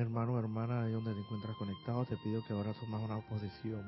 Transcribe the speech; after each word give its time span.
hermano 0.00 0.34
o 0.34 0.38
hermana, 0.38 0.82
ahí 0.82 0.92
donde 0.92 1.14
te 1.14 1.20
encuentras 1.20 1.56
conectado, 1.56 2.04
te 2.04 2.16
pido 2.18 2.44
que 2.44 2.52
ahora 2.52 2.72
tomas 2.74 3.02
una 3.02 3.20
posición 3.28 3.82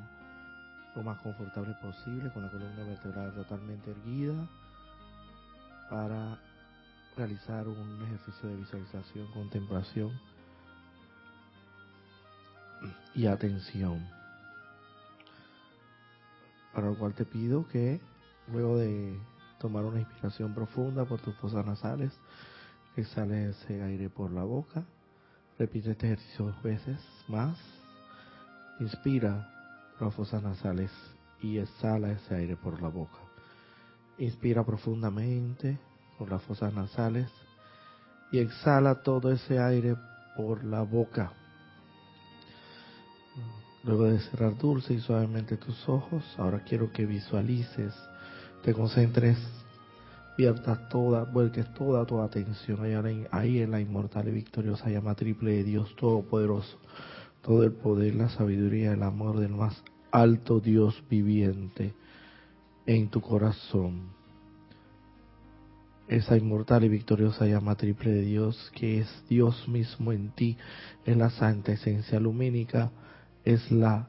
lo 0.94 1.02
más 1.02 1.18
confortable 1.22 1.74
posible, 1.80 2.30
con 2.32 2.42
la 2.42 2.50
columna 2.50 2.84
vertebral 2.84 3.34
totalmente 3.34 3.90
erguida, 3.90 4.48
para 5.88 6.38
realizar 7.16 7.66
un 7.66 8.02
ejercicio 8.02 8.48
de 8.48 8.56
visualización, 8.56 9.26
contemplación 9.32 10.20
y 13.14 13.26
atención. 13.26 14.06
Para 16.74 16.88
lo 16.88 16.98
cual 16.98 17.14
te 17.14 17.24
pido 17.24 17.66
que 17.68 18.00
luego 18.50 18.78
de 18.78 19.18
tomar 19.58 19.84
una 19.84 20.00
inspiración 20.00 20.54
profunda 20.54 21.04
por 21.04 21.20
tus 21.20 21.34
fosas 21.36 21.64
nasales, 21.64 22.12
exhales 22.96 23.56
ese 23.62 23.82
aire 23.82 24.10
por 24.10 24.30
la 24.30 24.44
boca 24.44 24.84
Repite 25.62 25.92
este 25.92 26.06
ejercicio 26.06 26.46
dos 26.46 26.60
veces 26.60 26.98
más. 27.28 27.56
Inspira 28.80 29.48
por 29.96 30.08
las 30.08 30.14
fosas 30.16 30.42
nasales 30.42 30.90
y 31.40 31.58
exhala 31.58 32.10
ese 32.10 32.34
aire 32.34 32.56
por 32.56 32.82
la 32.82 32.88
boca. 32.88 33.20
Inspira 34.18 34.64
profundamente 34.64 35.78
por 36.18 36.32
las 36.32 36.42
fosas 36.42 36.74
nasales 36.74 37.30
y 38.32 38.40
exhala 38.40 39.04
todo 39.04 39.30
ese 39.30 39.60
aire 39.60 39.94
por 40.36 40.64
la 40.64 40.82
boca. 40.82 41.32
Luego 43.84 44.06
de 44.06 44.18
cerrar 44.18 44.58
dulce 44.58 44.94
y 44.94 44.98
suavemente 44.98 45.56
tus 45.58 45.88
ojos, 45.88 46.24
ahora 46.38 46.64
quiero 46.64 46.90
que 46.90 47.06
visualices, 47.06 47.94
te 48.64 48.74
concentres 48.74 49.38
Viertas 50.36 50.88
toda, 50.88 51.24
vuelques 51.24 51.72
toda 51.74 52.06
tu 52.06 52.18
atención 52.20 52.80
ahí 53.30 53.58
en 53.60 53.70
la 53.70 53.80
inmortal 53.80 54.28
y 54.28 54.32
victoriosa 54.32 54.88
llama 54.88 55.14
triple 55.14 55.52
de 55.52 55.64
Dios 55.64 55.94
Todopoderoso, 55.96 56.78
todo 57.42 57.64
el 57.64 57.72
poder, 57.72 58.14
la 58.14 58.30
sabiduría, 58.30 58.92
el 58.92 59.02
amor 59.02 59.38
del 59.38 59.52
más 59.52 59.82
alto 60.10 60.60
Dios 60.60 61.04
viviente 61.10 61.92
en 62.86 63.10
tu 63.10 63.20
corazón. 63.20 64.10
Esa 66.08 66.38
inmortal 66.38 66.84
y 66.84 66.88
victoriosa 66.88 67.46
llama 67.46 67.76
triple 67.76 68.10
de 68.12 68.22
Dios, 68.22 68.72
que 68.74 69.00
es 69.00 69.24
Dios 69.28 69.68
mismo 69.68 70.12
en 70.12 70.30
ti, 70.30 70.56
en 71.04 71.18
la 71.18 71.28
santa 71.28 71.72
esencia 71.72 72.18
lumínica, 72.18 72.90
es 73.44 73.70
la 73.70 74.08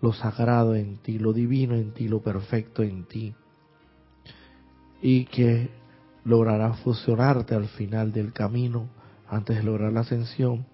lo 0.00 0.12
sagrado 0.12 0.76
en 0.76 0.98
ti, 0.98 1.18
lo 1.18 1.32
divino 1.32 1.74
en 1.74 1.92
ti, 1.92 2.06
lo 2.08 2.22
perfecto 2.22 2.84
en 2.84 3.04
ti 3.04 3.34
y 5.02 5.24
que 5.26 5.70
logrará 6.24 6.74
fusionarte 6.74 7.54
al 7.54 7.68
final 7.68 8.12
del 8.12 8.32
camino 8.32 8.88
antes 9.28 9.56
de 9.56 9.62
lograr 9.62 9.92
la 9.92 10.00
ascensión 10.00 10.66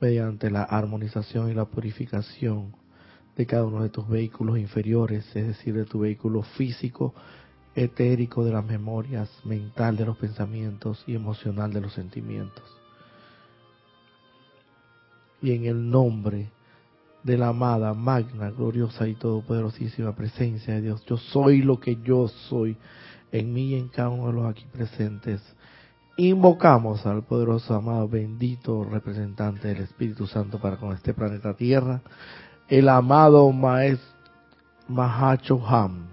mediante 0.00 0.50
la 0.50 0.62
armonización 0.62 1.50
y 1.50 1.54
la 1.54 1.66
purificación 1.66 2.74
de 3.36 3.46
cada 3.46 3.64
uno 3.64 3.82
de 3.82 3.88
tus 3.88 4.08
vehículos 4.08 4.58
inferiores, 4.58 5.24
es 5.36 5.46
decir, 5.46 5.74
de 5.74 5.84
tu 5.84 6.00
vehículo 6.00 6.42
físico, 6.42 7.14
etérico 7.74 8.44
de 8.44 8.52
las 8.52 8.64
memorias, 8.64 9.30
mental 9.44 9.96
de 9.96 10.06
los 10.06 10.16
pensamientos 10.16 11.04
y 11.06 11.14
emocional 11.14 11.72
de 11.72 11.80
los 11.80 11.92
sentimientos. 11.92 12.64
Y 15.40 15.52
en 15.52 15.66
el 15.66 15.88
nombre 15.88 16.50
de 17.22 17.38
la 17.38 17.48
amada, 17.48 17.94
magna, 17.94 18.50
gloriosa 18.50 19.06
y 19.06 19.14
todopoderosísima 19.14 20.16
presencia 20.16 20.74
de 20.74 20.82
Dios, 20.82 21.04
yo 21.06 21.16
soy 21.16 21.62
lo 21.62 21.78
que 21.78 21.96
yo 22.02 22.26
soy 22.48 22.76
en 23.32 23.52
mí 23.52 23.70
y 23.70 23.74
en 23.74 23.88
cada 23.88 24.10
uno 24.10 24.28
de 24.28 24.32
los 24.34 24.46
aquí 24.46 24.64
presentes. 24.72 25.40
Invocamos 26.16 27.06
al 27.06 27.22
poderoso, 27.22 27.74
amado, 27.74 28.08
bendito 28.08 28.82
representante 28.84 29.68
del 29.68 29.82
Espíritu 29.82 30.26
Santo 30.26 30.58
para 30.58 30.76
con 30.76 30.92
este 30.92 31.14
planeta 31.14 31.54
Tierra, 31.54 32.02
el 32.68 32.88
amado 32.88 33.50
Maestro 33.52 34.18
Mahacho 34.88 35.64
Ham, 35.66 36.08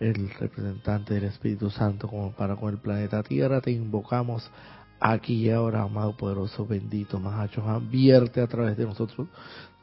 el 0.00 0.30
representante 0.30 1.14
del 1.14 1.24
Espíritu 1.24 1.68
Santo 1.68 2.08
como 2.08 2.32
para 2.32 2.56
con 2.56 2.70
el 2.70 2.78
planeta 2.78 3.22
Tierra. 3.22 3.60
Te 3.60 3.72
invocamos 3.72 4.50
aquí 5.00 5.46
y 5.46 5.50
ahora, 5.50 5.82
amado, 5.82 6.16
poderoso, 6.16 6.64
bendito 6.66 7.18
Mahacho 7.20 7.62
Ham. 7.68 7.90
Vierte 7.90 8.40
a 8.40 8.46
través 8.46 8.76
de 8.76 8.84
nosotros 8.84 9.28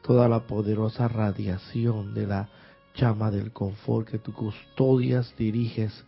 toda 0.01 0.27
la 0.29 0.41
poderosa 0.41 1.07
radiación 1.07 2.13
de 2.13 2.27
la 2.27 2.49
llama 2.95 3.31
del 3.31 3.51
confort 3.51 4.07
que 4.07 4.19
tú 4.19 4.33
custodias, 4.33 5.33
diriges, 5.37 6.03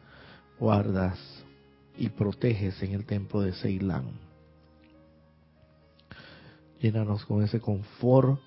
guardas 0.60 1.20
y 1.98 2.10
proteges 2.10 2.82
en 2.84 2.94
el 2.94 3.06
templo 3.06 3.42
de 3.42 3.54
Ceilán. 3.54 4.12
Llénanos 6.80 7.26
con 7.26 7.44
ese 7.44 7.60
confort, 7.60 8.40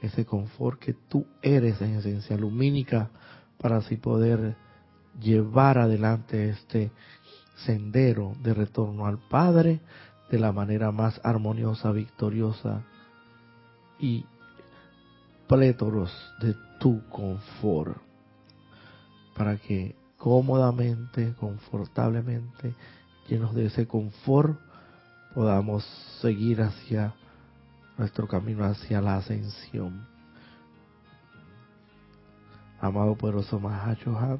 ese 0.00 0.24
confort 0.24 0.78
que 0.78 0.94
tú 0.94 1.26
eres 1.42 1.80
en 1.80 1.96
esencia 1.96 2.36
lumínica, 2.36 3.10
para 3.58 3.78
así 3.78 3.96
poder 3.96 4.56
llevar 5.20 5.78
adelante 5.78 6.50
este 6.50 6.90
sendero 7.64 8.34
de 8.42 8.54
retorno 8.54 9.06
al 9.06 9.18
Padre 9.18 9.80
de 10.30 10.38
la 10.38 10.52
manera 10.52 10.92
más 10.92 11.20
armoniosa, 11.24 11.90
victoriosa 11.92 12.82
y 13.98 14.26
plétoros 15.48 16.10
de 16.40 16.54
tu 16.78 17.02
confort, 17.08 17.96
para 19.36 19.56
que 19.56 19.96
cómodamente, 20.16 21.34
confortablemente, 21.38 22.74
llenos 23.28 23.54
de 23.54 23.66
ese 23.66 23.86
confort, 23.86 24.58
podamos 25.34 25.84
seguir 26.20 26.62
hacia 26.62 27.14
nuestro 27.98 28.26
camino 28.28 28.64
hacia 28.64 29.00
la 29.00 29.16
ascensión. 29.16 30.06
Amado 32.80 33.16
poderoso 33.16 33.58
Mahachohan, 33.58 34.38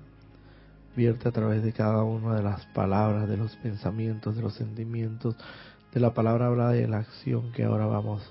vierte 0.95 1.28
a 1.28 1.33
través 1.33 1.62
de 1.62 1.72
cada 1.72 2.03
una 2.03 2.34
de 2.34 2.43
las 2.43 2.66
palabras, 2.66 3.28
de 3.28 3.37
los 3.37 3.55
pensamientos, 3.56 4.37
de 4.37 4.43
los 4.43 4.55
sentimientos, 4.55 5.37
de 5.93 6.00
la 6.00 6.12
palabra 6.12 6.47
hablada 6.47 6.77
y 6.77 6.81
de 6.81 6.89
la 6.89 6.99
acción 6.99 7.53
que 7.53 7.65
ahora 7.65 7.87
vamos 7.87 8.22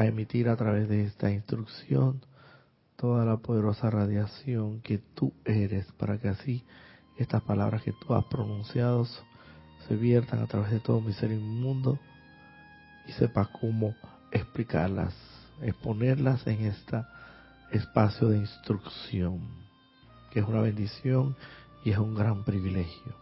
a 0.00 0.06
emitir 0.06 0.48
a 0.48 0.56
través 0.56 0.88
de 0.88 1.04
esta 1.04 1.30
instrucción 1.30 2.22
toda 2.96 3.26
la 3.26 3.36
poderosa 3.36 3.90
radiación 3.90 4.80
que 4.80 4.96
tú 4.96 5.34
eres, 5.44 5.92
para 5.92 6.16
que 6.16 6.28
así 6.28 6.64
estas 7.18 7.42
palabras 7.42 7.82
que 7.82 7.92
tú 7.92 8.14
has 8.14 8.24
pronunciado 8.24 9.06
se 9.86 9.96
viertan 9.96 10.40
a 10.40 10.46
través 10.46 10.70
de 10.70 10.80
todo 10.80 11.02
mi 11.02 11.12
ser 11.12 11.30
inmundo 11.32 11.98
y 13.06 13.12
sepa 13.12 13.50
cómo 13.60 13.94
explicarlas, 14.32 15.14
exponerlas 15.60 16.46
en 16.46 16.64
este 16.64 17.02
espacio 17.70 18.30
de 18.30 18.38
instrucción, 18.38 19.40
que 20.30 20.40
es 20.40 20.46
una 20.46 20.62
bendición 20.62 21.36
y 21.84 21.90
es 21.90 21.98
un 21.98 22.14
gran 22.14 22.44
privilegio. 22.44 23.14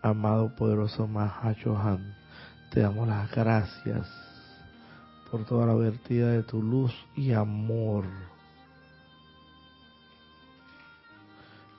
Amado 0.00 0.56
poderoso 0.56 1.06
Mahachohan, 1.06 2.16
te 2.72 2.80
damos 2.80 3.06
las 3.06 3.30
gracias 3.30 4.29
por 5.30 5.44
toda 5.44 5.66
la 5.66 5.74
vertida 5.74 6.30
de 6.32 6.42
tu 6.42 6.62
luz 6.62 6.92
y 7.16 7.32
amor 7.32 8.04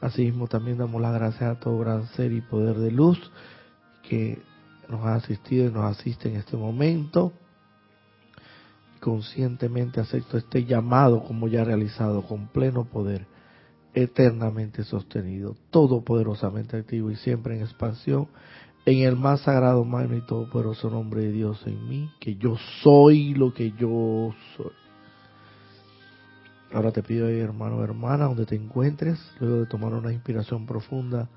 Asimismo 0.02 0.48
también 0.48 0.80
damos 0.80 1.00
las 1.00 1.14
gracias 1.14 1.44
a 1.44 1.60
todo 1.60 1.78
gran 1.78 2.08
ser 2.08 2.32
y 2.32 2.42
poder 2.42 2.78
de 2.78 2.90
luz 2.90 3.20
que 4.02 4.42
nos 4.90 5.06
ha 5.06 5.14
asistido 5.14 5.68
y 5.68 5.72
nos 5.72 5.96
asiste 5.96 6.28
en 6.28 6.38
este 6.38 6.58
momento. 6.58 7.32
Conscientemente 9.00 10.02
acepto 10.02 10.38
este 10.38 10.66
llamado 10.66 11.24
como 11.24 11.48
ya 11.48 11.64
realizado 11.64 12.24
con 12.24 12.48
pleno 12.48 12.86
poder, 12.86 13.28
eternamente 13.94 14.84
sostenido, 14.84 15.56
todopoderosamente 15.70 16.78
activo 16.78 17.12
y 17.12 17.16
siempre 17.16 17.56
en 17.56 17.62
expansión, 17.62 18.28
en 18.86 19.04
el 19.04 19.16
más 19.16 19.42
sagrado, 19.42 19.86
magno 19.86 20.16
y 20.16 20.22
todopoderoso 20.22 20.90
nombre 20.90 21.22
de 21.22 21.32
Dios 21.32 21.62
en 21.66 21.88
mí, 21.88 22.12
que 22.20 22.36
yo 22.36 22.58
soy 22.82 23.34
lo 23.34 23.54
que 23.54 23.72
yo 23.72 24.34
soy. 24.58 24.72
Ahora 26.74 26.92
te 26.92 27.04
pido 27.04 27.28
hermano 27.28 27.78
o 27.78 27.84
hermana, 27.84 28.26
donde 28.26 28.46
te 28.46 28.56
encuentres, 28.56 29.20
luego 29.40 29.58
de 29.58 29.66
tomar 29.66 29.94
una 29.94 30.14
inspiración 30.14 30.66
profunda 30.66 31.28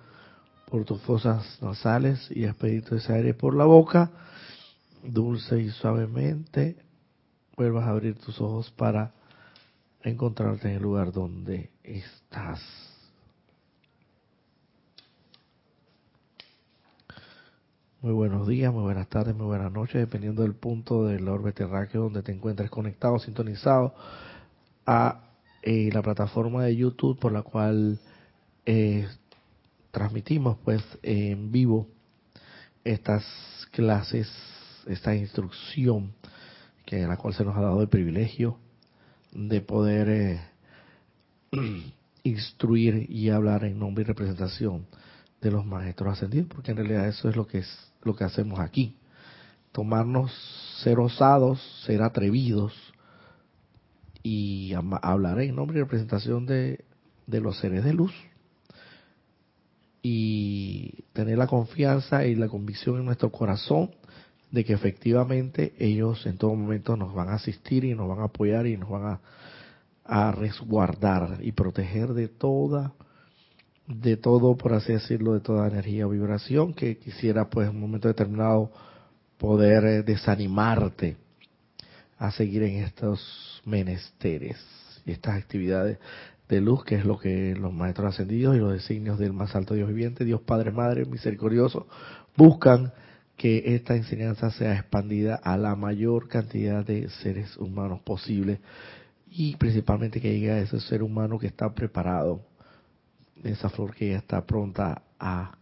por 0.71 0.85
tus 0.85 1.01
fosas 1.03 1.59
nasales 1.61 2.31
y 2.31 2.45
expedirte 2.45 2.97
ese 2.97 3.13
aire 3.13 3.35
por 3.35 3.55
la 3.55 3.65
boca, 3.65 4.11
dulce 5.03 5.61
y 5.61 5.71
suavemente, 5.71 6.77
vuelvas 7.57 7.85
a 7.85 7.91
abrir 7.91 8.17
tus 8.17 8.41
ojos 8.41 8.71
para 8.71 9.13
encontrarte 10.03 10.69
en 10.69 10.77
el 10.77 10.83
lugar 10.83 11.13
donde 11.13 11.71
estás. 11.83 12.94
Muy 18.05 18.13
buenos 18.13 18.47
días, 18.47 18.71
muy 18.71 18.83
buenas 18.83 19.09
tardes, 19.09 19.35
muy 19.35 19.47
buenas 19.47 19.73
noches, 19.73 19.95
dependiendo 19.95 20.43
del 20.43 20.53
punto 20.53 21.07
del 21.07 21.27
orbe 21.27 21.55
terráqueo 21.55 22.03
donde 22.03 22.23
te 22.23 22.33
encuentres 22.33 22.69
conectado, 22.69 23.19
sintonizado 23.19 23.95
a 24.85 25.23
eh, 25.63 25.89
la 25.91 26.03
plataforma 26.03 26.65
de 26.65 26.77
YouTube 26.77 27.19
por 27.19 27.33
la 27.33 27.41
cual 27.41 27.99
eh, 28.67 29.09
transmitimos 29.91 30.59
pues 30.63 30.83
en 31.03 31.51
vivo 31.51 31.89
estas 32.85 33.25
clases 33.71 34.31
esta 34.87 35.17
instrucción 35.17 36.13
que 36.85 37.07
la 37.07 37.17
cual 37.17 37.33
se 37.33 37.43
nos 37.43 37.57
ha 37.57 37.63
dado 37.63 37.81
el 37.81 37.89
privilegio 37.89 38.59
de 39.33 39.63
poder 39.63 40.11
eh, 40.11 40.41
instruir 42.23 43.07
y 43.11 43.31
hablar 43.31 43.65
en 43.65 43.79
nombre 43.79 44.03
y 44.03 44.07
representación 44.07 44.85
de 45.41 45.51
los 45.51 45.65
maestros 45.65 46.13
ascendidos, 46.13 46.49
porque 46.49 46.73
en 46.73 46.79
realidad 46.79 47.09
eso 47.09 47.31
es 47.31 47.37
lo 47.37 47.47
que 47.47 47.59
es 47.59 47.94
lo 48.05 48.15
que 48.15 48.25
hacemos 48.25 48.61
aquí. 48.61 48.97
Tomarnos, 49.73 50.33
ser 50.83 51.01
osados, 51.01 51.61
ser 51.85 52.03
atrevidos 52.03 52.73
y 54.23 54.73
hablar 55.03 55.41
en 55.41 55.57
nombre 55.57 55.79
y 55.79 55.83
representación 55.83 56.47
de, 56.47 56.85
de 57.27 57.41
los 57.41 57.59
seres 57.59 57.85
de 57.85 57.93
luz 57.93 58.13
y 60.03 61.05
tener 61.13 61.39
la 61.39 61.47
confianza 61.47 62.27
y 62.27 62.35
la 62.35 62.49
convicción 62.49 62.99
en 62.99 63.07
nuestro 63.07 63.33
corazón 63.33 63.91
de 64.51 64.65
que 64.65 64.75
efectivamente 64.75 65.75
ellos 65.79 66.27
en 66.27 66.37
todo 66.37 66.55
momento 66.55 66.97
nos 66.97 67.15
van 67.15 67.29
a 67.29 67.35
asistir 67.35 67.85
y 67.85 67.95
nos 67.95 68.09
van 68.09 68.21
a 68.21 68.25
apoyar 68.25 68.67
y 68.67 68.77
nos 68.77 68.89
van 68.89 69.05
a, 69.07 69.21
a 70.05 70.33
resguardar 70.33 71.39
y 71.41 71.53
proteger 71.53 72.13
de 72.15 72.29
toda 72.29 72.93
de 73.87 74.17
todo, 74.17 74.57
por 74.57 74.73
así 74.73 74.93
decirlo, 74.93 75.35
de 75.35 75.41
toda 75.41 75.69
energía 75.69 76.07
o 76.07 76.11
vibración 76.11 76.73
que 76.75 76.97
quisiera 76.97 77.51
pues 77.51 77.69
en 77.69 77.75
un 77.77 77.83
momento 77.83 78.09
determinado 78.09 78.71
poder 79.39 79.85
eh, 79.85 80.03
desanimarte 80.03 81.17
a 82.19 82.31
seguir 82.31 82.63
en 82.63 82.83
estos 82.83 83.63
menesteres 83.65 84.57
y 85.05 85.13
estas 85.13 85.37
actividades 85.37 85.99
de 86.49 86.61
luz, 86.61 86.85
que 86.85 86.97
es 86.97 87.05
lo 87.05 87.19
que 87.19 87.55
los 87.55 87.73
maestros 87.73 88.15
ascendidos 88.15 88.57
y 88.57 88.61
los 88.61 88.73
designios 88.73 89.19
del 89.19 89.33
más 89.33 89.55
alto 89.55 89.75
Dios 89.75 89.89
viviente, 89.89 90.25
Dios 90.25 90.41
Padre, 90.43 90.71
Madre, 90.71 91.05
misericordioso, 91.05 91.87
buscan 92.37 92.93
que 93.37 93.75
esta 93.75 93.97
enseñanza 93.97 94.51
sea 94.51 94.75
expandida 94.75 95.35
a 95.37 95.57
la 95.57 95.75
mayor 95.75 96.29
cantidad 96.29 96.85
de 96.85 97.09
seres 97.09 97.57
humanos 97.57 98.01
posible 98.01 98.61
y 99.29 99.57
principalmente 99.57 100.21
que 100.21 100.33
llegue 100.33 100.53
a 100.53 100.61
ese 100.61 100.81
ser 100.81 101.03
humano 101.03 101.39
que 101.39 101.49
está 101.49 101.75
preparado, 101.75 102.43
esa 103.45 103.69
flor 103.69 103.95
que 103.95 104.11
ya 104.11 104.19
está 104.19 104.45
pronta 104.45 105.03
a 105.19 105.53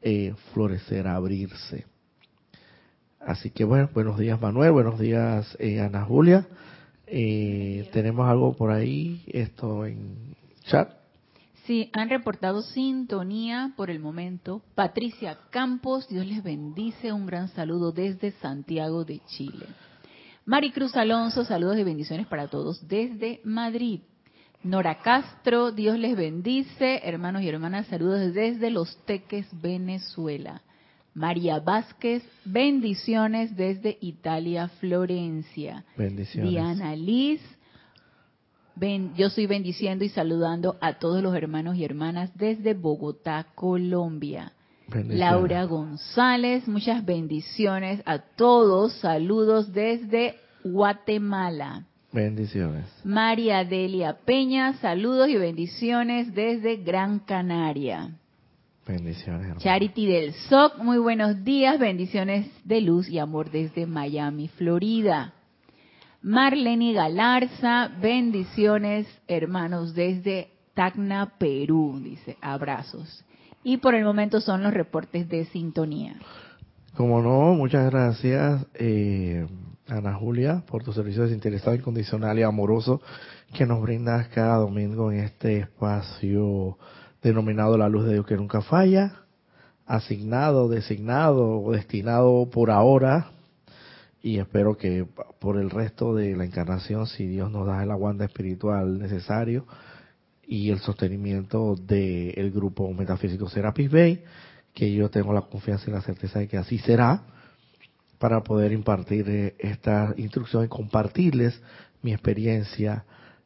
eh, 0.00 0.34
florecer, 0.52 1.06
a 1.06 1.16
abrirse. 1.16 1.86
Así 3.20 3.50
que 3.50 3.64
bueno, 3.64 3.88
buenos 3.94 4.18
días 4.18 4.40
Manuel, 4.40 4.72
buenos 4.72 4.98
días 4.98 5.56
eh, 5.58 5.80
Ana 5.80 6.04
Julia. 6.04 6.46
Eh, 7.06 7.88
tenemos 7.92 8.28
algo 8.28 8.54
por 8.54 8.70
ahí, 8.70 9.22
esto 9.26 9.86
en 9.86 10.34
chat. 10.64 10.90
Sí, 11.66 11.90
han 11.94 12.10
reportado 12.10 12.60
sintonía 12.60 13.72
por 13.76 13.88
el 13.88 13.98
momento. 13.98 14.60
Patricia 14.74 15.38
Campos, 15.48 16.06
Dios 16.08 16.26
les 16.26 16.42
bendice, 16.42 17.12
un 17.12 17.24
gran 17.24 17.48
saludo 17.48 17.90
desde 17.90 18.32
Santiago 18.32 19.06
de 19.06 19.20
Chile. 19.26 19.66
Maricruz 20.44 20.94
Alonso, 20.94 21.46
saludos 21.46 21.78
y 21.78 21.84
bendiciones 21.84 22.26
para 22.26 22.48
todos 22.48 22.86
desde 22.86 23.40
Madrid. 23.44 24.00
Nora 24.64 24.94
Castro, 25.02 25.72
Dios 25.72 25.98
les 25.98 26.16
bendice, 26.16 27.02
hermanos 27.04 27.42
y 27.42 27.48
hermanas, 27.50 27.86
saludos 27.88 28.32
desde 28.32 28.70
Los 28.70 28.96
Teques, 29.04 29.46
Venezuela. 29.60 30.62
María 31.12 31.60
Vázquez, 31.60 32.24
bendiciones 32.46 33.54
desde 33.56 33.98
Italia, 34.00 34.68
Florencia. 34.80 35.84
Bendiciones. 35.98 36.50
Diana 36.50 36.96
Liz, 36.96 37.42
yo 39.14 39.26
estoy 39.26 39.46
bendiciendo 39.46 40.02
y 40.02 40.08
saludando 40.08 40.78
a 40.80 40.94
todos 40.94 41.22
los 41.22 41.36
hermanos 41.36 41.76
y 41.76 41.84
hermanas 41.84 42.30
desde 42.34 42.72
Bogotá, 42.72 43.46
Colombia. 43.54 44.54
Laura 44.88 45.64
González, 45.64 46.66
muchas 46.66 47.04
bendiciones 47.04 48.02
a 48.06 48.18
todos. 48.18 48.94
Saludos 48.94 49.74
desde 49.74 50.36
Guatemala. 50.64 51.84
Bendiciones. 52.14 52.84
María 53.02 53.64
Delia 53.64 54.16
Peña, 54.24 54.74
saludos 54.74 55.28
y 55.28 55.36
bendiciones 55.36 56.32
desde 56.32 56.76
Gran 56.76 57.18
Canaria. 57.18 58.12
Bendiciones. 58.86 59.58
Charity 59.58 60.06
del 60.06 60.32
SOC, 60.32 60.78
muy 60.78 60.98
buenos 60.98 61.42
días, 61.42 61.76
bendiciones 61.80 62.46
de 62.64 62.82
luz 62.82 63.08
y 63.08 63.18
amor 63.18 63.50
desde 63.50 63.86
Miami, 63.86 64.46
Florida. 64.46 65.34
Marlene 66.22 66.92
Galarza, 66.92 67.90
bendiciones 68.00 69.08
hermanos 69.26 69.92
desde 69.92 70.50
Tacna, 70.74 71.32
Perú, 71.36 72.00
dice, 72.00 72.36
abrazos. 72.40 73.24
Y 73.64 73.78
por 73.78 73.96
el 73.96 74.04
momento 74.04 74.40
son 74.40 74.62
los 74.62 74.72
reportes 74.72 75.28
de 75.28 75.46
sintonía. 75.46 76.14
Como 76.96 77.20
no, 77.20 77.54
muchas 77.54 77.90
gracias 77.90 78.64
eh, 78.74 79.48
Ana 79.86 80.14
Julia 80.14 80.62
por 80.66 80.82
tu 80.82 80.92
servicio 80.92 81.24
desinteresado, 81.24 81.74
incondicional 81.76 82.38
y 82.38 82.42
amoroso 82.42 83.02
que 83.52 83.66
nos 83.66 83.82
brindas 83.82 84.28
cada 84.28 84.56
domingo 84.56 85.12
en 85.12 85.20
este 85.20 85.58
espacio 85.58 86.78
denominado 87.22 87.76
la 87.76 87.88
luz 87.88 88.06
de 88.06 88.14
Dios 88.14 88.26
que 88.26 88.36
nunca 88.36 88.62
falla, 88.62 89.24
asignado, 89.86 90.68
designado 90.68 91.60
o 91.60 91.72
destinado 91.72 92.48
por 92.50 92.70
ahora 92.70 93.32
y 94.22 94.38
espero 94.38 94.78
que 94.78 95.06
por 95.38 95.58
el 95.58 95.68
resto 95.68 96.14
de 96.14 96.34
la 96.34 96.46
encarnación, 96.46 97.06
si 97.06 97.26
Dios 97.26 97.50
nos 97.50 97.66
da 97.66 97.82
el 97.82 97.90
aguante 97.90 98.24
espiritual 98.24 98.98
necesario 98.98 99.66
y 100.46 100.70
el 100.70 100.78
sostenimiento 100.78 101.76
del 101.76 102.50
grupo 102.50 102.90
metafísico 102.94 103.50
Serapis 103.50 103.90
Bay, 103.90 104.24
que 104.72 104.90
yo 104.94 105.10
tengo 105.10 105.34
la 105.34 105.42
confianza 105.42 105.90
y 105.90 105.92
la 105.92 106.00
certeza 106.00 106.38
de 106.38 106.48
que 106.48 106.56
así 106.56 106.78
será, 106.78 107.22
para 108.24 108.42
poder 108.42 108.72
impartir 108.72 109.28
eh, 109.28 109.54
esta 109.58 110.14
instrucción 110.16 110.64
y 110.64 110.68
compartirles 110.68 111.60
mi 112.00 112.14
experiencia 112.14 113.04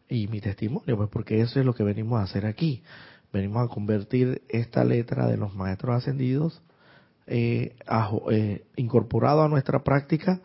y 0.08 0.28
mi 0.28 0.40
testimonio, 0.40 0.96
pues 0.96 1.08
porque 1.08 1.40
eso 1.40 1.58
es 1.58 1.66
lo 1.66 1.74
que 1.74 1.82
venimos 1.82 2.20
a 2.20 2.22
hacer 2.22 2.46
aquí 2.46 2.84
venimos 3.32 3.64
a 3.64 3.74
convertir 3.74 4.40
esta 4.48 4.84
letra 4.84 5.26
de 5.26 5.36
los 5.36 5.52
maestros 5.52 5.96
ascendidos 5.96 6.62
eh, 7.26 7.74
eh, 8.30 8.66
incorporado 8.76 9.42
a 9.42 9.48
nuestra 9.48 9.82
práctica 9.82 10.40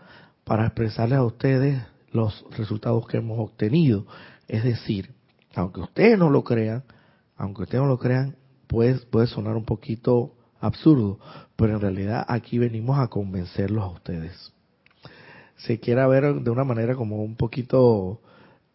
para 0.46 0.66
expresarles 0.66 1.20
a 1.20 1.26
ustedes 1.26 1.84
los 2.12 2.44
resultados 2.58 3.06
que 3.06 3.18
hemos 3.18 3.38
obtenido. 3.38 4.08
Es 4.48 4.64
decir, 4.64 5.12
aunque 5.54 5.82
ustedes 5.82 6.18
no 6.18 6.32
lo 6.32 6.44
crean, 6.44 6.82
aunque 7.38 7.62
ustedes 7.62 7.84
no 7.84 7.88
lo 7.88 8.00
crean, 8.00 8.36
puede, 8.66 8.96
puede 8.96 9.28
sonar 9.28 9.56
un 9.56 9.66
poquito 9.66 10.34
absurdo, 10.64 11.20
pero 11.56 11.74
en 11.74 11.82
realidad 11.82 12.26
aquí 12.28 12.58
venimos 12.58 12.98
a 12.98 13.10
convencerlos 13.10 13.84
a 13.84 13.88
ustedes. 13.88 14.54
Se 15.58 15.80
quiera 15.80 16.08
ver 16.08 16.34
de 16.36 16.50
una 16.50 16.64
manera 16.64 16.96
como 16.96 17.24
un 17.24 17.36
poquito, 17.36 18.22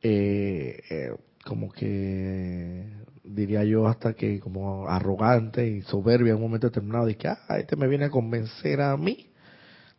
eh, 0.03 0.81
eh 0.91 1.17
como 1.45 1.73
que 1.73 2.85
diría 3.25 3.65
yo 3.65 3.87
hasta 3.87 4.13
que 4.13 4.39
como 4.39 4.87
arrogante 4.87 5.67
y 5.67 5.81
soberbia 5.81 6.33
en 6.33 6.37
un 6.37 6.43
momento 6.43 6.67
determinado 6.67 7.07
de 7.07 7.17
que 7.17 7.29
ah, 7.29 7.59
este 7.59 7.75
me 7.75 7.89
viene 7.89 8.05
a 8.05 8.11
convencer 8.11 8.83
a 8.83 8.95
mí 8.99 9.31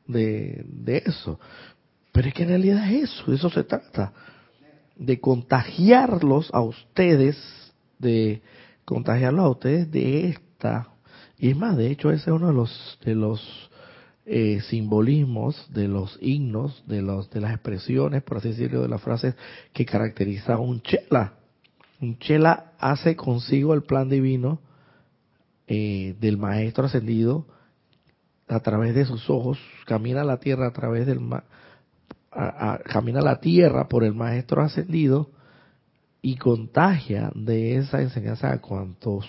de, 0.05 0.63
de 0.67 1.03
eso. 1.05 1.39
Pero 2.11 2.27
es 2.27 2.33
que 2.35 2.43
en 2.43 2.49
realidad 2.49 2.91
es 2.91 3.09
eso, 3.09 3.33
eso 3.33 3.49
se 3.49 3.63
trata, 3.63 4.13
de 4.95 5.19
contagiarlos 5.19 6.51
a 6.53 6.61
ustedes, 6.61 7.37
de 7.97 8.41
contagiarlos 8.85 9.45
a 9.45 9.49
ustedes 9.49 9.91
de 9.91 10.29
esta. 10.29 10.89
Y 11.39 11.51
es 11.51 11.57
más, 11.57 11.77
de 11.77 11.89
hecho 11.89 12.11
ese 12.11 12.29
es 12.29 12.35
uno 12.35 12.47
de 12.47 12.53
los, 12.53 12.99
de 13.03 13.15
los 13.15 13.69
eh, 14.25 14.59
simbolismos, 14.69 15.67
de 15.73 15.87
los 15.87 16.19
himnos, 16.21 16.83
de, 16.85 17.01
los, 17.01 17.29
de 17.29 17.39
las 17.39 17.53
expresiones, 17.53 18.21
por 18.23 18.37
así 18.37 18.49
decirlo, 18.49 18.81
de 18.81 18.89
las 18.89 19.01
frases 19.01 19.35
que 19.73 19.85
caracteriza 19.85 20.55
a 20.55 20.59
un 20.59 20.81
chela. 20.81 21.33
Un 22.01 22.19
chela 22.19 22.73
hace 22.77 23.15
consigo 23.15 23.73
el 23.73 23.83
plan 23.83 24.09
divino 24.09 24.59
eh, 25.67 26.15
del 26.19 26.37
maestro 26.37 26.85
ascendido 26.85 27.45
a 28.47 28.59
través 28.59 28.93
de 28.93 29.05
sus 29.05 29.29
ojos, 29.29 29.59
camina 29.85 30.23
la 30.23 30.37
tierra 30.37 30.67
a 30.67 30.73
través 30.73 31.05
del 31.05 31.19
camina 32.85 33.21
la 33.21 33.39
tierra 33.39 33.87
por 33.87 34.03
el 34.03 34.13
maestro 34.13 34.61
ascendido 34.61 35.29
y 36.21 36.35
contagia 36.35 37.31
de 37.33 37.77
esa 37.77 38.01
enseñanza 38.01 38.51
a 38.51 38.59
cuantos 38.59 39.25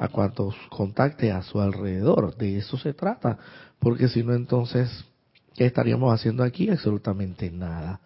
a 0.00 0.08
cuantos 0.08 0.56
contacte 0.70 1.30
a 1.30 1.42
su 1.42 1.60
alrededor. 1.60 2.34
De 2.36 2.56
eso 2.56 2.78
se 2.78 2.94
trata, 2.94 3.38
porque 3.78 4.08
si 4.08 4.24
no 4.24 4.34
entonces 4.34 5.04
¿qué 5.54 5.66
estaríamos 5.66 6.14
haciendo 6.14 6.42
aquí? 6.42 6.70
Absolutamente 6.70 7.50
nada. 7.50 8.00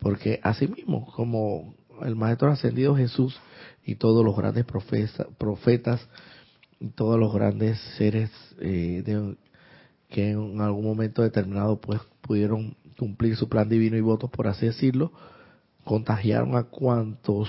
Porque 0.00 0.40
así 0.42 0.66
mismo, 0.66 1.06
como 1.14 1.72
el 2.02 2.16
Maestro 2.16 2.50
Ascendido 2.50 2.96
Jesús 2.96 3.38
y 3.84 3.94
todos 3.94 4.24
los 4.24 4.36
grandes 4.36 4.64
profetas 5.38 6.06
y 6.80 6.88
todos 6.88 7.18
los 7.18 7.32
grandes 7.32 7.78
seres 7.96 8.30
eh, 8.58 9.04
que 10.08 10.30
en 10.30 10.60
algún 10.60 10.84
momento 10.84 11.22
determinado 11.22 11.80
pues 11.80 12.00
pudieron 12.22 12.76
cumplir 12.98 13.36
su 13.36 13.48
plan 13.48 13.68
divino 13.68 13.96
y 13.96 14.00
votos, 14.00 14.28
por 14.30 14.48
así 14.48 14.66
decirlo, 14.66 15.12
contagiaron 15.84 16.56
a 16.56 16.64
cuantos 16.64 17.48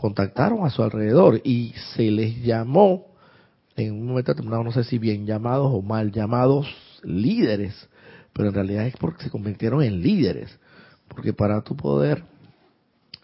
contactaron 0.00 0.64
a 0.64 0.70
su 0.70 0.82
alrededor 0.82 1.42
y 1.44 1.74
se 1.94 2.10
les 2.10 2.42
llamó 2.42 3.06
en 3.76 3.92
un 3.92 4.06
momento 4.06 4.32
determinado, 4.32 4.64
no 4.64 4.72
sé 4.72 4.84
si 4.84 4.98
bien 4.98 5.26
llamados 5.26 5.70
o 5.72 5.82
mal 5.82 6.10
llamados 6.10 6.66
líderes, 7.02 7.88
pero 8.32 8.48
en 8.48 8.54
realidad 8.54 8.86
es 8.86 8.96
porque 8.96 9.24
se 9.24 9.30
convirtieron 9.30 9.82
en 9.82 10.00
líderes. 10.00 10.58
Porque 11.08 11.32
para 11.32 11.60
tu 11.62 11.76
poder 11.76 12.22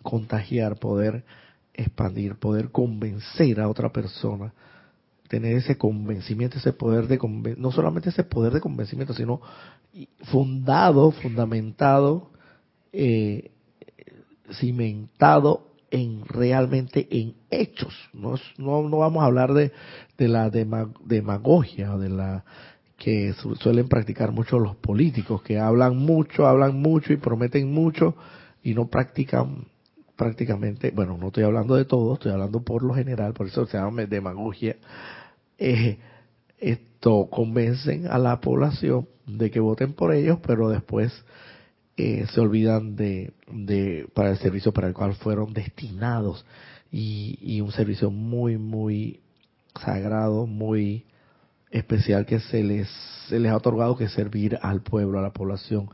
contagiar, 0.03 0.77
poder 0.77 1.25
expandir, 1.73 2.35
poder 2.37 2.71
convencer 2.71 3.61
a 3.61 3.69
otra 3.69 3.91
persona, 3.93 4.53
tener 5.29 5.57
ese 5.57 5.79
convencimiento, 5.79 6.59
ese 6.59 6.73
poder 6.73 7.07
de 7.07 7.19
no 7.57 7.73
solamente 7.73 8.11
ese 8.11 8.25
poder 8.25 8.53
de 8.53 8.61
convencimiento, 8.61 9.15
sino 9.15 9.41
fundado, 10.25 11.11
fundamentado, 11.11 12.31
eh, 12.93 13.51
cimentado 14.53 15.66
en 15.91 16.25
realmente 16.27 17.07
en 17.11 17.35
hechos. 17.51 17.95
No, 18.13 18.35
no, 18.59 18.89
no 18.89 18.99
vamos 18.99 19.23
a 19.23 19.27
hablar 19.27 19.53
de, 19.55 19.73
de 20.19 20.29
la 20.29 20.51
demagogia, 20.51 21.97
de 21.97 22.09
la 22.09 22.45
que 22.97 23.35
suelen 23.61 23.89
practicar 23.89 24.33
mucho 24.33 24.59
los 24.59 24.77
políticos, 24.77 25.43
que 25.43 25.59
hablan 25.59 25.97
mucho, 25.97 26.47
hablan 26.47 26.81
mucho 26.81 27.13
y 27.13 27.19
prometen 27.19 27.73
mucho 27.73 28.15
y 28.63 28.75
no 28.75 28.87
practican 28.87 29.67
prácticamente, 30.17 30.91
bueno, 30.91 31.19
no 31.19 31.27
estoy 31.27 31.45
hablando 31.45 31.75
de 31.77 31.85
todo, 31.85 32.15
estoy 32.15 32.33
hablando 32.33 32.63
por 32.63 32.83
lo 32.83 32.95
general, 32.95 33.35
por 33.35 33.47
eso 33.47 33.67
se 33.67 33.77
llama 33.77 34.07
demagogia, 34.07 34.77
eh, 35.59 35.99
esto 36.59 37.29
convencen 37.31 38.07
a 38.07 38.19
la 38.19 38.41
población 38.41 39.07
de 39.27 39.51
que 39.51 39.61
voten 39.61 39.93
por 39.93 40.15
ellos, 40.15 40.39
pero 40.47 40.71
después 40.71 41.13
eh, 41.97 42.27
se 42.33 42.41
olvidan 42.41 42.97
de, 42.97 43.33
de, 43.51 44.09
para 44.15 44.31
el 44.31 44.39
servicio 44.39 44.73
para 44.73 44.89
el 44.89 44.95
cual 44.95 45.15
fueron 45.15 45.53
destinados. 45.53 46.45
Y, 46.91 47.39
y 47.41 47.61
un 47.61 47.73
servicio 47.73 48.11
muy, 48.11 48.59
muy 48.59 49.21
sagrado, 49.81 50.47
muy 50.47 51.05
especial 51.71 52.27
que 52.27 52.41
se 52.41 52.63
les, 52.63 52.89
se 53.29 53.39
les 53.39 53.51
ha 53.51 53.57
otorgado 53.57 53.97
que 53.97 54.09
servir 54.09 54.59
al 54.63 54.83
pueblo, 54.83 55.19
a 55.19 55.23
la 55.23 55.33
población, 55.33 55.89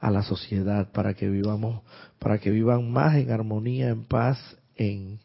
a 0.00 0.10
la 0.10 0.22
sociedad, 0.22 0.90
para 0.92 1.14
que 1.14 1.28
vivamos, 1.28 1.82
para 2.18 2.38
que 2.38 2.50
vivan 2.50 2.90
más 2.90 3.16
en 3.16 3.30
armonía, 3.30 3.88
en 3.88 4.04
paz, 4.04 4.38
en, 4.76 5.18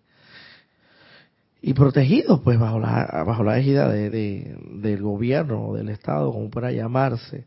y 1.62 1.74
protegidos 1.74 2.42
pues 2.42 2.60
bajo 2.60 2.78
la 2.78 3.24
bajo 3.25 3.42
la 3.44 3.58
égida 3.58 3.88
de, 3.88 4.58
del 4.74 5.02
gobierno 5.02 5.74
del 5.74 5.88
estado 5.90 6.34
como 6.34 6.50
pueda 6.50 6.72
llamarse 6.72 7.46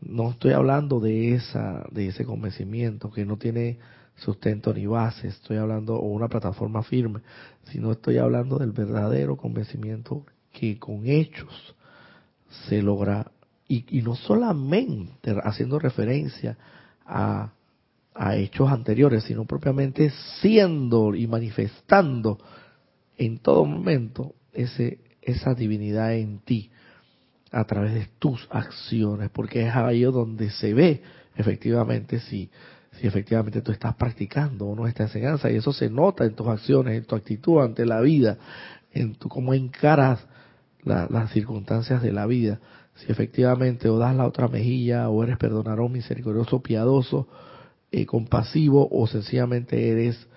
no 0.00 0.30
estoy 0.30 0.52
hablando 0.52 1.00
de 1.00 1.34
esa 1.34 1.86
de 1.90 2.08
ese 2.08 2.24
convencimiento 2.24 3.10
que 3.10 3.24
no 3.24 3.36
tiene 3.36 3.78
sustento 4.16 4.72
ni 4.72 4.86
base 4.86 5.28
estoy 5.28 5.56
hablando 5.56 5.96
o 5.96 6.08
una 6.08 6.28
plataforma 6.28 6.82
firme 6.82 7.20
sino 7.64 7.92
estoy 7.92 8.18
hablando 8.18 8.58
del 8.58 8.72
verdadero 8.72 9.36
convencimiento 9.36 10.24
que 10.52 10.78
con 10.78 11.06
hechos 11.06 11.74
se 12.68 12.82
logra 12.82 13.30
y, 13.68 14.00
no 14.02 14.14
solamente 14.14 15.34
haciendo 15.42 15.78
referencia 15.78 16.56
a 17.04 17.52
a 18.14 18.36
hechos 18.36 18.70
anteriores 18.70 19.24
sino 19.24 19.44
propiamente 19.44 20.10
siendo 20.40 21.14
y 21.14 21.26
manifestando 21.26 22.38
en 23.18 23.38
todo 23.38 23.64
momento 23.64 24.34
ese, 24.52 25.00
esa 25.20 25.54
divinidad 25.54 26.14
en 26.14 26.38
ti 26.38 26.70
a 27.56 27.64
través 27.64 27.94
de 27.94 28.06
tus 28.18 28.46
acciones, 28.50 29.30
porque 29.30 29.66
es 29.66 29.74
ahí 29.74 30.02
donde 30.02 30.50
se 30.50 30.74
ve 30.74 31.00
efectivamente 31.36 32.20
si, 32.20 32.50
si 32.92 33.06
efectivamente 33.06 33.62
tú 33.62 33.72
estás 33.72 33.94
practicando 33.94 34.66
o 34.66 34.76
no 34.76 34.86
esta 34.86 35.04
enseñanza, 35.04 35.50
y 35.50 35.56
eso 35.56 35.72
se 35.72 35.88
nota 35.88 36.26
en 36.26 36.34
tus 36.34 36.48
acciones, 36.48 36.98
en 36.98 37.04
tu 37.04 37.16
actitud 37.16 37.62
ante 37.62 37.86
la 37.86 38.02
vida, 38.02 38.36
en 38.92 39.14
tu 39.14 39.30
cómo 39.30 39.54
encaras 39.54 40.26
las 40.84 41.32
circunstancias 41.32 42.02
de 42.02 42.12
la 42.12 42.26
vida, 42.26 42.60
si 42.94 43.10
efectivamente 43.10 43.88
o 43.88 43.98
das 43.98 44.14
la 44.14 44.26
otra 44.26 44.48
mejilla, 44.48 45.08
o 45.08 45.24
eres 45.24 45.38
perdonador, 45.38 45.90
misericordioso, 45.90 46.62
piadoso, 46.62 47.26
eh, 47.90 48.04
compasivo, 48.04 48.86
o 48.90 49.06
sencillamente 49.06 49.88
eres 49.88 50.28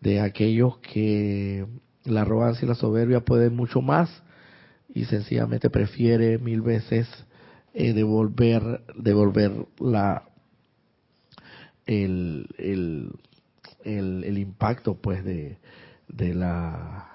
de 0.00 0.20
aquellos 0.20 0.78
que 0.78 1.66
la 2.04 2.22
arrogancia 2.22 2.64
y 2.64 2.68
la 2.68 2.74
soberbia 2.74 3.20
pueden 3.20 3.54
mucho 3.54 3.82
más 3.82 4.24
y 4.94 5.04
sencillamente 5.06 5.70
prefiere 5.70 6.38
mil 6.38 6.62
veces 6.62 7.08
eh, 7.74 7.92
devolver 7.92 8.82
devolver 8.96 9.52
la 9.80 10.22
el, 11.86 12.48
el, 12.56 13.10
el, 13.84 14.38
impacto 14.38 14.94
pues 14.94 15.22
de, 15.24 15.58
de 16.08 16.34
la 16.34 17.10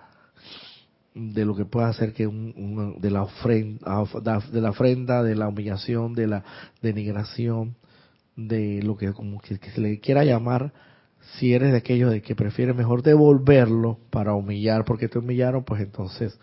de 1.16 1.46
lo 1.46 1.56
que 1.56 1.66
puede 1.66 1.88
hacer 1.88 2.14
que 2.14 2.28
un, 2.28 2.98
de 3.00 3.10
la 3.10 3.24
ofrenda 3.24 4.04
de 4.52 4.62
la 4.62 4.70
ofrenda 4.70 5.24
de 5.24 5.36
la 5.36 5.48
humillación 5.48 6.14
de 6.14 6.28
la 6.28 6.44
denigración 6.82 7.76
de 8.36 8.84
lo 8.84 8.96
que 8.96 9.12
como 9.14 9.42
que 9.42 9.58
se 9.58 9.82
le 9.82 10.00
quiera 10.00 10.24
llamar 10.24 10.72
si 11.38 11.54
eres 11.54 11.72
de 11.72 11.78
aquellos 11.78 12.12
de 12.12 12.22
que 12.22 12.36
prefiere 12.36 12.74
mejor 12.74 13.04
devolverlo 13.04 14.00
para 14.10 14.34
humillar, 14.34 14.86
porque 14.86 15.08
te 15.08 15.20
humillaron, 15.20 15.64
pues 15.64 15.82
entonces 15.82 16.40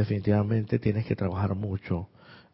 definitivamente 0.00 0.78
tienes 0.78 1.06
que 1.06 1.16
trabajar 1.16 1.54
mucho 1.54 2.08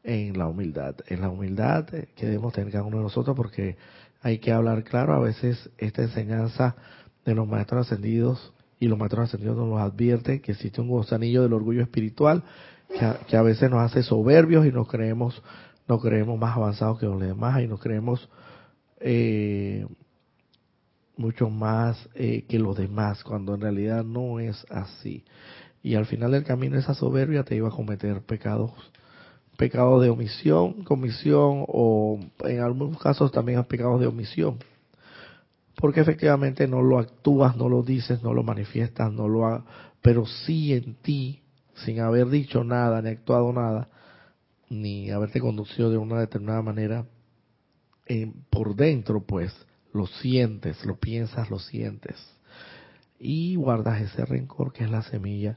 en 0.04 0.38
la 0.38 0.46
humildad. 0.46 0.94
En 1.08 1.20
la 1.20 1.30
humildad 1.30 1.86
que 1.86 2.26
debemos 2.26 2.52
tener 2.52 2.72
cada 2.72 2.84
uno 2.84 2.98
de 2.98 3.04
nosotros, 3.04 3.36
porque 3.36 3.76
hay 4.22 4.38
que 4.38 4.52
hablar 4.52 4.84
claro, 4.84 5.14
a 5.14 5.18
veces 5.18 5.70
esta 5.78 6.02
enseñanza 6.02 6.76
de 7.24 7.34
los 7.34 7.48
maestros 7.48 7.86
ascendidos 7.86 8.52
y 8.78 8.88
los 8.88 8.98
maestros 8.98 9.28
ascendidos 9.28 9.56
nos 9.56 9.80
advierten 9.80 10.40
que 10.40 10.52
existe 10.52 10.80
un 10.80 10.88
gusanillo 10.88 11.42
del 11.42 11.52
orgullo 11.52 11.82
espiritual 11.82 12.42
que 13.28 13.36
a, 13.36 13.42
veces 13.42 13.70
nos 13.70 13.80
hace 13.80 14.02
soberbios 14.02 14.64
y 14.64 14.70
nos 14.70 14.88
creemos, 14.88 15.42
nos 15.88 16.00
creemos 16.00 16.38
más 16.38 16.56
avanzados 16.56 16.98
que 16.98 17.06
los 17.06 17.20
demás 17.20 17.60
y 17.60 17.66
nos 17.66 17.80
creemos 17.80 18.28
eh, 19.00 19.86
mucho 21.16 21.50
más 21.50 22.08
eh, 22.14 22.44
que 22.48 22.58
los 22.58 22.76
demás, 22.76 23.24
cuando 23.24 23.54
en 23.54 23.60
realidad 23.60 24.04
no 24.04 24.38
es 24.38 24.64
así. 24.70 25.24
Y 25.86 25.94
al 25.94 26.04
final 26.04 26.32
del 26.32 26.42
camino 26.42 26.76
esa 26.76 26.94
soberbia 26.94 27.44
te 27.44 27.54
iba 27.54 27.68
a 27.68 27.70
cometer 27.70 28.20
pecados, 28.22 28.72
pecados 29.56 30.02
de 30.02 30.10
omisión, 30.10 30.82
comisión 30.82 31.64
o 31.68 32.18
en 32.40 32.58
algunos 32.58 32.98
casos 32.98 33.30
también 33.30 33.62
pecados 33.62 34.00
de 34.00 34.08
omisión. 34.08 34.58
Porque 35.76 36.00
efectivamente 36.00 36.66
no 36.66 36.82
lo 36.82 36.98
actúas, 36.98 37.56
no 37.56 37.68
lo 37.68 37.84
dices, 37.84 38.20
no 38.24 38.34
lo 38.34 38.42
manifiestas, 38.42 39.12
no 39.12 39.28
lo 39.28 39.46
ha, 39.46 39.64
pero 40.02 40.26
sí 40.26 40.72
en 40.72 40.94
ti, 40.94 41.40
sin 41.84 42.00
haber 42.00 42.30
dicho 42.30 42.64
nada, 42.64 43.00
ni 43.00 43.10
actuado 43.10 43.52
nada, 43.52 43.88
ni 44.68 45.12
haberte 45.12 45.38
conducido 45.38 45.88
de 45.88 45.98
una 45.98 46.18
determinada 46.18 46.62
manera, 46.62 47.06
eh, 48.06 48.32
por 48.50 48.74
dentro 48.74 49.20
pues 49.20 49.54
lo 49.92 50.08
sientes, 50.08 50.84
lo 50.84 50.96
piensas, 50.96 51.48
lo 51.48 51.60
sientes. 51.60 52.16
Y 53.20 53.54
guardas 53.54 54.02
ese 54.02 54.24
rencor 54.24 54.72
que 54.72 54.82
es 54.82 54.90
la 54.90 55.02
semilla 55.02 55.56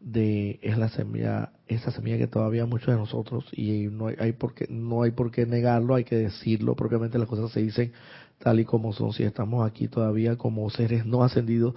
de 0.00 0.60
es 0.62 0.78
la 0.78 0.88
semilla 0.88 1.52
esa 1.66 1.90
semilla 1.90 2.18
que 2.18 2.26
todavía 2.26 2.66
muchos 2.66 2.88
de 2.88 2.96
nosotros 3.00 3.44
y 3.52 3.88
no 3.90 4.06
hay, 4.06 4.32
por 4.32 4.54
qué 4.54 4.66
no 4.70 5.02
hay 5.02 5.10
por 5.10 5.30
qué 5.30 5.44
negarlo 5.44 5.94
hay 5.94 6.04
que 6.04 6.16
decirlo 6.16 6.76
propiamente 6.76 7.18
las 7.18 7.28
cosas 7.28 7.50
se 7.50 7.60
dicen 7.60 7.92
tal 8.38 8.60
y 8.60 8.64
como 8.64 8.92
son 8.92 9.12
si 9.12 9.24
estamos 9.24 9.68
aquí 9.68 9.88
todavía 9.88 10.36
como 10.36 10.70
seres 10.70 11.04
no 11.04 11.24
ascendidos 11.24 11.74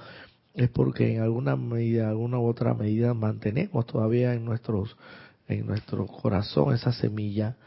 es 0.53 0.69
porque 0.69 1.15
en 1.15 1.21
alguna 1.21 1.55
medida 1.55 2.09
alguna 2.09 2.37
u 2.39 2.45
otra 2.45 2.73
medida 2.73 3.13
mantenemos 3.13 3.85
todavía 3.87 4.33
en 4.33 4.45
nuestros 4.45 4.95
en 5.47 5.65
nuestro 5.65 6.05
corazón 6.05 6.75
esa 6.75 6.93
semilla 6.93 7.57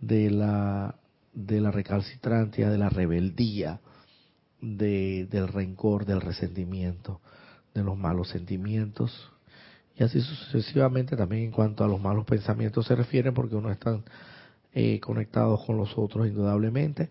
de 0.00 0.30
la 0.30 0.94
de 1.34 1.60
la 1.60 1.70
recalcitrancia, 1.70 2.70
de 2.70 2.78
la 2.78 2.88
rebeldía, 2.88 3.80
de, 4.60 5.26
del 5.30 5.48
rencor, 5.48 6.06
del 6.06 6.20
resentimiento, 6.20 7.20
de 7.74 7.82
los 7.82 7.98
malos 7.98 8.28
sentimientos. 8.28 9.32
Y 9.96 10.02
así 10.02 10.20
sucesivamente 10.20 11.16
también 11.16 11.44
en 11.44 11.50
cuanto 11.52 11.84
a 11.84 11.88
los 11.88 12.00
malos 12.00 12.24
pensamientos 12.24 12.86
se 12.86 12.96
refiere, 12.96 13.32
porque 13.32 13.54
uno 13.54 13.70
está 13.70 14.00
eh, 14.72 14.98
conectados 15.00 15.64
con 15.64 15.76
los 15.76 15.96
otros 15.96 16.26
indudablemente. 16.26 17.10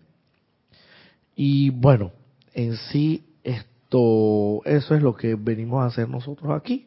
Y 1.34 1.70
bueno, 1.70 2.12
en 2.52 2.76
sí 2.76 3.24
esto, 3.42 4.60
eso 4.64 4.94
es 4.94 5.02
lo 5.02 5.16
que 5.16 5.34
venimos 5.34 5.82
a 5.82 5.86
hacer 5.86 6.08
nosotros 6.08 6.52
aquí, 6.52 6.86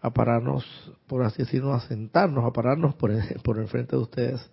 a 0.00 0.10
pararnos, 0.10 0.64
por 1.06 1.22
así 1.22 1.42
decirlo, 1.42 1.74
a 1.74 1.80
sentarnos, 1.80 2.44
a 2.44 2.52
pararnos 2.52 2.94
por 2.94 3.12
por 3.44 3.58
el 3.58 3.68
frente 3.68 3.96
de 3.96 4.02
ustedes 4.02 4.50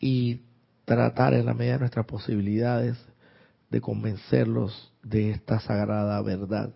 y 0.00 0.40
tratar 0.84 1.34
en 1.34 1.46
la 1.46 1.54
medida 1.54 1.74
de 1.74 1.80
nuestras 1.80 2.06
posibilidades 2.06 2.96
de 3.70 3.80
convencerlos 3.80 4.92
de 5.02 5.30
esta 5.30 5.60
sagrada 5.60 6.20
verdad. 6.22 6.74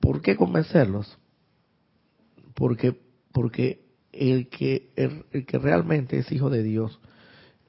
¿Por 0.00 0.20
qué 0.22 0.36
convencerlos? 0.36 1.18
Porque, 2.56 2.98
porque 3.32 3.84
el 4.12 4.48
que, 4.48 4.90
el, 4.96 5.46
que 5.46 5.58
realmente 5.58 6.18
es 6.18 6.32
hijo 6.32 6.50
de 6.50 6.62
Dios 6.62 6.98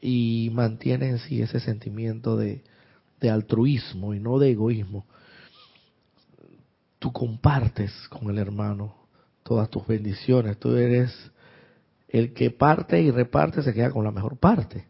y 0.01 0.49
mantiene 0.53 1.09
en 1.09 1.19
sí 1.19 1.41
ese 1.41 1.59
sentimiento 1.59 2.37
de, 2.37 2.63
de 3.19 3.29
altruismo 3.29 4.13
y 4.13 4.19
no 4.19 4.39
de 4.39 4.51
egoísmo, 4.51 5.05
tú 6.99 7.11
compartes 7.11 7.91
con 8.09 8.29
el 8.29 8.37
hermano 8.37 8.95
todas 9.43 9.69
tus 9.69 9.85
bendiciones, 9.85 10.57
tú 10.57 10.75
eres 10.75 11.13
el 12.07 12.33
que 12.33 12.49
parte 12.49 13.01
y 13.01 13.11
reparte 13.11 13.61
se 13.61 13.73
queda 13.73 13.91
con 13.91 14.05
la 14.05 14.11
mejor 14.11 14.37
parte. 14.37 14.87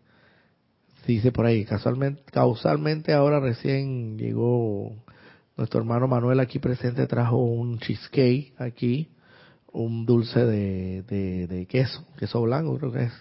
Dice 1.07 1.31
por 1.31 1.45
ahí, 1.45 1.65
casualmente, 1.65 2.21
causalmente 2.31 3.13
ahora 3.13 3.39
recién 3.39 4.17
llegó 4.17 4.93
nuestro 5.55 5.79
hermano 5.79 6.07
Manuel 6.07 6.39
aquí 6.39 6.59
presente, 6.59 7.07
trajo 7.07 7.37
un 7.37 7.79
cheesecake 7.79 8.53
aquí, 8.59 9.09
un 9.77 10.07
dulce 10.07 10.43
de, 10.43 11.03
de, 11.03 11.65
queso, 11.67 12.03
queso 12.17 12.41
blanco, 12.41 12.77
creo 12.79 12.91
que 12.91 13.03
es, 13.03 13.13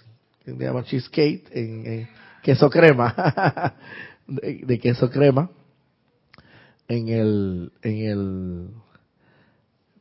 se 0.44 0.54
llama 0.54 0.84
cheesecake, 0.84 1.50
en, 1.52 2.08
queso 2.42 2.70
crema, 2.70 3.74
de, 4.26 4.78
queso 4.78 5.10
crema, 5.10 5.50
en 6.88 7.08
el, 7.08 7.72
en 7.82 7.96
el, 8.06 8.68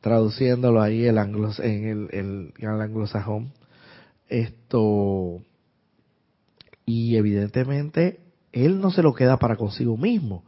traduciéndolo 0.00 0.80
ahí 0.80 1.04
el 1.04 1.18
anglo, 1.18 1.50
en 1.58 1.88
el, 1.88 2.08
el, 2.12 2.54
el 2.58 2.80
anglosajón, 2.80 3.52
esto, 4.28 5.42
y 6.86 7.16
evidentemente 7.16 8.20
él 8.52 8.80
no 8.80 8.90
se 8.90 9.02
lo 9.02 9.12
queda 9.12 9.36
para 9.36 9.56
consigo 9.56 9.98
mismo, 9.98 10.42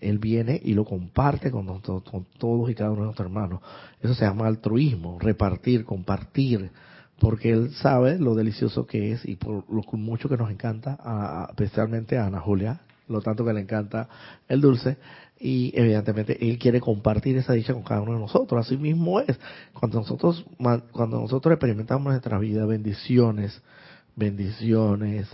él 0.00 0.18
viene 0.18 0.60
y 0.62 0.74
lo 0.74 0.84
comparte 0.84 1.50
con, 1.50 1.66
con 1.80 2.26
todos 2.38 2.70
y 2.70 2.74
cada 2.74 2.90
uno 2.90 3.00
de 3.00 3.06
nuestros 3.06 3.26
hermanos. 3.26 3.60
Eso 4.00 4.14
se 4.14 4.24
llama 4.24 4.46
altruismo, 4.46 5.18
repartir, 5.18 5.84
compartir, 5.84 6.70
porque 7.18 7.50
él 7.50 7.70
sabe 7.72 8.18
lo 8.18 8.34
delicioso 8.34 8.86
que 8.86 9.12
es 9.12 9.24
y 9.24 9.36
por 9.36 9.64
lo 9.70 9.82
mucho 9.92 10.28
que 10.28 10.36
nos 10.36 10.50
encanta, 10.50 11.46
especialmente 11.50 12.16
a 12.16 12.26
Ana 12.26 12.40
Julia, 12.40 12.80
lo 13.08 13.20
tanto 13.22 13.44
que 13.44 13.52
le 13.52 13.60
encanta 13.60 14.08
el 14.48 14.60
dulce, 14.60 14.98
y 15.40 15.72
evidentemente 15.74 16.48
él 16.48 16.58
quiere 16.58 16.80
compartir 16.80 17.36
esa 17.36 17.52
dicha 17.52 17.72
con 17.72 17.82
cada 17.82 18.00
uno 18.00 18.14
de 18.14 18.20
nosotros. 18.20 18.66
Así 18.66 18.76
mismo 18.76 19.20
es, 19.20 19.38
cuando 19.72 19.98
nosotros, 19.98 20.44
cuando 20.92 21.20
nosotros 21.20 21.52
experimentamos 21.52 22.06
en 22.06 22.12
nuestra 22.12 22.38
vida 22.38 22.66
bendiciones, 22.66 23.62
bendiciones, 24.16 25.28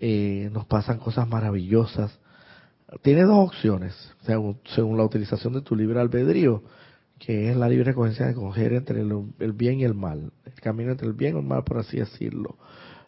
eh, 0.00 0.48
nos 0.52 0.66
pasan 0.66 0.98
cosas 0.98 1.28
maravillosas, 1.28 2.18
tiene 3.00 3.22
dos 3.22 3.48
opciones, 3.48 3.94
según, 4.26 4.96
la 4.96 5.04
utilización 5.04 5.54
de 5.54 5.62
tu 5.62 5.74
libre 5.74 6.00
albedrío, 6.00 6.62
que 7.18 7.50
es 7.50 7.56
la 7.56 7.68
libre 7.68 7.94
conciencia 7.94 8.26
de 8.26 8.34
coger 8.34 8.74
entre 8.74 9.00
el, 9.00 9.52
bien 9.52 9.80
y 9.80 9.84
el 9.84 9.94
mal, 9.94 10.32
el 10.44 10.54
camino 10.54 10.90
entre 10.90 11.06
el 11.06 11.14
bien 11.14 11.36
y 11.36 11.38
el 11.38 11.46
mal, 11.46 11.64
por 11.64 11.78
así 11.78 11.98
decirlo, 11.98 12.56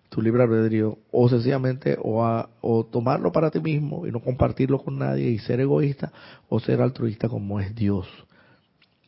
tu 0.09 0.23
libre 0.23 0.45
albedrío, 0.45 0.99
o 1.11 1.29
sencillamente, 1.29 1.99
o, 2.01 2.25
o 2.61 2.85
tomarlo 2.87 3.33
para 3.33 3.51
ti 3.51 3.61
mismo 3.61 4.07
y 4.07 4.13
no 4.13 4.21
compartirlo 4.21 4.83
con 4.83 4.99
nadie 4.99 5.29
y 5.29 5.39
ser 5.39 5.61
egoísta, 5.61 6.13
o 6.49 6.61
ser 6.61 6.81
altruista 6.81 7.29
como 7.29 7.61
es 7.61 7.75
Dios 7.75 8.07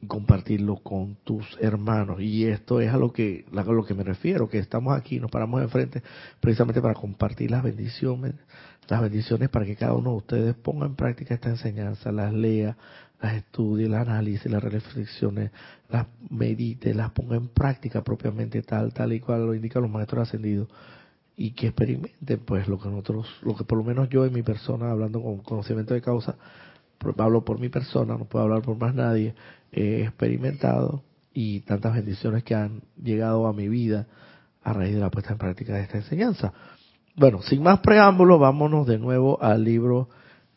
compartirlo 0.07 0.77
con 0.77 1.17
tus 1.25 1.57
hermanos. 1.61 2.21
Y 2.21 2.45
esto 2.47 2.81
es 2.81 2.93
a 2.93 2.97
lo 2.97 3.13
que 3.13 3.45
a 3.57 3.63
lo 3.63 3.85
que 3.85 3.95
me 3.95 4.05
refiero 4.05 4.49
que 4.49 4.59
estamos 4.59 4.97
aquí 4.97 5.19
nos 5.19 5.31
paramos 5.31 5.63
enfrente 5.63 6.03
precisamente 6.39 6.81
para 6.81 6.95
compartir 6.95 7.51
las 7.51 7.63
bendiciones 7.63 8.35
las 8.89 9.01
bendiciones 9.01 9.49
para 9.49 9.67
que 9.67 9.77
cada 9.77 9.95
uno 9.95 10.11
de 10.11 10.17
ustedes 10.17 10.55
ponga 10.55 10.87
en 10.87 10.95
práctica 10.95 11.35
esta 11.35 11.49
enseñanza, 11.49 12.13
las 12.13 12.33
lea, 12.33 12.77
las 13.21 13.35
estudie, 13.35 13.89
las 13.89 14.07
analice, 14.07 14.49
las 14.49 14.63
reflexione, 14.63 15.51
las 15.89 16.07
medite, 16.31 16.95
las 16.95 17.11
ponga 17.11 17.37
en 17.37 17.49
práctica 17.49 18.03
propiamente 18.03 18.63
tal, 18.63 18.93
tal 18.93 19.13
y 19.13 19.21
cual 19.21 19.47
lo 19.47 19.55
indican 19.55 19.83
los 19.83 19.91
maestros 19.91 20.29
ascendidos 20.29 20.69
y 21.37 21.51
que 21.53 21.69
experimenten 21.69 22.41
pues 22.41 22.67
lo 22.69 22.79
que 22.79 22.89
nosotros, 22.89 23.29
lo 23.43 23.55
que 23.57 23.65
por 23.65 23.79
lo 23.79 23.85
menos 23.85 24.09
yo 24.09 24.25
en 24.25 24.33
mi 24.33 24.43
persona, 24.43 24.91
hablando 24.91 25.23
con 25.23 25.39
conocimiento 25.39 25.95
de 25.95 26.01
causa, 26.01 26.37
hablo 27.19 27.45
por 27.45 27.61
mi 27.61 27.69
persona, 27.69 28.17
no 28.17 28.25
puedo 28.25 28.45
hablar 28.45 28.63
por 28.63 28.77
más 28.77 28.95
nadie, 28.95 29.35
he 29.73 30.03
experimentado 30.03 31.03
y 31.33 31.61
tantas 31.61 31.95
bendiciones 31.95 32.43
que 32.43 32.55
han 32.55 32.83
llegado 33.03 33.47
a 33.47 33.53
mi 33.53 33.69
vida 33.69 34.07
a 34.63 34.73
raíz 34.73 34.95
de 34.95 35.01
la 35.01 35.11
puesta 35.11 35.33
en 35.33 35.39
práctica 35.39 35.75
de 35.75 35.83
esta 35.83 35.99
enseñanza. 35.99 36.53
Bueno, 37.19 37.41
sin 37.41 37.63
más 37.63 37.81
preámbulos, 37.81 38.39
vámonos 38.39 38.87
de 38.87 38.99
nuevo 38.99 39.43
al 39.43 39.65
libro 39.65 40.11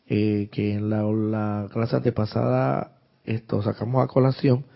eh, 0.06 0.50
que 0.52 0.74
en 0.74 0.90
la, 0.90 1.66
clase 1.72 1.96
antepasada 1.96 2.98
esto 3.24 3.62
sacamos 3.62 4.04
a 4.04 4.06
colación, 4.06 4.66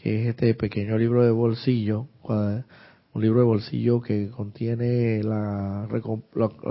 que 0.00 0.22
es 0.22 0.28
este 0.28 0.54
pequeño 0.54 0.96
libro 0.96 1.24
de 1.24 1.32
bolsillo, 1.32 2.06
un 2.22 3.22
libro 3.22 3.40
de 3.40 3.44
bolsillo 3.44 4.00
que 4.00 4.30
contiene 4.30 5.20
la, 5.24 5.88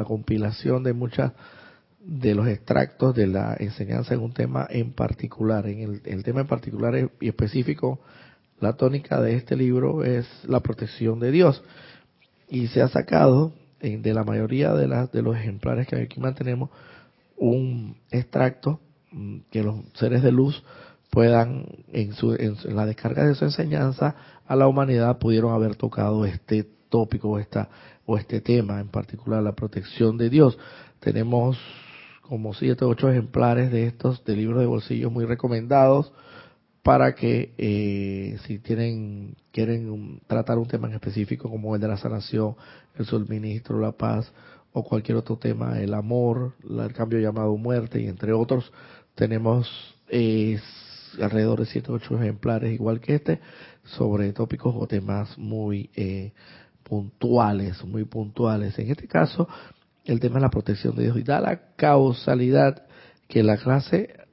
compilación 0.08 0.84
de 0.84 0.94
muchas 0.94 1.34
de 2.00 2.34
los 2.34 2.48
extractos 2.48 3.14
de 3.14 3.28
la 3.28 3.58
enseñanza 3.60 4.14
en 4.14 4.22
un 4.22 4.32
tema 4.32 4.66
en 4.70 4.94
particular. 4.94 5.68
En 5.68 5.80
el, 5.80 6.02
el 6.06 6.24
tema 6.24 6.40
en 6.40 6.48
particular 6.48 7.12
y 7.20 7.28
específico, 7.28 8.00
la 8.62 8.72
tónica 8.72 9.20
de 9.20 9.36
este 9.36 9.58
libro 9.58 10.06
es 10.06 10.26
la 10.48 10.62
protección 10.62 11.20
de 11.20 11.32
Dios. 11.32 11.62
Y 12.48 12.68
se 12.68 12.82
ha 12.82 12.88
sacado 12.88 13.52
de 13.86 14.14
la 14.14 14.24
mayoría 14.24 14.74
de, 14.74 14.88
las, 14.88 15.12
de 15.12 15.22
los 15.22 15.36
ejemplares 15.36 15.88
que 15.88 15.96
aquí 15.96 16.20
mantenemos 16.20 16.70
un 17.38 17.98
extracto 18.12 18.80
mm, 19.12 19.38
que 19.52 19.64
los 19.64 19.76
seres 19.94 20.24
de 20.24 20.32
luz 20.32 20.64
puedan, 21.12 21.66
en, 21.94 22.14
su, 22.14 22.34
en, 22.34 22.58
la 22.76 22.86
descarga 22.86 23.26
de 23.26 23.36
su 23.36 23.46
enseñanza 23.46 24.16
a 24.48 24.56
la 24.56 24.68
humanidad, 24.68 25.18
pudieron 25.18 25.54
haber 25.54 25.76
tocado 25.76 26.26
este 26.26 26.68
tópico 26.90 27.30
o, 27.30 27.40
esta, 27.40 27.70
o 28.06 28.18
este 28.18 28.42
tema, 28.42 28.80
en 28.80 28.90
particular 28.90 29.42
la 29.42 29.54
protección 29.54 30.18
de 30.18 30.30
Dios. 30.30 30.58
Tenemos 31.00 31.58
como 32.22 32.54
siete 32.54 32.84
o 32.86 32.90
ocho 32.90 33.10
ejemplares 33.10 33.72
de 33.72 33.86
estos 33.86 34.24
de 34.26 34.36
libros 34.36 34.60
de 34.60 34.66
bolsillo 34.66 35.12
muy 35.12 35.26
recomendados 35.26 36.12
para 36.86 37.16
que 37.16 37.52
eh, 37.58 38.38
si 38.46 38.60
tienen 38.60 39.36
quieren 39.52 40.22
tratar 40.28 40.60
un 40.60 40.68
tema 40.68 40.88
en 40.88 40.94
específico 40.94 41.50
como 41.50 41.74
el 41.74 41.82
de 41.82 41.88
la 41.88 41.98
sanación, 41.98 42.56
el 42.94 43.08
suministro, 43.08 43.80
la 43.80 43.92
paz 43.92 44.32
o 44.72 44.84
cualquier 44.84 45.18
otro 45.18 45.36
tema, 45.36 45.80
el 45.80 45.96
amor, 45.96 46.54
el 46.64 46.94
cambio 46.94 47.20
llamado 47.20 47.58
muerte 47.58 48.00
y 48.00 48.06
entre 48.06 48.34
otros, 48.34 48.72
tenemos 49.16 49.68
eh, 50.10 50.60
alrededor 51.20 51.62
de 51.62 51.66
7 51.66 51.92
o 51.92 51.96
8 51.96 52.22
ejemplares 52.22 52.72
igual 52.72 53.00
que 53.00 53.16
este 53.16 53.40
sobre 53.86 54.32
tópicos 54.32 54.76
o 54.78 54.86
temas 54.86 55.36
muy 55.40 55.90
eh, 55.96 56.34
puntuales, 56.84 57.84
muy 57.84 58.04
puntuales. 58.04 58.78
En 58.78 58.92
este 58.92 59.08
caso, 59.08 59.50
el 60.04 60.20
tema 60.20 60.36
es 60.36 60.44
la 60.44 60.52
protección 60.52 60.96
de 60.96 61.06
Dios 61.06 61.18
y 61.18 61.24
da 61.24 61.42
la 61.42 61.74
causalidad 61.78 62.84
que 63.28 63.42
la 63.42 63.58
clase 63.58 64.25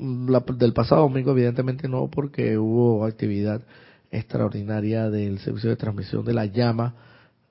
del 0.00 0.72
pasado 0.72 1.02
domingo 1.02 1.32
evidentemente 1.32 1.88
no 1.88 2.08
porque 2.08 2.56
hubo 2.56 3.04
actividad 3.04 3.62
extraordinaria 4.10 5.10
del 5.10 5.38
servicio 5.40 5.70
de 5.70 5.76
transmisión 5.76 6.24
de 6.24 6.32
la 6.32 6.46
llama 6.46 6.94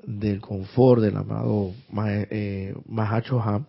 del 0.04 0.42
confort 0.42 1.02
del 1.02 1.18
amado 1.18 1.72
eh, 2.08 2.74
Mahacho 2.88 3.42
Ham, 3.42 3.66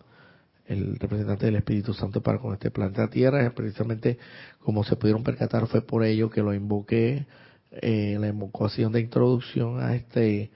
el 0.65 0.97
representante 0.97 1.45
del 1.45 1.57
Espíritu 1.57 1.93
Santo 1.93 2.21
para 2.21 2.39
con 2.39 2.53
este 2.53 2.71
planeta 2.71 3.09
Tierra, 3.09 3.51
precisamente 3.53 4.17
como 4.59 4.83
se 4.83 4.95
pudieron 4.95 5.23
percatar 5.23 5.67
fue 5.67 5.81
por 5.81 6.03
ello 6.03 6.29
que 6.29 6.41
lo 6.41 6.53
invoqué 6.53 7.25
eh, 7.71 8.17
la 8.19 8.27
invocación 8.27 8.91
de 8.91 9.01
introducción 9.01 9.81
a 9.81 9.95
este 9.95 10.51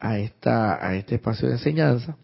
a 0.00 0.18
esta 0.18 0.84
a 0.86 0.96
este 0.96 1.14
espacio 1.14 1.48
de 1.48 1.54
enseñanza 1.54 2.16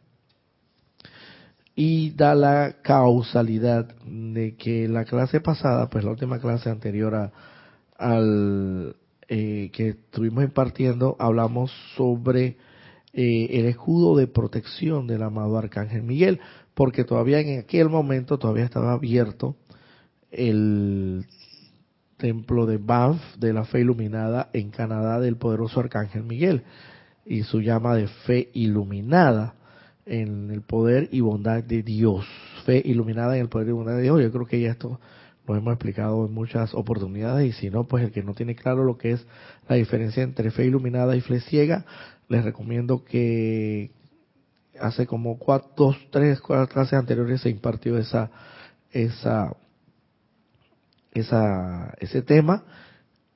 y 1.75 2.11
da 2.11 2.35
la 2.35 2.77
causalidad 2.83 3.95
de 4.05 4.57
que 4.57 4.89
la 4.89 5.05
clase 5.05 5.41
pasada, 5.41 5.89
pues 5.89 6.05
la 6.05 6.11
última 6.11 6.39
clase 6.39 6.71
anterior 6.71 7.15
a, 7.15 7.33
al 7.97 8.97
eh, 9.29 9.71
que 9.73 9.91
estuvimos 9.91 10.45
impartiendo, 10.45 11.17
hablamos 11.19 11.73
sobre 11.97 12.57
eh, 13.15 13.49
el 13.51 13.67
escudo 13.67 14.17
de 14.17 14.27
protección 14.27 15.07
del 15.07 15.23
amado 15.23 15.57
Arcángel 15.57 16.03
Miguel, 16.03 16.41
porque 16.75 17.05
todavía 17.05 17.41
en 17.41 17.61
aquel 17.61 17.89
momento 17.89 18.39
todavía 18.39 18.65
estaba 18.65 18.93
abierto 18.93 19.57
el 20.31 21.27
templo 22.17 22.67
de 22.67 22.79
Banff 22.79 23.21
de 23.37 23.53
la 23.53 23.65
fe 23.65 23.81
iluminada 23.81 24.51
en 24.53 24.71
Canadá 24.71 25.21
del 25.21 25.37
poderoso 25.37 25.81
Arcángel 25.81 26.23
Miguel 26.23 26.63
y 27.25 27.43
su 27.43 27.61
llama 27.61 27.95
de 27.97 28.09
fe 28.09 28.51
iluminada 28.53 29.55
en 30.07 30.51
el 30.51 30.63
poder 30.63 31.09
y 31.13 31.21
bondad 31.21 31.63
de 31.63 31.83
Dios. 31.83 32.27
Fe 32.65 32.83
iluminada 32.85 33.37
en 33.37 33.43
el 33.43 33.49
poder 33.49 33.69
y 33.69 33.73
bondad 33.73 33.97
de 33.97 34.03
Dios. 34.03 34.21
Yo 34.21 34.31
creo 34.31 34.47
que 34.47 34.61
ya 34.61 34.71
esto 34.71 35.01
lo 35.47 35.57
hemos 35.57 35.73
explicado 35.73 36.27
en 36.27 36.33
muchas 36.33 36.75
oportunidades 36.75 37.49
y 37.49 37.53
si 37.53 37.71
no, 37.71 37.85
pues 37.85 38.05
el 38.05 38.13
que 38.13 38.23
no 38.23 38.35
tiene 38.35 38.55
claro 38.55 38.85
lo 38.85 38.97
que 38.97 39.13
es 39.13 39.27
la 39.69 39.77
diferencia 39.77 40.23
entre 40.23 40.51
fe 40.51 40.67
iluminada 40.67 41.17
y 41.17 41.21
fe 41.21 41.41
ciega, 41.41 41.85
les 42.29 42.45
recomiendo 42.45 43.05
que 43.05 43.91
hace 44.81 45.07
como 45.07 45.39
cuatro, 45.39 45.71
dos, 45.77 45.97
tres, 46.11 46.41
cuatro 46.41 46.69
clases 46.73 46.95
anteriores 46.95 47.41
se 47.41 47.51
impartió 47.51 47.99
esa, 47.99 48.31
esa, 48.91 49.55
esa, 51.13 51.95
ese 51.99 52.23
tema 52.23 52.65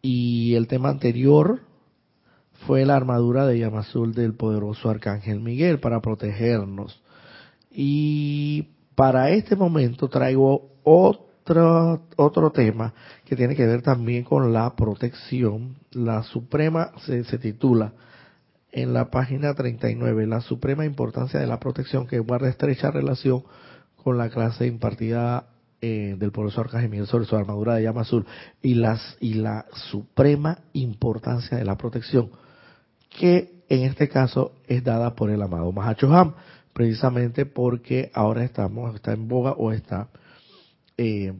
y 0.00 0.54
el 0.54 0.68
tema 0.68 0.90
anterior 0.90 1.65
fue 2.66 2.84
la 2.84 2.96
armadura 2.96 3.46
de 3.46 3.58
llama 3.58 3.80
azul 3.80 4.12
del 4.12 4.34
poderoso 4.34 4.90
arcángel 4.90 5.40
Miguel 5.40 5.78
para 5.78 6.00
protegernos. 6.00 7.00
Y 7.70 8.70
para 8.94 9.30
este 9.30 9.54
momento 9.54 10.08
traigo 10.08 10.70
otro, 10.82 12.02
otro 12.16 12.50
tema 12.50 12.92
que 13.24 13.36
tiene 13.36 13.54
que 13.54 13.66
ver 13.66 13.82
también 13.82 14.24
con 14.24 14.52
la 14.52 14.74
protección. 14.74 15.76
La 15.92 16.24
Suprema 16.24 16.90
se, 17.04 17.22
se 17.24 17.38
titula 17.38 17.92
en 18.72 18.92
la 18.92 19.10
página 19.10 19.54
39, 19.54 20.26
la 20.26 20.40
suprema 20.40 20.84
importancia 20.84 21.40
de 21.40 21.46
la 21.46 21.60
protección 21.60 22.06
que 22.06 22.18
guarda 22.18 22.48
estrecha 22.48 22.90
relación 22.90 23.44
con 24.02 24.18
la 24.18 24.28
clase 24.28 24.66
impartida 24.66 25.46
eh, 25.80 26.16
del 26.18 26.32
profesor 26.32 26.66
Arcángel 26.66 26.90
Miguel 26.90 27.06
sobre 27.06 27.26
su 27.26 27.36
armadura 27.36 27.76
de 27.76 27.84
llama 27.84 28.02
azul 28.02 28.26
y, 28.60 28.74
las, 28.74 29.16
y 29.20 29.34
la 29.34 29.66
suprema 29.90 30.58
importancia 30.72 31.56
de 31.56 31.64
la 31.64 31.76
protección 31.76 32.30
que 33.18 33.62
en 33.68 33.82
este 33.84 34.08
caso 34.08 34.52
es 34.68 34.84
dada 34.84 35.14
por 35.14 35.30
el 35.30 35.42
amado 35.42 35.72
Mahacho 35.72 36.12
Ham, 36.12 36.34
precisamente 36.72 37.46
porque 37.46 38.10
ahora 38.14 38.44
estamos, 38.44 38.94
está 38.94 39.12
en 39.12 39.28
boga 39.28 39.52
o 39.52 39.72
está 39.72 40.08
eh, 40.96 41.32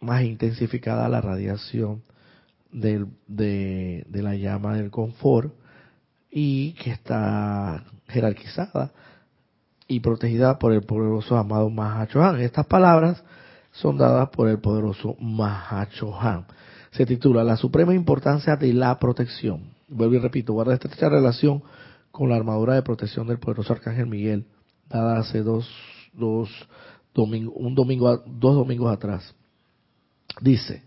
más 0.00 0.22
intensificada 0.22 1.08
la 1.08 1.20
radiación 1.20 2.02
de, 2.72 3.06
de, 3.26 4.04
la 4.22 4.34
llama 4.34 4.76
del 4.76 4.90
confort 4.90 5.54
y 6.30 6.72
que 6.74 6.90
está 6.90 7.84
jerarquizada 8.08 8.90
y 9.88 10.00
protegida 10.00 10.58
por 10.58 10.72
el 10.72 10.82
poderoso 10.82 11.36
amado 11.36 11.70
Mahachohan. 11.70 12.40
Estas 12.40 12.66
palabras 12.66 13.22
son 13.70 13.96
dadas 13.96 14.28
por 14.30 14.48
el 14.48 14.58
poderoso 14.58 15.16
Mahachohan. 15.20 16.46
Se 16.90 17.06
titula 17.06 17.44
La 17.44 17.56
suprema 17.56 17.94
importancia 17.94 18.56
de 18.56 18.72
la 18.72 18.98
protección. 18.98 19.75
Vuelvo 19.88 20.16
y 20.16 20.18
repito, 20.18 20.52
guarda 20.52 20.74
estrecha 20.74 21.08
relación 21.08 21.62
con 22.10 22.28
la 22.28 22.36
armadura 22.36 22.74
de 22.74 22.82
protección 22.82 23.26
del 23.28 23.38
poderoso 23.38 23.72
Arcángel 23.72 24.06
Miguel, 24.06 24.46
dada 24.88 25.18
hace 25.18 25.42
dos, 25.42 25.68
dos 26.12 26.50
domingos, 27.14 27.54
un 27.56 27.74
domingo, 27.74 28.16
dos 28.26 28.54
domingos 28.54 28.92
atrás. 28.92 29.34
Dice, 30.40 30.82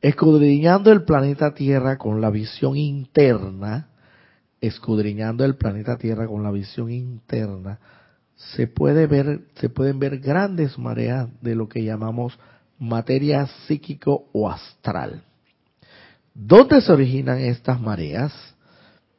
escudriñando 0.00 0.92
el 0.92 1.04
planeta 1.04 1.52
Tierra 1.52 1.98
con 1.98 2.20
la 2.20 2.30
visión 2.30 2.76
interna, 2.76 3.88
escudriñando 4.60 5.44
el 5.44 5.56
planeta 5.56 5.98
Tierra 5.98 6.26
con 6.26 6.42
la 6.42 6.52
visión 6.52 6.90
interna, 6.90 7.80
se 8.36 8.68
puede 8.68 9.08
ver, 9.08 9.48
se 9.56 9.68
pueden 9.68 9.98
ver 9.98 10.20
grandes 10.20 10.78
mareas 10.78 11.28
de 11.42 11.56
lo 11.56 11.68
que 11.68 11.82
llamamos 11.82 12.38
materia 12.78 13.46
psíquico 13.66 14.28
o 14.32 14.48
astral. 14.48 15.24
¿Dónde 16.40 16.80
se 16.82 16.92
originan 16.92 17.40
estas 17.40 17.80
mareas? 17.80 18.32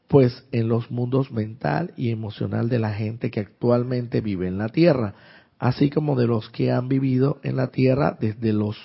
Pues 0.08 0.46
en 0.54 0.70
los 0.70 0.90
mundos 0.90 1.34
mental 1.34 1.92
y 1.98 2.12
emocional 2.12 2.70
de 2.70 2.80
la 2.80 2.94
gente 2.94 3.30
que 3.30 3.42
actualmente 3.42 4.22
vive 4.22 4.48
en 4.48 4.58
la 4.58 4.70
Tierra, 4.70 5.16
así 5.60 5.90
como 5.90 6.16
de 6.16 6.28
los 6.28 6.50
que 6.50 6.72
han 6.72 6.88
vivido 6.88 7.42
en 7.44 7.58
la 7.58 7.68
Tierra 7.68 8.18
desde 8.18 8.54
los 8.54 8.78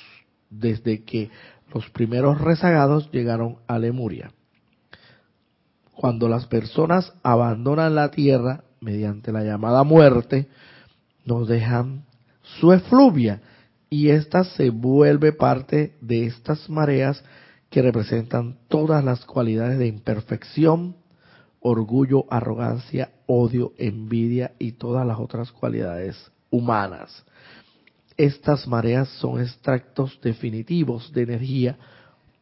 desde 0.51 1.05
que 1.05 1.31
los 1.73 1.89
primeros 1.91 2.41
rezagados 2.41 3.09
llegaron 3.13 3.59
a 3.69 3.79
Lemuria. 3.79 4.33
Cuando 5.95 6.29
las 6.29 6.47
personas 6.47 7.13
abandonan 7.23 7.95
la 7.95 8.11
Tierra 8.11 8.65
mediante 8.81 9.31
la 9.31 9.45
llamada 9.45 9.85
muerte, 9.85 10.49
nos 11.25 11.47
dejan 11.47 12.05
su 12.43 12.73
efluvia 12.73 13.43
y 13.89 14.09
ésta 14.09 14.43
se 14.43 14.71
vuelve 14.71 15.33
parte 15.33 15.95
de 16.01 16.27
estas 16.27 16.69
mareas 16.69 17.23
que 17.75 17.83
representan 17.83 18.57
todas 18.69 19.05
las 19.05 19.25
cualidades 19.25 19.81
de 19.81 19.89
imperfección, 19.89 20.95
orgullo, 21.59 22.25
arrogancia, 22.31 23.11
odio, 23.27 23.73
envidia 23.79 24.53
y 24.61 24.73
todas 24.73 25.05
las 25.05 25.19
otras 25.19 25.51
cualidades 25.51 26.31
humanas. 26.51 27.25
Estas 28.17 28.69
mareas 28.69 29.09
son 29.19 29.41
extractos 29.41 30.21
definitivos 30.23 31.13
de 31.13 31.23
energía 31.23 31.77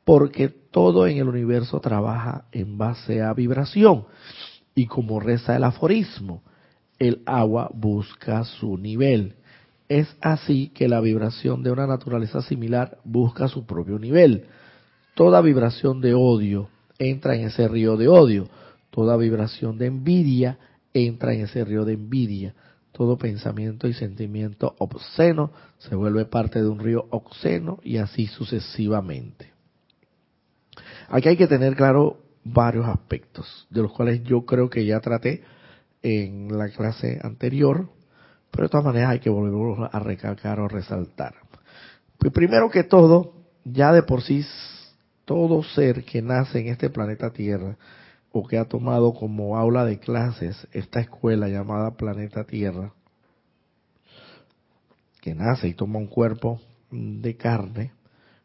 porque 0.05 0.51
todo 0.51 1.07
en 1.07 1.17
el 1.17 1.29
universo 1.29 1.81
trabaja 1.81 2.45
en 2.53 2.77
base 2.77 3.23
a 3.23 3.33
vibración. 3.33 4.05
Y 4.75 4.85
como 4.85 5.19
reza 5.19 5.57
el 5.57 5.65
aforismo, 5.65 6.43
el 6.99 7.23
agua 7.25 7.71
busca 7.73 8.45
su 8.45 8.77
nivel. 8.77 9.37
Es 9.89 10.15
así 10.21 10.69
que 10.75 10.89
la 10.89 11.01
vibración 11.01 11.63
de 11.63 11.71
una 11.71 11.87
naturaleza 11.87 12.43
similar 12.43 12.99
busca 13.03 13.49
su 13.49 13.65
propio 13.65 13.99
nivel. 13.99 14.47
Toda 15.15 15.43
vibración 15.43 16.01
de 16.01 16.15
odio 16.15 16.69
entra 16.99 17.35
en 17.35 17.47
ese 17.47 17.69
río 17.69 17.97
de 17.97 18.09
odio. 18.09 18.49
Toda 18.91 19.17
vibración 19.17 19.79
de 19.79 19.87
envidia 19.87 20.59
entra 20.95 21.35
en 21.35 21.43
ese 21.43 21.65
río 21.65 21.85
de 21.85 21.95
envidia. 21.95 22.55
Todo 22.93 23.17
pensamiento 23.17 23.89
y 23.89 23.95
sentimiento 23.95 24.75
obsceno 24.79 25.51
se 25.79 25.95
vuelve 25.95 26.25
parte 26.27 26.63
de 26.63 26.69
un 26.69 26.79
río 26.79 27.07
obsceno 27.11 27.79
y 27.83 27.99
así 27.99 28.27
sucesivamente. 28.27 29.53
Aquí 31.09 31.29
hay 31.29 31.37
que 31.37 31.47
tener 31.47 31.77
claro 31.77 32.19
varios 32.45 32.87
aspectos, 32.87 33.67
de 33.71 33.83
los 33.83 33.93
cuales 33.93 34.23
yo 34.25 34.45
creo 34.45 34.69
que 34.71 34.85
ya 34.85 35.01
traté 35.01 35.43
en 36.03 36.57
la 36.57 36.69
clase 36.71 37.21
anterior, 37.23 37.89
pero 38.51 38.65
de 38.65 38.69
todas 38.71 38.87
maneras 38.87 39.11
hay 39.11 39.21
que 39.21 39.31
volver 39.31 39.89
a 39.93 39.99
recalcar 39.99 40.59
o 40.61 40.69
resaltar. 40.69 41.35
Pues 42.19 42.33
primero 42.33 42.71
que 42.71 42.85
todo, 42.85 43.35
ya 43.65 43.93
de 43.93 44.03
por 44.03 44.23
sí 44.23 44.45
todo 45.25 45.63
ser 45.63 46.05
que 46.05 46.23
nace 46.23 46.61
en 46.61 46.69
este 46.69 46.91
planeta 46.91 47.33
Tierra 47.33 47.77
o 48.33 48.47
que 48.47 48.59
ha 48.59 48.65
tomado 48.65 49.13
como 49.13 49.57
aula 49.57 49.85
de 49.85 49.99
clases 49.99 50.67
esta 50.73 51.01
escuela 51.01 51.49
llamada 51.49 51.97
Planeta 51.97 52.45
Tierra, 52.45 52.93
que 55.21 55.35
nace 55.35 55.69
y 55.69 55.75
toma 55.75 55.99
un 55.99 56.07
cuerpo 56.07 56.61
de 56.91 57.37
carne, 57.37 57.93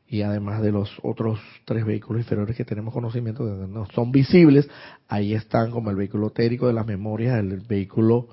y 0.10 0.22
además 0.22 0.62
de 0.62 0.72
los 0.72 0.90
otros 1.04 1.40
tres 1.66 1.86
vehículos 1.86 2.22
inferiores 2.22 2.56
que 2.56 2.63
tenemos 2.63 2.94
conocimiento 2.94 3.46
de 3.46 3.68
no 3.68 3.88
son 3.94 4.12
visibles, 4.12 4.70
ahí 5.08 5.34
están 5.34 5.72
como 5.72 5.90
el 5.90 5.98
vehículo 5.98 6.28
etérico 6.28 6.68
de 6.68 6.74
las 6.74 6.86
memorias, 6.86 7.38
el 7.40 7.60
vehículo 7.62 8.28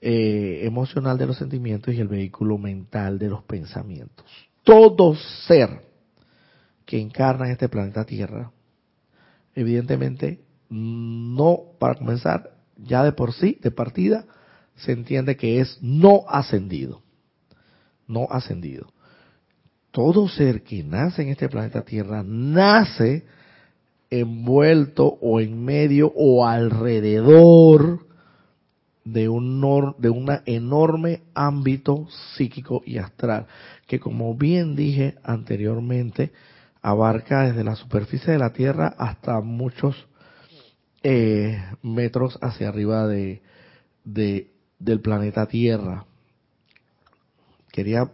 eh, 0.00 0.60
emocional 0.64 1.18
de 1.18 1.26
los 1.26 1.36
sentimientos 1.36 1.94
y 1.94 2.00
el 2.00 2.08
vehículo 2.08 2.58
mental 2.58 3.18
de 3.18 3.28
los 3.28 3.42
pensamientos. 3.44 4.26
Todo 4.64 5.14
ser 5.46 5.88
que 6.88 6.98
encarna 6.98 7.44
en 7.44 7.52
este 7.52 7.68
planeta 7.68 8.06
Tierra, 8.06 8.50
evidentemente, 9.54 10.40
no, 10.70 11.60
para 11.78 11.96
comenzar, 11.96 12.56
ya 12.78 13.04
de 13.04 13.12
por 13.12 13.34
sí, 13.34 13.58
de 13.62 13.70
partida, 13.70 14.24
se 14.74 14.92
entiende 14.92 15.36
que 15.36 15.60
es 15.60 15.78
no 15.82 16.22
ascendido. 16.26 17.02
No 18.06 18.26
ascendido. 18.30 18.90
Todo 19.90 20.28
ser 20.28 20.62
que 20.62 20.82
nace 20.82 21.20
en 21.20 21.28
este 21.28 21.50
planeta 21.50 21.82
Tierra 21.82 22.22
nace 22.24 23.26
envuelto 24.08 25.18
o 25.20 25.40
en 25.40 25.62
medio 25.62 26.10
o 26.16 26.46
alrededor 26.46 28.06
de 29.04 29.28
un, 29.28 29.94
de 29.98 30.42
enorme 30.46 31.20
ámbito 31.34 32.08
psíquico 32.34 32.82
y 32.86 32.96
astral, 32.96 33.46
que 33.86 34.00
como 34.00 34.34
bien 34.34 34.74
dije 34.74 35.16
anteriormente, 35.22 36.32
abarca 36.82 37.42
desde 37.42 37.64
la 37.64 37.76
superficie 37.76 38.32
de 38.32 38.38
la 38.38 38.52
Tierra 38.52 38.94
hasta 38.98 39.40
muchos 39.40 40.08
eh, 41.02 41.62
metros 41.82 42.38
hacia 42.42 42.68
arriba 42.68 43.06
de, 43.06 43.42
de, 44.04 44.50
del 44.78 45.00
planeta 45.00 45.46
Tierra. 45.46 46.04
Quería 47.72 48.10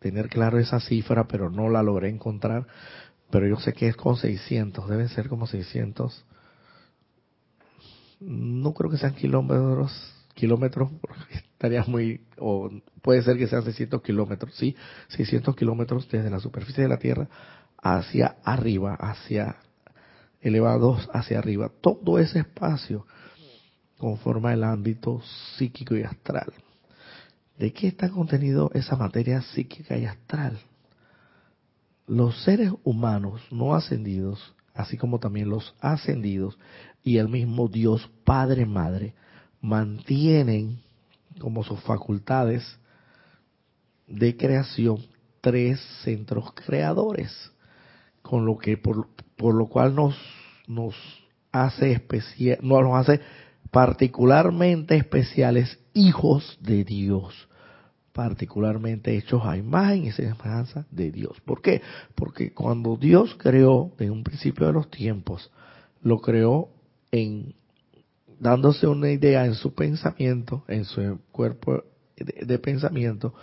tener 0.00 0.28
claro 0.28 0.58
esa 0.58 0.80
cifra, 0.80 1.26
pero 1.28 1.50
no 1.50 1.68
la 1.68 1.82
logré 1.82 2.08
encontrar. 2.08 2.66
Pero 3.30 3.46
yo 3.48 3.56
sé 3.56 3.72
que 3.72 3.88
es 3.88 3.96
con 3.96 4.16
600, 4.16 4.88
deben 4.88 5.08
ser 5.08 5.28
como 5.28 5.46
600. 5.46 6.24
No 8.20 8.72
creo 8.72 8.90
que 8.90 8.98
sean 8.98 9.14
kilómetros, 9.14 9.92
kilómetros, 10.34 10.90
estaría 11.30 11.84
muy, 11.86 12.20
o 12.38 12.70
puede 13.02 13.22
ser 13.22 13.36
que 13.36 13.48
sean 13.48 13.64
600 13.64 14.00
kilómetros, 14.02 14.54
sí, 14.54 14.76
600 15.08 15.56
kilómetros 15.56 16.08
desde 16.08 16.30
la 16.30 16.40
superficie 16.40 16.84
de 16.84 16.88
la 16.88 16.98
Tierra 16.98 17.28
hacia 17.94 18.36
arriba, 18.44 18.94
hacia 18.94 19.56
elevados 20.40 21.08
hacia 21.12 21.38
arriba. 21.38 21.70
Todo 21.80 22.18
ese 22.18 22.40
espacio 22.40 23.06
conforma 23.98 24.52
el 24.52 24.64
ámbito 24.64 25.22
psíquico 25.56 25.96
y 25.96 26.02
astral. 26.02 26.52
¿De 27.58 27.72
qué 27.72 27.88
está 27.88 28.10
contenido 28.10 28.70
esa 28.74 28.96
materia 28.96 29.40
psíquica 29.40 29.96
y 29.96 30.04
astral? 30.04 30.58
Los 32.06 32.42
seres 32.44 32.72
humanos 32.84 33.40
no 33.50 33.74
ascendidos, 33.74 34.54
así 34.74 34.96
como 34.96 35.18
también 35.18 35.48
los 35.48 35.74
ascendidos 35.80 36.58
y 37.02 37.16
el 37.16 37.28
mismo 37.28 37.68
Dios 37.68 38.08
Padre 38.24 38.66
Madre, 38.66 39.14
mantienen 39.60 40.80
como 41.40 41.64
sus 41.64 41.80
facultades 41.80 42.78
de 44.06 44.36
creación 44.36 44.98
tres 45.40 45.80
centros 46.04 46.52
creadores 46.52 47.50
con 48.26 48.44
lo 48.44 48.58
que 48.58 48.76
por, 48.76 49.08
por 49.36 49.54
lo 49.54 49.66
cual 49.66 49.94
nos 49.94 50.16
nos 50.66 50.94
hace 51.52 51.92
especial, 51.92 52.58
nos 52.62 52.94
hace 52.94 53.20
particularmente 53.70 54.96
especiales 54.96 55.78
hijos 55.94 56.58
de 56.60 56.84
Dios, 56.84 57.48
particularmente 58.12 59.16
hechos 59.16 59.42
a 59.44 59.56
imagen 59.56 60.04
y 60.04 60.12
semejanza 60.12 60.86
de 60.90 61.10
Dios. 61.10 61.40
¿Por 61.44 61.62
qué? 61.62 61.82
Porque 62.14 62.52
cuando 62.52 62.96
Dios 62.96 63.36
creó 63.38 63.92
en 63.98 64.10
un 64.10 64.24
principio 64.24 64.66
de 64.66 64.72
los 64.72 64.90
tiempos, 64.90 65.50
lo 66.02 66.18
creó 66.18 66.68
en 67.10 67.54
dándose 68.38 68.86
una 68.86 69.10
idea 69.10 69.46
en 69.46 69.54
su 69.54 69.74
pensamiento, 69.74 70.64
en 70.68 70.84
su 70.84 71.20
cuerpo 71.32 71.84
de, 72.16 72.58
pensamiento, 72.58 73.34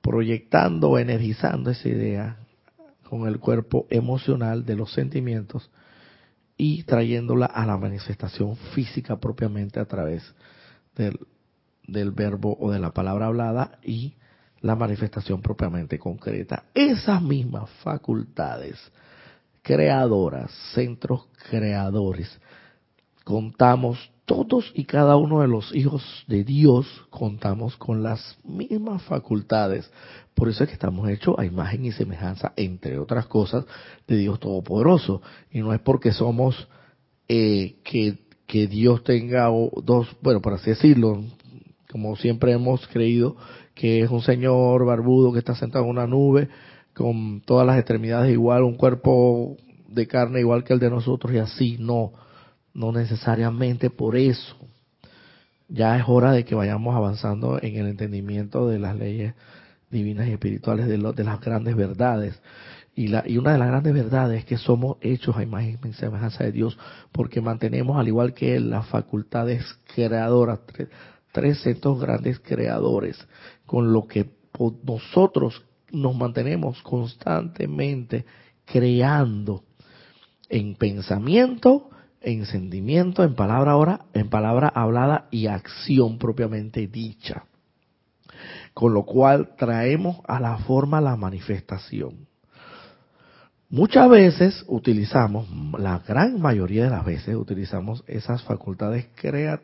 proyectando 0.00 0.98
energizando 0.98 1.70
esa 1.70 1.88
idea 1.88 2.38
con 3.08 3.26
el 3.26 3.38
cuerpo 3.40 3.86
emocional 3.90 4.64
de 4.64 4.76
los 4.76 4.92
sentimientos 4.92 5.70
y 6.56 6.82
trayéndola 6.82 7.46
a 7.46 7.64
la 7.64 7.76
manifestación 7.76 8.56
física 8.74 9.16
propiamente 9.18 9.80
a 9.80 9.86
través 9.86 10.22
del, 10.94 11.18
del 11.86 12.10
verbo 12.10 12.56
o 12.60 12.70
de 12.70 12.80
la 12.80 12.92
palabra 12.92 13.26
hablada 13.26 13.78
y 13.82 14.14
la 14.60 14.74
manifestación 14.74 15.40
propiamente 15.40 15.98
concreta. 15.98 16.64
Esas 16.74 17.22
mismas 17.22 17.70
facultades 17.82 18.76
creadoras, 19.62 20.50
centros 20.74 21.28
creadores, 21.50 22.40
contamos 23.24 24.10
todos 24.24 24.70
y 24.74 24.84
cada 24.84 25.16
uno 25.16 25.40
de 25.40 25.48
los 25.48 25.74
hijos 25.74 26.02
de 26.26 26.44
Dios, 26.44 26.86
contamos 27.10 27.76
con 27.76 28.02
las 28.02 28.38
mismas 28.44 29.02
facultades. 29.02 29.90
Por 30.38 30.48
eso 30.48 30.62
es 30.62 30.68
que 30.68 30.74
estamos 30.74 31.08
hechos 31.10 31.34
a 31.36 31.44
imagen 31.44 31.84
y 31.84 31.90
semejanza, 31.90 32.52
entre 32.54 32.96
otras 33.00 33.26
cosas, 33.26 33.64
de 34.06 34.16
Dios 34.16 34.38
Todopoderoso. 34.38 35.20
Y 35.50 35.58
no 35.58 35.74
es 35.74 35.80
porque 35.80 36.12
somos 36.12 36.68
eh, 37.26 37.74
que, 37.82 38.18
que 38.46 38.68
Dios 38.68 39.02
tenga 39.02 39.48
dos, 39.82 40.06
bueno, 40.22 40.40
por 40.40 40.52
así 40.52 40.70
decirlo, 40.70 41.24
como 41.90 42.14
siempre 42.14 42.52
hemos 42.52 42.86
creído, 42.86 43.34
que 43.74 44.02
es 44.02 44.10
un 44.10 44.22
señor 44.22 44.84
barbudo 44.84 45.32
que 45.32 45.40
está 45.40 45.56
sentado 45.56 45.86
en 45.86 45.90
una 45.90 46.06
nube 46.06 46.48
con 46.94 47.40
todas 47.40 47.66
las 47.66 47.76
extremidades 47.76 48.30
igual, 48.32 48.62
un 48.62 48.76
cuerpo 48.76 49.56
de 49.88 50.06
carne 50.06 50.38
igual 50.38 50.62
que 50.62 50.72
el 50.72 50.78
de 50.78 50.88
nosotros 50.88 51.32
y 51.32 51.38
así, 51.38 51.78
no, 51.80 52.12
no 52.74 52.92
necesariamente 52.92 53.90
por 53.90 54.16
eso. 54.16 54.54
Ya 55.68 55.98
es 55.98 56.04
hora 56.06 56.30
de 56.30 56.44
que 56.44 56.54
vayamos 56.54 56.94
avanzando 56.94 57.58
en 57.60 57.74
el 57.74 57.88
entendimiento 57.88 58.68
de 58.68 58.78
las 58.78 58.96
leyes 58.96 59.34
divinas 59.90 60.28
y 60.28 60.32
espirituales 60.32 60.86
de, 60.86 60.98
de 60.98 61.24
las 61.24 61.40
grandes 61.40 61.76
verdades. 61.76 62.40
Y, 62.94 63.08
la, 63.08 63.22
y 63.26 63.38
una 63.38 63.52
de 63.52 63.58
las 63.58 63.68
grandes 63.68 63.94
verdades 63.94 64.40
es 64.40 64.44
que 64.44 64.56
somos 64.56 64.96
hechos 65.00 65.36
a 65.36 65.42
imagen 65.42 65.78
y 65.84 65.92
semejanza 65.92 66.44
de 66.44 66.52
Dios, 66.52 66.76
porque 67.12 67.40
mantenemos, 67.40 67.96
al 67.96 68.08
igual 68.08 68.34
que 68.34 68.56
Él, 68.56 68.70
las 68.70 68.86
facultades 68.88 69.64
creadoras, 69.94 70.60
tres 71.32 71.60
centros 71.62 72.00
grandes 72.00 72.40
creadores, 72.40 73.16
con 73.66 73.92
lo 73.92 74.06
que 74.06 74.30
nosotros 74.82 75.62
nos 75.92 76.16
mantenemos 76.16 76.82
constantemente 76.82 78.24
creando 78.64 79.62
en 80.48 80.74
pensamiento, 80.74 81.90
en 82.20 82.46
sentimiento, 82.46 83.22
en 83.22 83.34
palabra 83.34 83.72
ahora, 83.72 84.06
en 84.12 84.28
palabra 84.28 84.68
hablada 84.68 85.28
y 85.30 85.46
acción 85.46 86.18
propiamente 86.18 86.88
dicha. 86.88 87.44
Con 88.78 88.94
lo 88.94 89.02
cual 89.02 89.56
traemos 89.56 90.20
a 90.28 90.38
la 90.38 90.56
forma 90.58 91.00
la 91.00 91.16
manifestación. 91.16 92.28
Muchas 93.68 94.08
veces 94.08 94.64
utilizamos, 94.68 95.48
la 95.76 95.98
gran 95.98 96.40
mayoría 96.40 96.84
de 96.84 96.90
las 96.90 97.04
veces 97.04 97.34
utilizamos 97.34 98.04
esas 98.06 98.40
facultades 98.44 99.08
crea, 99.16 99.60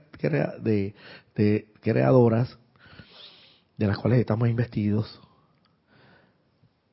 de, 0.60 0.96
de 1.36 1.68
creadoras 1.80 2.58
de 3.76 3.86
las 3.86 3.98
cuales 3.98 4.18
estamos 4.18 4.48
investidos 4.48 5.20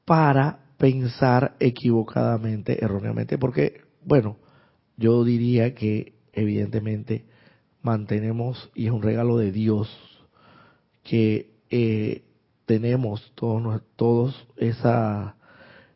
para 0.05 0.60
pensar 0.77 1.55
equivocadamente, 1.60 2.86
erróneamente, 2.86 3.39
porque, 3.39 3.81
bueno, 4.05 4.38
yo 4.95 5.23
diría 5.23 5.73
que 5.73 6.13
evidentemente 6.34 7.25
mantenemos, 7.81 8.69
y 8.75 8.86
es 8.86 8.91
un 8.91 9.01
regalo 9.01 9.39
de 9.39 9.51
Dios, 9.51 9.89
que 11.01 11.50
eh, 11.71 12.23
tenemos 12.65 13.31
todos, 13.36 13.81
todos 13.95 14.47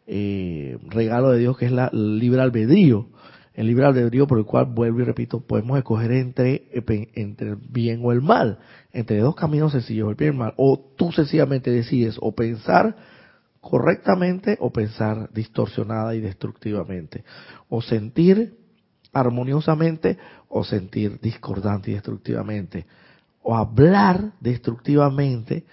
eh, 0.07 0.77
regalo 0.87 1.31
de 1.31 1.39
Dios 1.39 1.57
que 1.57 1.65
es 1.65 1.71
la 1.71 1.89
libre 1.93 2.41
albedrío. 2.41 3.07
El 3.53 3.67
libre 3.67 3.85
albedrío 3.85 4.27
por 4.27 4.37
el 4.37 4.45
cual, 4.45 4.65
vuelvo 4.65 4.99
y 4.99 5.03
repito, 5.03 5.39
podemos 5.39 5.77
escoger 5.77 6.11
entre, 6.11 6.67
entre 7.13 7.49
el 7.49 7.55
bien 7.55 8.01
o 8.03 8.11
el 8.11 8.21
mal, 8.21 8.59
entre 8.91 9.19
dos 9.19 9.35
caminos 9.35 9.71
sencillos, 9.71 10.09
el 10.09 10.15
bien 10.15 10.31
y 10.31 10.33
el 10.33 10.39
mal, 10.39 10.53
o 10.57 10.77
tú 10.97 11.13
sencillamente 11.13 11.71
decides 11.71 12.17
o 12.19 12.33
pensar 12.35 12.95
correctamente 13.61 14.57
o 14.59 14.71
pensar 14.71 15.29
distorsionada 15.33 16.15
y 16.15 16.19
destructivamente, 16.19 17.23
o 17.69 17.81
sentir 17.81 18.57
armoniosamente 19.13 20.17
o 20.49 20.63
sentir 20.65 21.19
discordante 21.21 21.91
y 21.91 21.93
destructivamente, 21.93 22.85
o 23.47 23.55
hablar 23.55 24.31
destructivamente 24.41 25.65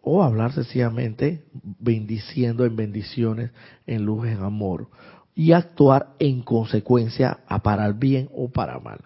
o 0.00 0.22
hablar 0.22 0.52
sencillamente 0.52 1.44
bendiciendo 1.80 2.64
en 2.64 2.76
bendiciones, 2.76 3.50
en 3.84 4.04
luz, 4.04 4.28
en 4.28 4.44
amor 4.44 4.88
y 5.34 5.50
actuar 5.50 6.10
en 6.20 6.42
consecuencia 6.42 7.40
a 7.48 7.64
para 7.64 7.84
el 7.84 7.94
bien 7.94 8.30
o 8.32 8.48
para 8.48 8.78
mal. 8.78 9.00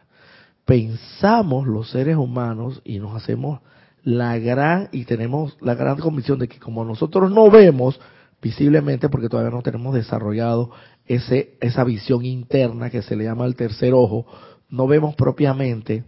Pensamos 0.67 1.67
los 1.67 1.91
seres 1.91 2.17
humanos 2.17 2.83
y 2.85 2.99
nos 2.99 3.17
hacemos 3.17 3.61
la 4.03 4.39
gran 4.39 4.91
y 4.93 5.07
tenemos 5.07 5.57
la 5.63 5.75
gran 5.75 5.97
convicción 5.97 6.39
de 6.39 6.49
que 6.49 6.59
como 6.59 6.85
nosotros 6.85 7.33
no 7.33 7.51
vemos 7.51 7.99
visiblemente 8.43 9.09
porque 9.09 9.31
todavía 9.31 9.51
no 9.51 9.63
tenemos 9.63 9.95
desarrollado 9.95 10.73
ese 11.07 11.57
esa 11.63 11.85
visión 11.85 12.27
interna 12.27 12.91
que 12.91 13.01
se 13.01 13.17
le 13.17 13.25
llama 13.25 13.47
el 13.47 13.57
tercer 13.57 13.95
ojo, 13.95 14.27
no 14.69 14.87
vemos 14.87 15.15
propiamente 15.15 16.05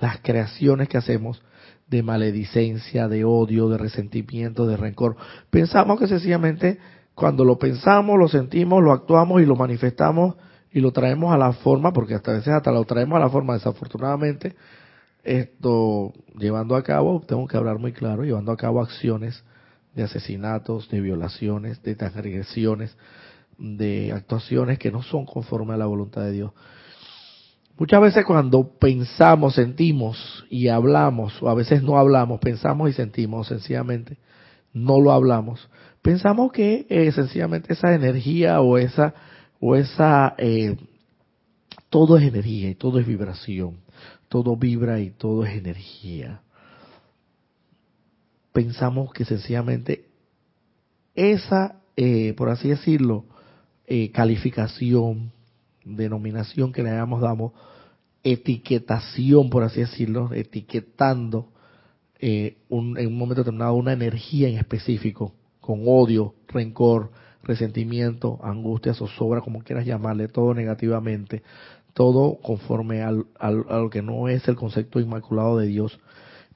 las 0.00 0.20
creaciones 0.20 0.88
que 0.88 0.98
hacemos 0.98 1.42
de 1.88 2.02
maledicencia, 2.02 3.08
de 3.08 3.24
odio, 3.24 3.68
de 3.68 3.78
resentimiento, 3.78 4.66
de 4.66 4.76
rencor. 4.76 5.16
Pensamos 5.50 5.98
que 5.98 6.06
sencillamente 6.06 6.78
cuando 7.14 7.44
lo 7.44 7.58
pensamos, 7.58 8.18
lo 8.18 8.28
sentimos, 8.28 8.82
lo 8.82 8.92
actuamos 8.92 9.42
y 9.42 9.46
lo 9.46 9.56
manifestamos 9.56 10.36
y 10.70 10.80
lo 10.80 10.92
traemos 10.92 11.34
a 11.34 11.38
la 11.38 11.52
forma, 11.52 11.92
porque 11.92 12.14
hasta 12.14 12.32
veces 12.32 12.48
hasta 12.48 12.70
lo 12.70 12.84
traemos 12.84 13.16
a 13.16 13.20
la 13.20 13.30
forma, 13.30 13.54
desafortunadamente, 13.54 14.54
esto 15.24 16.12
llevando 16.38 16.76
a 16.76 16.82
cabo, 16.82 17.22
tengo 17.26 17.46
que 17.48 17.56
hablar 17.56 17.78
muy 17.78 17.92
claro, 17.92 18.22
llevando 18.22 18.52
a 18.52 18.56
cabo 18.56 18.80
acciones 18.80 19.42
de 19.94 20.04
asesinatos, 20.04 20.88
de 20.90 21.00
violaciones, 21.00 21.82
de 21.82 21.96
transgresiones, 21.96 22.96
de 23.58 24.12
actuaciones 24.12 24.78
que 24.78 24.92
no 24.92 25.02
son 25.02 25.26
conforme 25.26 25.74
a 25.74 25.76
la 25.76 25.86
voluntad 25.86 26.22
de 26.22 26.32
Dios. 26.32 26.52
Muchas 27.78 28.00
veces 28.00 28.24
cuando 28.24 28.76
pensamos, 28.78 29.54
sentimos 29.54 30.44
y 30.50 30.66
hablamos, 30.66 31.40
o 31.40 31.48
a 31.48 31.54
veces 31.54 31.80
no 31.80 31.96
hablamos, 31.96 32.40
pensamos 32.40 32.90
y 32.90 32.92
sentimos, 32.92 33.46
sencillamente 33.46 34.18
no 34.72 35.00
lo 35.00 35.12
hablamos, 35.12 35.70
pensamos 36.02 36.50
que 36.50 36.86
eh, 36.88 37.12
sencillamente 37.12 37.72
esa 37.72 37.94
energía 37.94 38.60
o 38.60 38.78
esa 38.78 39.14
o 39.60 39.76
esa 39.76 40.34
eh, 40.38 40.76
todo 41.88 42.18
es 42.18 42.24
energía 42.24 42.68
y 42.68 42.74
todo 42.74 42.98
es 42.98 43.06
vibración 43.06 43.78
todo 44.28 44.56
vibra 44.56 45.00
y 45.00 45.10
todo 45.10 45.44
es 45.44 45.56
energía. 45.56 46.42
Pensamos 48.52 49.10
que 49.12 49.24
sencillamente 49.24 50.04
esa 51.14 51.80
eh, 51.96 52.34
por 52.36 52.50
así 52.50 52.68
decirlo 52.68 53.24
calificación 54.12 55.32
denominación 55.96 56.72
que 56.72 56.82
le 56.82 56.90
damos 56.90 57.20
damos 57.20 57.52
etiquetación 58.22 59.50
por 59.50 59.62
así 59.62 59.80
decirlo 59.80 60.30
etiquetando 60.32 61.48
un, 62.68 62.98
en 62.98 63.06
un 63.06 63.16
momento 63.16 63.42
determinado 63.42 63.74
una 63.74 63.92
energía 63.92 64.48
en 64.48 64.58
específico 64.58 65.34
con 65.60 65.82
odio, 65.86 66.34
rencor, 66.48 67.10
resentimiento, 67.42 68.38
angustia, 68.42 68.94
zozobra, 68.94 69.42
como 69.42 69.62
quieras 69.62 69.84
llamarle, 69.84 70.28
todo 70.28 70.54
negativamente, 70.54 71.42
todo 71.92 72.38
conforme 72.40 73.02
al, 73.02 73.26
al, 73.38 73.66
a 73.68 73.78
lo 73.78 73.90
que 73.90 74.00
no 74.00 74.28
es 74.28 74.48
el 74.48 74.56
concepto 74.56 74.98
inmaculado 74.98 75.58
de 75.58 75.66
Dios. 75.66 76.00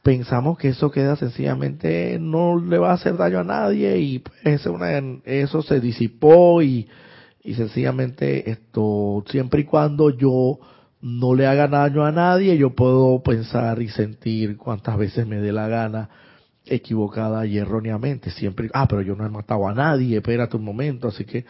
Pensamos 0.03 0.57
que 0.57 0.69
eso 0.69 0.91
queda 0.91 1.17
sencillamente, 1.17 2.19
no 2.19 2.59
le 2.59 2.79
va 2.79 2.91
a 2.91 2.95
hacer 2.95 3.17
daño 3.17 3.41
a 3.41 3.45
nadie 3.45 3.99
y 3.99 4.19
pues, 4.21 4.65
una, 4.67 4.99
eso 5.25 5.63
se 5.63 5.79
disipó 5.79 6.63
y, 6.63 6.89
y 7.45 7.55
sencillamente 7.55 8.51
esto, 8.51 9.25
siempre 9.29 9.63
y 9.63 9.65
cuando 9.65 10.11
yo 10.11 10.59
no 11.01 11.35
le 11.35 11.47
haga 11.47 11.67
daño 11.67 12.05
a 12.05 12.13
nadie, 12.13 12.57
yo 12.57 12.71
puedo 12.71 13.21
pensar 13.23 13.83
y 13.83 13.89
sentir 13.89 14.57
cuantas 14.57 14.97
veces 14.97 15.27
me 15.27 15.41
dé 15.41 15.53
la 15.53 15.67
gana 15.67 16.09
equivocada 16.65 17.45
y 17.45 17.59
erróneamente. 17.59 18.31
Siempre, 18.31 18.71
ah, 18.73 18.87
pero 18.89 19.03
yo 19.03 19.17
no 19.17 19.27
he 19.27 19.29
matado 19.29 19.67
a 19.67 19.75
nadie, 19.75 20.19
espérate 20.19 20.57
un 20.57 20.65
momento, 20.65 21.09
así 21.09 21.25
que 21.25 21.45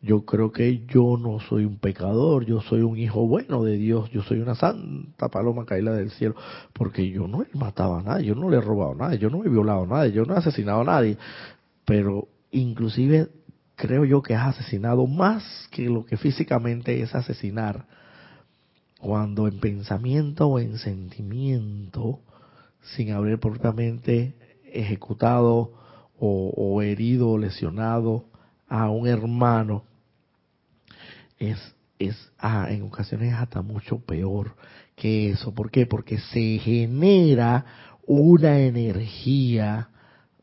yo 0.00 0.24
creo 0.24 0.52
que 0.52 0.84
yo 0.86 1.16
no 1.18 1.40
soy 1.40 1.64
un 1.64 1.78
pecador, 1.78 2.44
yo 2.44 2.60
soy 2.60 2.82
un 2.82 2.96
hijo 2.96 3.26
bueno 3.26 3.64
de 3.64 3.76
Dios, 3.76 4.10
yo 4.10 4.22
soy 4.22 4.38
una 4.38 4.54
santa 4.54 5.28
paloma 5.28 5.64
caída 5.64 5.92
del 5.94 6.10
cielo, 6.10 6.36
porque 6.72 7.10
yo 7.10 7.26
no 7.26 7.42
he 7.42 7.56
matado 7.56 7.96
a 7.96 8.02
nadie, 8.02 8.26
yo 8.26 8.34
no 8.36 8.50
le 8.50 8.58
he 8.58 8.60
robado 8.60 8.92
a 8.92 8.96
nadie, 8.96 9.18
yo 9.18 9.30
no 9.30 9.42
he 9.42 9.48
violado 9.48 9.82
a 9.84 9.86
nadie, 9.86 10.12
yo 10.12 10.24
no 10.24 10.34
he 10.34 10.38
asesinado 10.38 10.82
a 10.82 10.84
nadie, 10.84 11.16
pero 11.84 12.28
inclusive 12.52 13.28
creo 13.76 14.04
yo 14.04 14.22
que 14.22 14.34
has 14.34 14.56
asesinado 14.56 15.06
más 15.06 15.42
que 15.70 15.88
lo 15.88 16.04
que 16.04 16.16
físicamente 16.16 17.00
es 17.02 17.14
asesinar 17.14 17.86
cuando 19.00 19.48
en 19.48 19.60
pensamiento 19.60 20.46
o 20.46 20.58
en 20.58 20.78
sentimiento, 20.78 22.20
sin 22.96 23.12
haber 23.12 23.38
propiamente 23.38 24.34
ejecutado 24.64 25.72
o, 26.18 26.80
herido 26.80 27.28
o 27.28 27.38
lesionado 27.38 28.24
a 28.66 28.88
un 28.88 29.06
hermano, 29.06 29.84
es, 31.38 31.58
es 31.98 32.16
ah, 32.38 32.68
en 32.70 32.82
ocasiones 32.82 33.34
hasta 33.34 33.60
mucho 33.60 33.98
peor 33.98 34.56
que 34.96 35.30
eso. 35.30 35.54
¿Por 35.54 35.70
qué? 35.70 35.84
Porque 35.84 36.18
se 36.18 36.58
genera 36.58 37.66
una 38.06 38.60
energía 38.60 39.90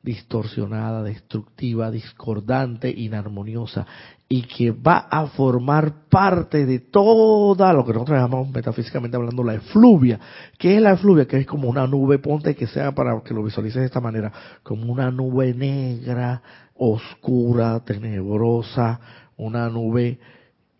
distorsionada, 0.03 1.03
destructiva, 1.03 1.91
discordante, 1.91 2.89
inarmoniosa, 2.89 3.85
y 4.27 4.43
que 4.43 4.71
va 4.71 5.07
a 5.11 5.27
formar 5.27 6.07
parte 6.09 6.65
de 6.65 6.79
toda 6.79 7.73
lo 7.73 7.85
que 7.85 7.93
nosotros 7.93 8.17
llamamos 8.17 8.49
metafísicamente 8.49 9.17
hablando 9.17 9.43
la 9.43 9.55
efluvia. 9.55 10.19
¿Qué 10.57 10.77
es 10.77 10.81
la 10.81 10.93
efluvia? 10.93 11.27
Que 11.27 11.37
es 11.37 11.45
como 11.45 11.69
una 11.69 11.85
nube, 11.85 12.17
ponte 12.17 12.55
que 12.55 12.67
sea 12.67 12.93
para 12.93 13.21
que 13.21 13.33
lo 13.33 13.43
visualices 13.43 13.81
de 13.81 13.87
esta 13.87 13.99
manera, 13.99 14.31
como 14.63 14.91
una 14.91 15.11
nube 15.11 15.53
negra, 15.53 16.41
oscura, 16.75 17.81
tenebrosa, 17.81 18.99
una 19.37 19.69
nube 19.69 20.19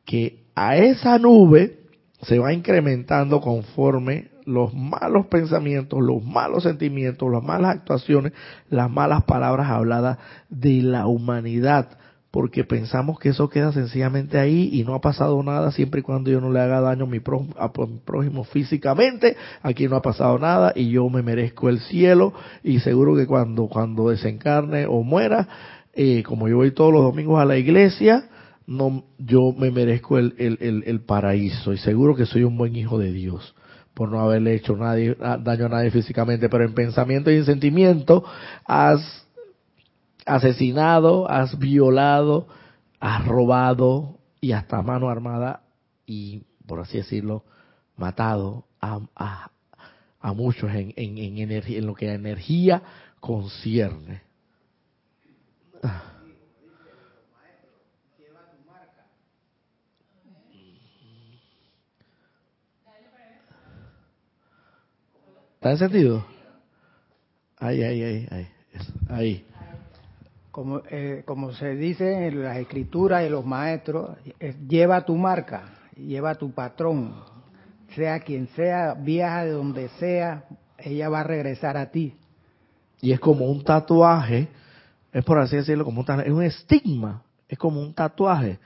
que 0.05 0.45
a 0.55 0.77
esa 0.77 1.19
nube 1.19 1.81
se 2.21 2.39
va 2.39 2.53
incrementando 2.53 3.41
conforme 3.41 4.31
los 4.45 4.73
malos 4.73 5.27
pensamientos, 5.27 5.99
los 6.01 6.23
malos 6.23 6.63
sentimientos, 6.63 7.32
las 7.32 7.43
malas 7.43 7.77
actuaciones, 7.77 8.34
las 8.69 8.89
malas 8.89 9.23
palabras 9.23 9.69
habladas 9.69 10.17
de 10.49 10.82
la 10.82 11.08
humanidad, 11.08 11.97
porque 12.32 12.63
pensamos 12.63 13.19
que 13.19 13.30
eso 13.30 13.49
queda 13.49 13.73
sencillamente 13.73 14.39
ahí 14.39 14.69
y 14.71 14.84
no 14.84 14.95
ha 14.95 15.01
pasado 15.01 15.41
nada 15.43 15.71
siempre 15.71 15.99
y 15.99 16.04
cuando 16.04 16.32
yo 16.32 16.39
no 16.39 16.49
le 16.49 16.62
haga 16.62 16.80
daño 16.80 17.04
a 17.04 17.08
mi 17.08 17.19
prójimo, 17.19 18.45
físicamente, 18.45 19.36
aquí 19.62 19.88
no 19.88 19.97
ha 19.97 20.01
pasado 20.01 20.39
nada 20.39 20.71
y 20.73 20.89
yo 20.89 21.10
me 21.10 21.21
merezco 21.21 21.67
el 21.67 21.80
cielo 21.82 22.34
y 22.63 22.80
seguro 22.80 23.15
que 23.15 23.27
cuando, 23.27 23.67
cuando 23.67 24.10
desencarne 24.10 24.86
o 24.86 25.04
muera, 25.04 25.47
eh, 25.93 26.23
como 26.23 26.47
yo 26.47 26.58
voy 26.58 26.71
todos 26.71 26.93
los 26.93 27.04
domingos 27.04 27.39
a 27.41 27.45
la 27.45 27.58
iglesia, 27.58 28.30
no, 28.65 29.04
yo 29.17 29.51
me 29.58 29.69
merezco 29.69 30.17
el, 30.17 30.34
el, 30.38 30.84
el 30.86 31.01
paraíso 31.01 31.73
y 31.73 31.77
seguro 31.77 32.15
que 32.15 32.25
soy 32.25 32.43
un 32.43 32.58
buen 32.58 32.77
hijo 32.77 32.97
de 32.97 33.12
Dios 33.12 33.54
por 33.93 34.10
no 34.10 34.21
haberle 34.21 34.56
hecho 34.56 34.75
nadie, 34.75 35.15
daño 35.15 35.65
a 35.65 35.69
nadie 35.69 35.91
físicamente, 35.91 36.49
pero 36.49 36.63
en 36.63 36.73
pensamiento 36.73 37.30
y 37.32 37.38
en 37.38 37.45
sentimiento 37.45 38.23
has 38.65 39.25
asesinado, 40.25 41.30
has 41.30 41.58
violado, 41.58 42.47
has 42.99 43.25
robado 43.25 44.19
y 44.39 44.54
hasta 44.54 44.82
mano 44.82 45.10
armada 45.10 45.63
y, 46.06 46.43
por 46.65 46.80
así 46.80 46.97
decirlo, 46.97 47.43
matado 47.97 48.65
a, 48.80 48.99
a, 50.21 50.34
muchos 50.34 50.71
en, 50.71 50.93
en, 50.95 51.17
en, 51.17 51.38
energía, 51.38 51.80
en 51.80 51.86
lo 51.86 51.95
que 51.95 52.10
a 52.10 52.13
energía 52.13 52.82
concierne. 53.19 54.21
¿Está 65.62 65.74
encendido? 65.74 66.26
Ahí, 67.60 67.84
ahí, 67.84 68.02
ahí, 68.02 68.28
ahí. 68.32 68.47
ahí. 69.10 69.45
Como, 70.50 70.82
eh, 70.89 71.21
como 71.24 71.52
se 71.54 71.76
dice 71.76 72.26
en 72.30 72.43
las 72.43 72.58
escrituras 72.58 73.21
de 73.21 73.30
los 73.30 73.45
maestros, 73.45 74.17
lleva 74.67 75.06
tu 75.06 75.15
marca, 75.15 75.65
lleva 75.95 76.34
tu 76.34 76.52
patrón, 76.52 77.13
sea 77.93 78.21
quien 78.21 78.47
sea, 78.56 78.95
viaja 78.95 79.45
de 79.45 79.52
donde 79.52 79.89
sea, 80.00 80.45
ella 80.80 81.10
va 81.10 81.19
a 81.19 81.26
regresar 81.26 81.78
a 81.78 81.91
ti. 81.91 82.15
Y 83.00 83.12
es 83.12 83.19
como 83.19 83.45
un 83.45 83.63
tatuaje, 83.63 84.47
es 85.13 85.24
por 85.24 85.38
así 85.38 85.58
decirlo, 85.58 85.86
como 85.86 86.02
un 86.02 86.21
es 86.21 86.32
un 86.32 86.41
estigma, 86.41 87.21
es 87.47 87.60
como 87.60 87.82
un 87.82 87.93
tatuaje, 87.93 88.58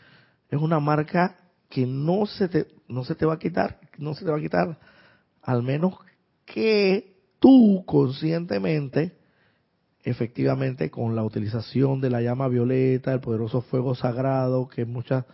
es 0.49 0.61
una 0.61 0.79
marca 0.79 1.35
que 1.67 1.85
no 1.85 2.25
se 2.25 2.47
te, 2.47 2.67
no 2.87 3.03
se 3.03 3.15
te 3.15 3.25
va 3.25 3.33
a 3.33 3.39
quitar, 3.39 3.81
no 3.97 4.13
se 4.13 4.23
te 4.23 4.31
va 4.31 4.37
a 4.37 4.41
quitar, 4.41 4.77
al 5.41 5.61
menos 5.61 6.04
que 6.45 7.15
tú 7.39 7.83
conscientemente, 7.85 9.17
efectivamente, 10.03 10.89
con 10.89 11.15
la 11.15 11.23
utilización 11.23 11.99
de 12.01 12.09
la 12.09 12.21
llama 12.21 12.47
violeta, 12.47 13.13
el 13.13 13.19
poderoso 13.19 13.61
fuego 13.61 13.95
sagrado, 13.95 14.67
que 14.67 14.85
muchas, 14.85 15.25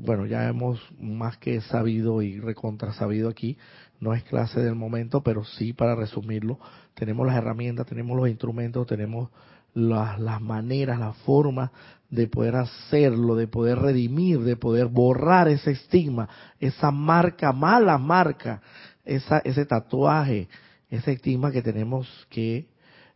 bueno, 0.00 0.26
ya 0.26 0.48
hemos 0.48 0.80
más 0.98 1.36
que 1.38 1.60
sabido 1.60 2.22
y 2.22 2.40
recontra 2.40 2.92
sabido 2.92 3.28
aquí, 3.28 3.58
no 4.00 4.14
es 4.14 4.22
clase 4.24 4.60
del 4.60 4.74
momento, 4.74 5.22
pero 5.22 5.44
sí 5.44 5.72
para 5.72 5.94
resumirlo, 5.94 6.58
tenemos 6.94 7.26
las 7.26 7.36
herramientas, 7.36 7.86
tenemos 7.86 8.16
los 8.16 8.28
instrumentos, 8.28 8.86
tenemos 8.86 9.30
las, 9.74 10.18
las 10.20 10.40
maneras, 10.40 10.98
las 10.98 11.16
formas 11.18 11.70
de 12.10 12.26
poder 12.26 12.56
hacerlo, 12.56 13.36
de 13.36 13.48
poder 13.48 13.78
redimir, 13.78 14.40
de 14.40 14.56
poder 14.56 14.88
borrar 14.88 15.48
ese 15.48 15.70
estigma, 15.70 16.28
esa 16.60 16.90
marca, 16.90 17.52
mala 17.52 17.96
marca 17.96 18.60
esa, 19.04 19.38
ese 19.38 19.66
tatuaje, 19.66 20.48
ese 20.88 21.12
estigma 21.12 21.50
que 21.50 21.62
tenemos 21.62 22.08
que 22.30 22.68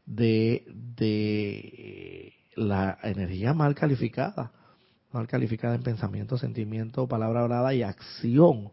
de, 0.05 0.64
de 0.96 2.33
la 2.55 2.99
energía 3.03 3.55
mal 3.55 3.75
calificada, 3.75 4.53
mal 5.12 5.27
calificada 5.27 5.75
en 5.75 5.83
pensamiento, 5.83 6.38
sentimiento, 6.38 7.07
palabra 7.07 7.42
hablada 7.42 7.75
y 7.75 7.83
acción. 7.83 8.70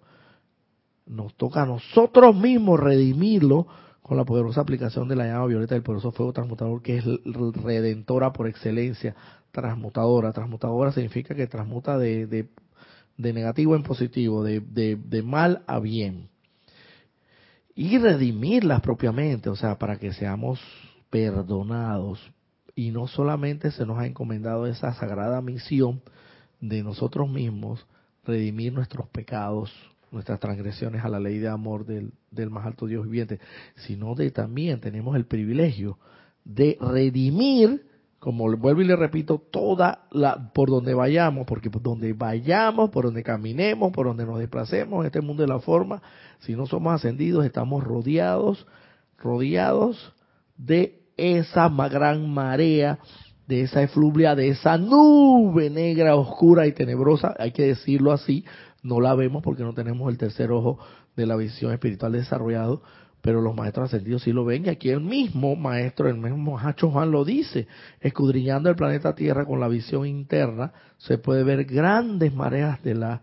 Nos 1.06 1.36
toca 1.36 1.64
a 1.64 1.66
nosotros 1.66 2.36
mismos 2.36 2.80
redimirlo 2.80 3.68
con 4.02 4.18
la 4.18 4.26
poderosa 4.26 4.62
aplicación 4.62 5.08
de 5.08 5.16
la 5.16 5.26
llama 5.26 5.48
violeta 5.48 5.76
del 5.76 5.84
poderoso 5.84 6.12
fuego 6.12 6.34
transmutador, 6.34 6.82
que 6.82 6.98
es 6.98 7.06
redentora 7.26 8.32
por 8.32 8.48
excelencia, 8.48 9.16
transmutadora. 9.52 10.34
Transmutadora 10.34 10.92
significa 10.92 11.36
que 11.36 11.48
transmuta 11.48 11.98
de, 11.98 12.28
de, 12.28 12.50
de 13.18 13.34
negativo 13.34 13.76
en 13.76 13.84
positivo, 13.84 14.44
de, 14.44 14.62
de 14.62 15.24
mal 15.24 15.64
a 15.68 15.80
bien 15.80 16.33
y 17.76 17.98
redimirlas 17.98 18.82
propiamente, 18.82 19.50
o 19.50 19.56
sea, 19.56 19.78
para 19.78 19.98
que 19.98 20.14
seamos 20.14 20.60
perdonados. 21.10 22.20
Y 22.76 22.92
no 22.92 23.08
solamente 23.08 23.72
se 23.72 23.86
nos 23.86 24.00
ha 24.00 24.06
encomendado 24.06 24.66
esa 24.66 24.94
sagrada 24.94 25.42
misión 25.42 26.02
de 26.60 26.84
nosotros 26.84 27.30
mismos, 27.30 27.86
redimir 28.26 28.74
nuestros 28.74 29.08
pecados, 29.10 29.72
nuestras 30.12 30.40
transgresiones 30.40 31.04
a 31.04 31.10
la 31.10 31.20
ley 31.20 31.40
de 31.40 31.50
amor 31.50 31.86
del, 31.86 32.14
del 32.32 32.50
más 32.50 32.66
alto 32.66 32.86
Dios 32.86 33.06
viviente, 33.06 33.40
sino 33.76 34.16
de 34.16 34.32
también 34.32 34.80
tenemos 34.80 35.16
el 35.16 35.26
privilegio 35.26 35.98
de 36.46 36.78
redimir 36.80 37.86
como 38.24 38.50
vuelvo 38.56 38.82
y 38.82 38.86
le 38.86 38.96
repito, 38.96 39.38
toda 39.52 40.06
la, 40.10 40.54
por 40.54 40.70
donde 40.70 40.94
vayamos, 40.94 41.46
porque 41.46 41.70
por 41.70 41.82
donde 41.82 42.14
vayamos, 42.14 42.90
por 42.90 43.04
donde 43.04 43.22
caminemos, 43.22 43.92
por 43.92 44.06
donde 44.06 44.26
nos 44.26 44.40
desplacemos 44.40 45.02
en 45.02 45.08
este 45.08 45.20
mundo 45.20 45.44
de 45.44 45.50
la 45.50 45.60
forma, 45.60 46.02
si 46.40 46.56
no 46.56 46.66
somos 46.66 46.94
ascendidos, 46.94 47.46
estamos 47.46 47.84
rodeados, 47.84 48.66
rodeados 49.18 50.14
de 50.56 51.02
esa 51.18 51.68
gran 51.68 52.34
marea, 52.34 53.00
de 53.46 53.64
esa 53.64 53.84
efluvia, 53.84 54.36
de 54.36 54.48
esa 54.48 54.78
nube 54.78 55.70
negra, 55.70 56.16
oscura 56.16 56.66
y 56.66 56.72
tenebrosa, 56.72 57.36
hay 57.38 57.52
que 57.52 57.64
decirlo 57.64 58.14
así, 58.14 58.46
no 58.84 59.02
la 59.02 59.16
vemos 59.16 59.44
porque 59.44 59.64
no 59.64 59.74
tenemos 59.74 60.10
el 60.10 60.18
tercer 60.18 60.50
ojo 60.54 60.80
de 61.18 61.26
la 61.26 61.36
visión 61.36 61.74
espiritual 61.74 62.14
desarrollado, 62.14 62.84
pero 63.24 63.40
los 63.40 63.56
maestros 63.56 63.86
ascendidos 63.86 64.24
sí 64.24 64.34
lo 64.34 64.44
ven 64.44 64.66
y 64.66 64.70
aquí 64.70 64.90
el 64.90 65.00
mismo 65.00 65.56
maestro, 65.56 66.10
el 66.10 66.18
mismo 66.18 66.60
Hacho 66.60 66.92
Juan 66.92 67.10
lo 67.10 67.24
dice, 67.24 67.68
escudriñando 68.02 68.70
el 68.70 68.76
planeta 68.76 69.16
Tierra 69.16 69.46
con 69.46 69.62
la 69.62 69.70
visión 69.70 70.06
interna, 70.06 70.74
se 70.98 71.18
puede 71.18 71.46
ver 71.46 71.64
grandes 71.64 72.34
mareas 72.34 72.84
de 72.84 72.96
la 72.96 73.22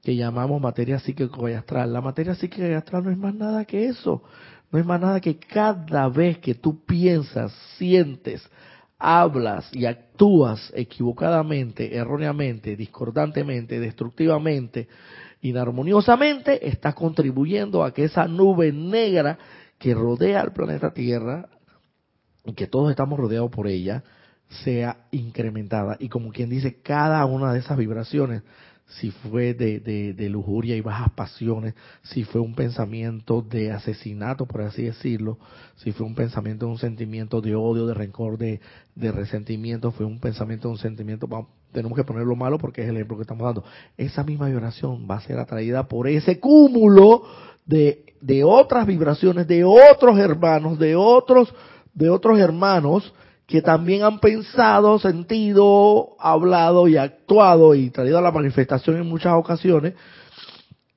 que 0.00 0.14
llamamos 0.14 0.62
materia 0.62 1.00
psíquica 1.00 1.50
y 1.50 1.54
astral. 1.54 1.92
La 1.92 2.00
materia 2.00 2.36
psíquica 2.36 2.68
y 2.68 2.72
astral 2.72 3.02
no 3.02 3.10
es 3.10 3.18
más 3.18 3.34
nada 3.34 3.64
que 3.64 3.86
eso, 3.86 4.22
no 4.70 4.78
es 4.78 4.86
más 4.86 5.00
nada 5.00 5.20
que 5.20 5.36
cada 5.36 6.08
vez 6.08 6.38
que 6.38 6.54
tú 6.54 6.84
piensas, 6.84 7.52
sientes, 7.78 8.48
hablas 8.96 9.68
y 9.72 9.86
actúas 9.86 10.72
equivocadamente, 10.76 11.96
erróneamente, 11.96 12.76
discordantemente, 12.76 13.80
destructivamente, 13.80 14.86
inarmoniosamente, 15.42 16.68
está 16.68 16.94
contribuyendo 16.94 17.84
a 17.84 17.92
que 17.92 18.04
esa 18.04 18.26
nube 18.26 18.72
negra 18.72 19.38
que 19.78 19.94
rodea 19.94 20.40
al 20.40 20.52
planeta 20.52 20.94
Tierra, 20.94 21.48
y 22.44 22.54
que 22.54 22.66
todos 22.66 22.90
estamos 22.90 23.18
rodeados 23.18 23.50
por 23.50 23.68
ella, 23.68 24.02
sea 24.64 25.06
incrementada. 25.10 25.96
Y 26.00 26.08
como 26.08 26.30
quien 26.30 26.50
dice, 26.50 26.80
cada 26.82 27.24
una 27.24 27.52
de 27.52 27.60
esas 27.60 27.76
vibraciones 27.76 28.42
si 28.98 29.10
fue 29.10 29.54
de, 29.54 29.80
de, 29.80 30.28
lujuria 30.28 30.76
y 30.76 30.80
bajas 30.80 31.12
pasiones, 31.12 31.74
si 32.02 32.24
fue 32.24 32.40
un 32.40 32.54
pensamiento 32.54 33.40
de 33.40 33.72
asesinato, 33.72 34.46
por 34.46 34.62
así 34.62 34.82
decirlo, 34.82 35.38
si 35.76 35.92
fue 35.92 36.06
un 36.06 36.14
pensamiento 36.14 36.66
de 36.66 36.72
un 36.72 36.78
sentimiento 36.78 37.40
de 37.40 37.54
odio, 37.54 37.86
de 37.86 37.94
rencor, 37.94 38.36
de, 38.36 38.60
de 38.94 39.12
resentimiento, 39.12 39.92
fue 39.92 40.04
un 40.04 40.20
pensamiento 40.20 40.68
de 40.68 40.72
un 40.72 40.78
sentimiento, 40.78 41.26
tenemos 41.72 41.96
que 41.96 42.04
ponerlo 42.04 42.36
malo 42.36 42.58
porque 42.58 42.82
es 42.82 42.88
el 42.88 42.96
ejemplo 42.96 43.16
que 43.16 43.22
estamos 43.22 43.44
dando. 43.44 43.64
Esa 43.96 44.22
misma 44.22 44.48
vibración 44.48 45.06
va 45.10 45.16
a 45.16 45.20
ser 45.20 45.38
atraída 45.38 45.88
por 45.88 46.06
ese 46.08 46.38
cúmulo 46.38 47.22
de, 47.66 48.04
de 48.20 48.44
otras 48.44 48.86
vibraciones, 48.86 49.46
de 49.48 49.64
otros 49.64 50.18
hermanos, 50.18 50.78
de 50.78 50.96
otros, 50.96 51.52
de 51.94 52.10
otros 52.10 52.38
hermanos 52.38 53.12
que 53.46 53.60
también 53.60 54.02
han 54.04 54.20
pensado, 54.20 54.98
sentido, 54.98 56.16
hablado 56.18 56.88
y 56.88 56.96
actuado 56.96 57.74
y 57.74 57.90
traído 57.90 58.18
a 58.18 58.22
la 58.22 58.30
manifestación 58.30 58.96
en 58.96 59.08
muchas 59.08 59.34
ocasiones 59.34 59.94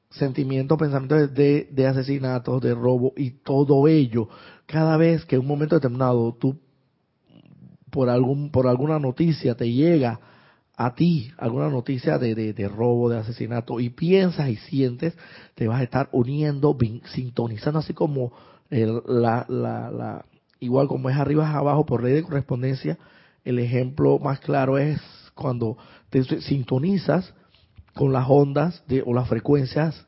sentimientos, 0.10 0.78
pensamientos 0.78 1.34
de, 1.34 1.68
de 1.72 1.88
asesinatos, 1.88 2.62
de 2.62 2.74
robo 2.74 3.14
y 3.18 3.32
todo 3.32 3.88
ello. 3.88 4.30
Cada 4.66 4.96
vez 4.98 5.26
que 5.26 5.36
en 5.36 5.42
un 5.42 5.48
momento 5.48 5.76
determinado 5.76 6.34
tú 6.40 6.58
por 7.92 8.10
algún 8.10 8.52
por 8.52 8.68
alguna 8.68 9.00
noticia 9.00 9.56
te 9.56 9.72
llega 9.72 10.20
a 10.78 10.96
ti 10.96 11.32
alguna 11.38 11.70
noticia 11.70 12.18
de, 12.18 12.36
de, 12.36 12.68
robo, 12.68 13.10
de 13.10 13.18
asesinato 13.18 13.80
y 13.80 13.90
piensas 13.90 14.50
y 14.50 14.58
sientes, 14.58 15.16
te 15.56 15.68
vas 15.68 15.80
a 15.80 15.84
estar 15.84 16.10
uniendo, 16.12 16.78
sintonizando 17.14 17.80
así 17.80 17.94
como 17.94 18.34
la, 18.70 19.46
la, 19.48 19.90
la, 19.92 20.26
igual 20.60 20.88
como 20.88 21.10
es 21.10 21.16
arriba 21.16 21.50
es 21.50 21.56
abajo 21.56 21.86
por 21.86 22.04
ley 22.04 22.14
de 22.14 22.24
correspondencia, 22.24 22.98
el 23.44 23.60
ejemplo 23.60 24.20
más 24.20 24.40
claro 24.40 24.78
es 24.78 25.00
cuando 25.34 25.78
te 26.10 26.24
sintonizas 26.42 27.34
con 27.94 28.12
las 28.12 28.26
ondas 28.28 28.84
de, 28.88 29.02
o 29.06 29.14
las 29.14 29.30
frecuencias 29.30 30.06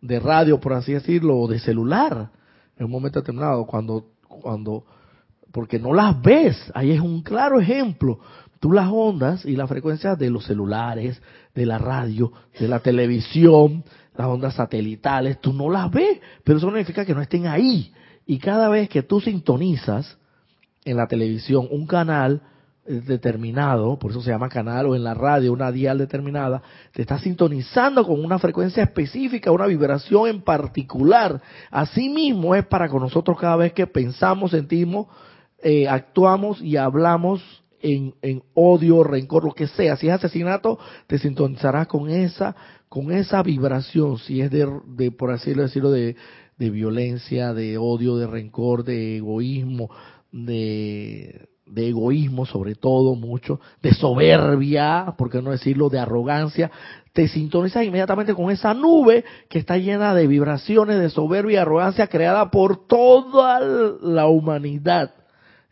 de 0.00 0.20
radio, 0.20 0.60
por 0.60 0.72
así 0.74 0.92
decirlo, 0.92 1.38
o 1.38 1.48
de 1.48 1.58
celular, 1.58 2.30
en 2.76 2.86
un 2.86 2.90
momento 2.90 3.20
determinado, 3.20 3.66
cuando, 3.66 4.06
cuando, 4.26 4.84
porque 5.52 5.78
no 5.78 5.92
las 5.92 6.20
ves, 6.20 6.56
ahí 6.74 6.90
es 6.90 7.00
un 7.00 7.22
claro 7.22 7.60
ejemplo. 7.60 8.18
Tú 8.60 8.72
las 8.72 8.88
ondas 8.92 9.44
y 9.44 9.56
las 9.56 9.68
frecuencias 9.68 10.18
de 10.18 10.30
los 10.30 10.44
celulares, 10.44 11.20
de 11.54 11.66
la 11.66 11.78
radio, 11.78 12.32
de 12.58 12.68
la 12.68 12.80
televisión, 12.80 13.82
las 14.16 14.26
ondas 14.26 14.54
satelitales, 14.54 15.40
tú 15.40 15.52
no 15.52 15.70
las 15.70 15.90
ves, 15.90 16.20
pero 16.44 16.58
eso 16.58 16.66
no 16.66 16.72
significa 16.72 17.04
que 17.04 17.14
no 17.14 17.22
estén 17.22 17.46
ahí. 17.46 17.92
Y 18.26 18.38
cada 18.38 18.68
vez 18.68 18.88
que 18.88 19.02
tú 19.02 19.20
sintonizas 19.20 20.18
en 20.84 20.96
la 20.96 21.08
televisión 21.08 21.66
un 21.70 21.86
canal, 21.86 22.42
determinado, 22.90 23.98
por 23.98 24.10
eso 24.10 24.22
se 24.22 24.30
llama 24.30 24.48
canal 24.48 24.86
o 24.86 24.96
en 24.96 25.04
la 25.04 25.14
radio 25.14 25.52
una 25.52 25.70
dial 25.70 25.98
determinada, 25.98 26.62
te 26.92 27.02
está 27.02 27.18
sintonizando 27.18 28.04
con 28.04 28.24
una 28.24 28.38
frecuencia 28.38 28.82
específica, 28.82 29.52
una 29.52 29.66
vibración 29.66 30.28
en 30.28 30.42
particular. 30.42 31.40
Asimismo 31.70 32.54
es 32.54 32.66
para 32.66 32.88
con 32.88 33.02
nosotros 33.02 33.38
cada 33.38 33.56
vez 33.56 33.72
que 33.72 33.86
pensamos, 33.86 34.50
sentimos, 34.50 35.06
eh, 35.62 35.88
actuamos 35.88 36.60
y 36.62 36.76
hablamos 36.76 37.42
en, 37.80 38.14
en, 38.22 38.42
odio, 38.54 39.02
rencor, 39.04 39.44
lo 39.44 39.52
que 39.52 39.66
sea. 39.66 39.96
Si 39.96 40.08
es 40.08 40.14
asesinato, 40.14 40.78
te 41.06 41.18
sintonizarás 41.18 41.86
con 41.86 42.10
esa, 42.10 42.54
con 42.88 43.12
esa 43.12 43.42
vibración. 43.42 44.18
Si 44.18 44.40
es 44.40 44.50
de, 44.50 44.68
de 44.86 45.10
por 45.10 45.30
así 45.30 45.54
decirlo, 45.54 45.90
de, 45.90 46.16
de 46.58 46.70
violencia, 46.70 47.54
de 47.54 47.78
odio, 47.78 48.16
de 48.16 48.26
rencor, 48.26 48.84
de 48.84 49.16
egoísmo, 49.16 49.90
de 50.32 51.48
de 51.70 51.88
egoísmo 51.88 52.46
sobre 52.46 52.74
todo 52.74 53.14
mucho, 53.14 53.60
de 53.82 53.94
soberbia, 53.94 55.14
por 55.16 55.30
qué 55.30 55.40
no 55.40 55.50
decirlo, 55.50 55.88
de 55.88 55.98
arrogancia, 55.98 56.70
te 57.12 57.28
sintonizas 57.28 57.84
inmediatamente 57.84 58.34
con 58.34 58.50
esa 58.50 58.74
nube 58.74 59.24
que 59.48 59.58
está 59.58 59.76
llena 59.76 60.14
de 60.14 60.26
vibraciones 60.26 60.98
de 60.98 61.10
soberbia 61.10 61.54
y 61.54 61.56
arrogancia 61.58 62.06
creada 62.08 62.50
por 62.50 62.86
toda 62.86 63.60
la 63.60 64.26
humanidad, 64.26 65.14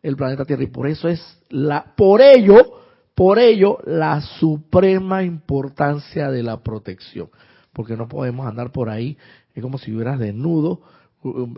el 0.09 0.17
planeta 0.17 0.45
Tierra. 0.45 0.63
Y 0.63 0.69
por 0.69 0.87
eso 0.87 1.09
es 1.09 1.21
la, 1.51 1.95
por 1.97 2.21
ello, 2.21 2.81
por 3.15 3.39
ello, 3.39 3.79
la 3.85 4.21
suprema 4.21 5.23
importancia 5.23 6.31
de 6.31 6.43
la 6.43 6.63
protección. 6.63 7.31
Porque 7.73 7.97
no 7.97 8.09
podemos 8.09 8.47
andar 8.47 8.73
por 8.73 8.89
ahí, 8.89 9.17
es 9.55 9.63
como 9.63 9.79
si 9.79 9.93
hubieras 9.93 10.19
desnudo, 10.19 10.83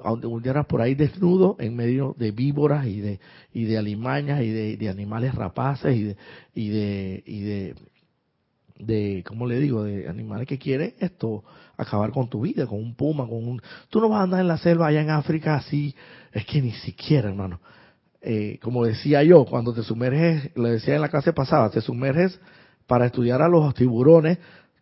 anduvieras 0.04 0.66
por 0.66 0.80
ahí 0.80 0.94
desnudo 0.94 1.56
en 1.58 1.76
medio 1.76 2.14
de 2.18 2.30
víboras 2.30 2.86
y 2.86 3.00
de 3.00 3.20
y 3.52 3.64
de 3.64 3.76
alimañas 3.76 4.40
y 4.42 4.50
de, 4.50 4.88
animales 4.88 5.34
rapaces 5.34 5.94
y 5.94 6.02
de 6.04 6.16
y 6.54 6.68
de 6.70 7.22
y 7.26 7.40
de 7.40 7.74
de 8.78 9.24
cómo 9.26 9.46
le 9.46 9.60
digo 9.60 9.82
de 9.84 10.08
animales 10.08 10.46
que 10.48 10.58
quieren 10.58 10.94
esto 10.98 11.44
acabar 11.76 12.10
con 12.10 12.30
tu 12.30 12.40
vida 12.40 12.66
con 12.66 12.78
un 12.78 12.94
puma 12.94 13.26
con 13.26 13.46
un 13.46 13.60
tú 13.90 14.00
no 14.00 14.08
vas 14.08 14.20
a 14.20 14.22
andar 14.22 14.40
en 14.40 14.48
la 14.48 14.56
selva 14.56 14.86
allá 14.86 15.02
en 15.02 15.10
África 15.10 15.56
así 15.56 15.94
es 16.32 16.46
que 16.46 16.62
ni 16.62 16.72
siquiera 16.72 17.28
hermano 17.28 17.60
eh, 18.22 18.58
como 18.62 18.84
decía 18.84 19.22
yo 19.22 19.44
cuando 19.44 19.72
te 19.72 19.82
sumerges 19.82 20.50
le 20.54 20.70
decía 20.70 20.94
en 20.94 21.00
la 21.00 21.08
clase 21.08 21.32
pasada 21.32 21.70
te 21.70 21.80
sumerges 21.80 22.38
para 22.86 23.06
estudiar 23.06 23.40
a 23.40 23.48
los 23.48 23.74
tiburones 23.74 24.38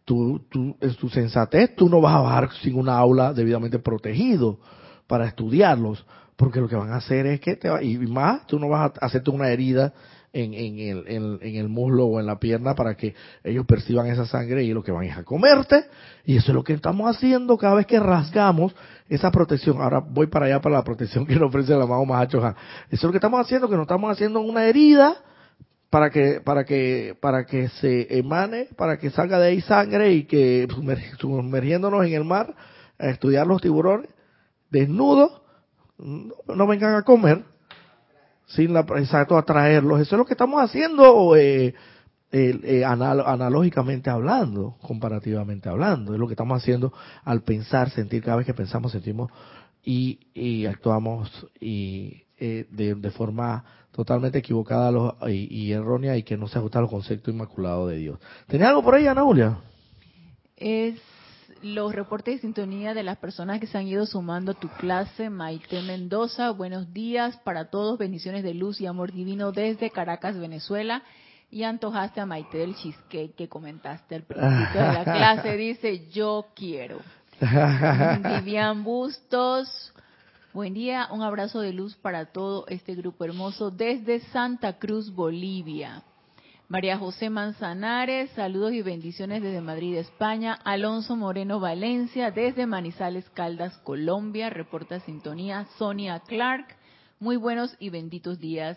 tú, 0.09 0.41
tú, 0.49 0.75
en 0.81 0.95
tu 0.95 1.11
sensatez, 1.11 1.77
tú 1.77 1.91
no 1.91 2.01
vas 2.01 2.15
a 2.15 2.21
bajar 2.21 2.51
sin 2.63 2.77
una 2.77 2.97
aula 2.97 3.35
debidamente 3.35 3.79
protegido 3.79 4.59
para 5.07 5.27
estudiarlos, 5.27 6.07
porque 6.35 6.61
lo 6.61 6.69
que 6.69 6.77
van 6.77 6.93
a 6.93 6.97
hacer 6.97 7.27
es 7.27 7.41
que 7.41 7.57
te 7.57 7.69
va, 7.69 7.83
y 7.83 7.99
más, 7.99 8.47
tú 8.47 8.59
no 8.59 8.71
vas 8.71 8.93
a 8.99 9.05
hacerte 9.05 9.31
una 9.31 9.51
herida 9.51 9.93
en, 10.33 10.55
el, 10.55 11.05
en, 11.09 11.57
el 11.57 11.69
muslo 11.69 12.07
o 12.07 12.21
en 12.21 12.27
la 12.27 12.39
pierna 12.39 12.75
para 12.75 12.97
que 12.97 13.15
ellos 13.43 13.65
perciban 13.67 14.07
esa 14.07 14.27
sangre 14.27 14.63
y 14.65 14.73
lo 14.73 14.83
que 14.83 14.93
van 14.93 15.05
es 15.05 15.17
a 15.17 15.25
comerte. 15.25 15.85
Y 16.25 16.37
eso 16.37 16.53
es 16.53 16.55
lo 16.55 16.65
que 16.65 16.75
estamos 16.75 17.15
haciendo 17.15 17.57
cada 17.57 17.75
vez 17.75 17.87
que 17.87 17.99
rasgamos 17.99 18.75
esa 19.09 19.31
protección. 19.31 19.81
Ahora 19.81 20.01
voy 20.01 20.27
para 20.27 20.47
allá 20.47 20.61
para 20.61 20.77
la 20.77 20.85
protección 20.85 21.27
que 21.27 21.35
nos 21.35 21.49
ofrece 21.49 21.73
el 21.73 21.83
amado 21.83 22.05
Mahacho 22.05 22.39
Eso 22.39 22.55
es 22.91 23.03
lo 23.03 23.11
que 23.11 23.19
estamos 23.19 23.41
haciendo, 23.41 23.69
que 23.69 23.77
nos 23.77 23.85
estamos 23.85 24.11
haciendo 24.11 24.41
una 24.41 24.67
herida 24.67 25.17
para 25.91 26.11
que 26.11 26.41
para 26.43 26.65
que 26.65 27.17
para 27.21 27.47
que 27.47 27.69
se 27.69 28.19
emane, 28.19 28.69
para 28.77 28.99
que 28.99 29.11
salga 29.11 29.39
de 29.39 29.49
ahí 29.49 29.61
sangre 29.63 30.13
y 30.13 30.25
que 30.25 30.69
sumergiéndonos 31.19 32.05
en 32.05 32.13
el 32.13 32.25
mar 32.25 32.55
a 32.99 33.09
estudiar 33.09 33.47
los 33.47 33.63
tiburones 33.63 34.11
desnudos 34.71 35.41
no, 35.99 36.67
vengan 36.67 36.95
a 36.95 37.03
comer 37.03 37.43
sin 38.49 38.73
la 38.73 38.81
exacto 38.81 39.39
atraerlos. 39.39 40.01
Eso 40.01 40.17
es 40.17 40.19
lo 40.19 40.27
que 40.27 40.35
estamos 40.35 40.61
haciendo 40.61 41.37
eh, 41.37 41.75
eh, 42.33 42.85
analógicamente 42.85 44.11
hablando, 44.11 44.77
comparativamente 44.83 45.69
hablando. 45.69 46.13
Es 46.13 46.19
lo 46.19 46.27
que 46.27 46.35
estamos 46.35 46.61
haciendo 46.61 46.93
al 47.25 47.43
pensar, 47.43 47.91
sentir 47.91 48.23
cada 48.23 48.39
vez 48.39 48.47
que 48.47 48.55
pensamos, 48.55 48.93
sentimos 48.93 49.31
y, 49.85 50.19
y 50.35 50.67
actuamos 50.67 51.47
y 51.61 52.25
eh, 52.39 52.67
de, 52.71 52.95
de 52.95 53.11
forma 53.11 53.65
totalmente 53.93 54.39
equivocada 54.39 55.17
y, 55.29 55.73
errónea 55.73 56.17
y 56.17 56.23
que 56.23 56.37
no 56.37 56.47
se 56.47 56.59
ajusta 56.59 56.79
al 56.79 56.89
concepto 56.89 57.31
inmaculado 57.31 57.89
de 57.89 57.97
Dios. 57.97 58.19
¿Tenía 58.47 58.69
algo 58.69 58.83
por 58.83 58.95
ahí, 58.95 59.07
Ana 59.07 59.23
Julia? 59.23 59.59
Es 60.57 61.01
los 61.63 61.95
reportes 61.95 62.37
de 62.37 62.41
sintonía 62.41 62.95
de 62.95 63.03
las 63.03 63.19
personas 63.19 63.61
que 63.61 63.67
se 63.67 63.79
han 63.79 63.87
ido 63.87 64.07
sumando 64.07 64.53
a 64.53 64.55
tu 64.55 64.69
clase. 64.69 65.31
Maite 65.31 65.83
Mendoza, 65.83 66.51
buenos 66.51 66.93
días 66.93 67.37
para 67.39 67.71
todos, 67.71 67.99
bendiciones 67.99 68.43
de 68.45 68.55
luz 68.55 68.81
y 68.81 68.87
amor 68.87 69.13
divino 69.13 69.53
desde 69.53 69.91
Caracas, 69.91 70.39
Venezuela. 70.39 71.03
Y 71.51 71.63
antojaste 71.63 72.21
a 72.21 72.27
Maite 72.27 72.59
del 72.59 72.75
cheesecake 72.77 73.35
que 73.35 73.49
comentaste 73.49 74.15
al 74.15 74.23
principio 74.23 74.83
de 74.83 74.93
la 74.93 75.05
clase. 75.05 75.57
Dice, 75.57 76.09
yo 76.11 76.47
quiero. 76.55 77.01
Vivian 77.41 78.85
Bustos, 78.85 79.93
Buen 80.55 80.75
día, 80.75 81.09
un 81.13 81.23
abrazo 81.23 81.61
de 81.61 81.73
luz 81.73 81.95
para 81.95 82.33
todo 82.33 82.67
este 82.69 82.95
grupo 82.95 83.25
hermoso 83.25 83.71
desde 83.71 84.21
Santa 84.33 84.79
Cruz, 84.79 85.15
Bolivia. 85.15 86.03
María 86.71 86.99
José 86.99 87.31
Manzanares, 87.31 88.29
saludos 88.33 88.73
y 88.73 88.83
bendiciones 88.83 89.43
desde 89.43 89.63
Madrid, 89.63 89.97
España. 89.97 90.53
Alonso 90.65 91.17
Moreno 91.17 91.61
Valencia, 91.61 92.31
desde 92.31 92.67
Manizales, 92.67 93.31
Caldas, 93.31 93.79
Colombia. 93.79 94.51
Reporta 94.51 95.01
sintonía. 95.01 95.65
Sonia 95.79 96.21
Clark, 96.21 96.67
muy 97.21 97.37
buenos 97.37 97.75
y 97.81 97.89
benditos 97.89 98.39
días. 98.39 98.77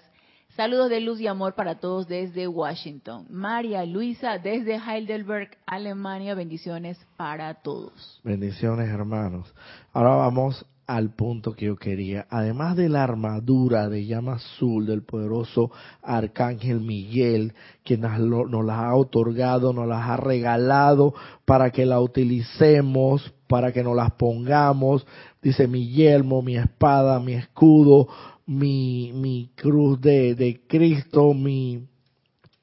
Saludos 0.55 0.89
de 0.89 1.01
luz 1.01 1.19
y 1.19 1.27
amor 1.27 1.53
para 1.53 1.81
todos 1.81 2.07
desde 2.07 2.47
Washington. 2.47 3.27
María 3.29 3.85
Luisa, 3.85 4.37
desde 4.37 4.75
Heidelberg, 4.75 5.57
Alemania. 5.65 6.33
Bendiciones 6.33 6.97
para 7.17 7.55
todos. 7.55 8.21
Bendiciones, 8.23 8.87
hermanos. 8.87 9.53
Ahora 9.91 10.11
vamos 10.11 10.65
al 10.95 11.11
punto 11.11 11.53
que 11.53 11.67
yo 11.67 11.77
quería. 11.77 12.27
Además 12.29 12.75
de 12.75 12.89
la 12.89 13.03
armadura 13.03 13.87
de 13.87 14.05
llama 14.05 14.33
azul 14.33 14.85
del 14.85 15.03
poderoso 15.03 15.71
Arcángel 16.01 16.81
Miguel, 16.81 17.53
que 17.85 17.97
nos, 17.97 18.19
nos 18.19 18.65
la 18.65 18.89
ha 18.89 18.95
otorgado, 18.95 19.71
nos 19.71 19.87
las 19.87 20.09
ha 20.09 20.17
regalado 20.17 21.13
para 21.45 21.71
que 21.71 21.85
la 21.85 22.01
utilicemos, 22.01 23.33
para 23.47 23.71
que 23.71 23.83
nos 23.83 23.95
las 23.95 24.11
pongamos. 24.11 25.07
Dice 25.41 25.65
mi 25.65 25.87
yelmo, 25.87 26.41
mi 26.41 26.57
espada, 26.57 27.21
mi 27.21 27.33
escudo, 27.33 28.09
mi, 28.45 29.13
mi 29.13 29.49
cruz 29.55 30.01
de, 30.01 30.35
de 30.35 30.61
Cristo, 30.67 31.33
mi 31.33 31.87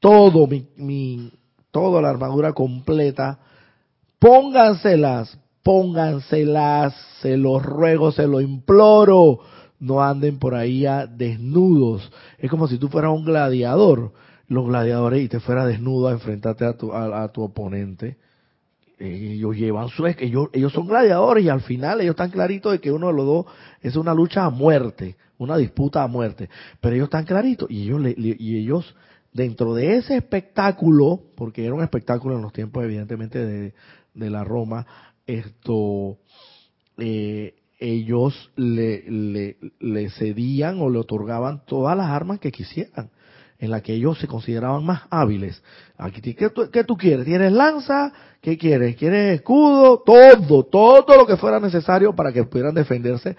todo, 0.01 0.47
mi, 0.47 0.67
mi, 0.77 1.33
toda 1.71 2.03
la 2.03 2.11
armadura 2.11 2.53
completa. 2.53 3.39
Pónganselas, 4.19 5.39
pónganselas, 5.69 6.95
se 7.21 7.37
los 7.37 7.63
ruego, 7.63 8.11
se 8.11 8.27
lo 8.27 8.41
imploro, 8.41 9.41
no 9.79 10.03
anden 10.03 10.39
por 10.39 10.55
ahí 10.55 10.87
desnudos. 11.15 12.11
Es 12.39 12.51
como 12.51 12.69
si 12.69 12.79
tú 12.79 12.89
fueras 12.89 13.13
un 13.13 13.27
gladiador, 13.27 14.15
los 14.47 14.67
gladiadores, 14.67 15.23
y 15.23 15.29
te 15.29 15.41
fueras 15.41 15.67
desnudo 15.67 16.09
a 16.09 16.13
enfrentarte 16.13 16.65
a 16.65 16.73
tu, 16.73 16.95
a, 16.95 17.31
tu 17.33 17.43
oponente. 17.43 18.17
ellos 18.99 19.57
llevan 19.59 19.91
su 19.91 20.07
ellos 20.07 20.49
ellos 20.55 20.73
son 20.73 20.87
gladiadores 20.89 21.45
y 21.45 21.51
al 21.51 21.61
final 21.61 22.01
ellos 22.01 22.15
están 22.15 22.31
claritos 22.31 22.73
de 22.73 22.81
que 22.81 22.91
uno 22.91 23.09
de 23.09 23.13
los 23.13 23.27
dos 23.27 23.47
es 23.83 23.95
una 23.97 24.15
lucha 24.15 24.47
a 24.47 24.51
muerte 24.51 25.17
una 25.37 25.59
disputa 25.59 26.03
a 26.03 26.09
muerte 26.09 26.49
pero 26.81 26.97
ellos 26.97 27.09
están 27.09 27.27
claritos 27.27 27.71
y 27.71 27.83
ellos 27.83 28.01
y 28.17 28.57
ellos 28.57 28.97
dentro 29.33 29.75
de 29.75 29.99
ese 29.99 30.17
espectáculo 30.17 31.21
porque 31.37 31.65
era 31.65 31.75
un 31.75 31.83
espectáculo 31.83 32.35
en 32.35 32.43
los 32.43 32.53
tiempos 32.53 32.83
evidentemente 32.83 33.39
de, 33.39 33.73
de 34.15 34.31
la 34.31 34.43
Roma 34.43 34.85
esto 35.29 36.19
eh, 36.97 37.55
ellos 37.79 38.51
le, 38.57 39.05
le, 39.09 39.57
le 39.79 40.11
cedían 40.11 40.81
o 40.81 40.91
le 40.91 40.99
otorgaban 40.99 41.65
todas 41.65 41.97
las 41.97 42.09
armas 42.09 42.41
que 42.41 42.51
quisieran 42.51 43.11
en 43.59 43.71
la 43.71 43.81
que 43.81 43.93
ellos 43.93 44.19
se 44.19 44.29
consideraban 44.29 44.85
más 44.85 45.03
hábiles. 45.11 45.63
Aquí, 45.97 46.21
¿qué 46.21 46.35
¿qué 46.73 46.85
tú, 46.85 46.97
quieres? 46.97 47.27
¿Tienes 47.27 47.53
lanza? 47.53 48.13
¿Qué 48.41 48.57
quieres? 48.57 48.97
¿Quieres 48.97 49.37
escudo? 49.37 50.03
Todo, 50.05 50.65
todo 50.65 51.17
lo 51.17 51.27
que 51.27 51.37
fuera 51.37 51.59
necesario 51.59 52.15
para 52.15 52.33
que 52.33 52.45
pudieran 52.45 52.75
defenderse 52.75 53.37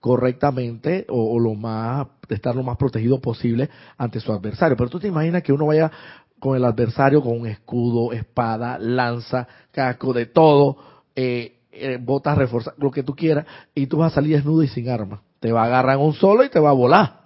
correctamente 0.00 1.06
o, 1.08 1.38
lo 1.38 1.54
más, 1.54 2.08
estar 2.28 2.56
lo 2.56 2.64
más 2.64 2.76
protegido 2.76 3.20
posible 3.20 3.70
ante 3.96 4.18
su 4.18 4.32
adversario. 4.32 4.76
Pero 4.76 4.90
tú 4.90 4.98
te 4.98 5.06
imaginas 5.06 5.44
que 5.44 5.52
uno 5.52 5.66
vaya 5.66 5.92
con 6.40 6.56
el 6.56 6.64
adversario 6.64 7.22
con 7.22 7.40
un 7.40 7.46
escudo, 7.46 8.12
espada, 8.12 8.76
lanza, 8.80 9.46
casco, 9.70 10.12
de 10.12 10.26
todo, 10.26 10.91
eh, 11.16 11.58
eh, 11.72 11.98
botas 12.00 12.36
reforzadas, 12.36 12.78
lo 12.78 12.90
que 12.90 13.02
tú 13.02 13.14
quieras, 13.14 13.46
y 13.74 13.86
tú 13.86 13.98
vas 13.98 14.12
a 14.12 14.16
salir 14.16 14.36
desnudo 14.36 14.62
y 14.62 14.68
sin 14.68 14.88
arma. 14.88 15.22
Te 15.40 15.52
va 15.52 15.62
a 15.62 15.66
agarrar 15.66 15.96
en 15.96 16.04
un 16.04 16.14
solo 16.14 16.44
y 16.44 16.48
te 16.48 16.60
va 16.60 16.70
a 16.70 16.74
volar. 16.74 17.22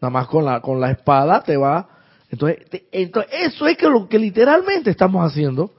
Nada 0.00 0.10
más 0.10 0.26
con 0.28 0.44
la, 0.44 0.60
con 0.60 0.80
la 0.80 0.90
espada 0.90 1.42
te 1.42 1.56
va. 1.56 1.88
Entonces, 2.30 2.66
entonces, 2.92 3.32
eso 3.32 3.66
es 3.66 3.76
que 3.76 3.88
lo 3.88 4.08
que 4.08 4.18
literalmente 4.18 4.90
estamos 4.90 5.24
haciendo. 5.24 5.72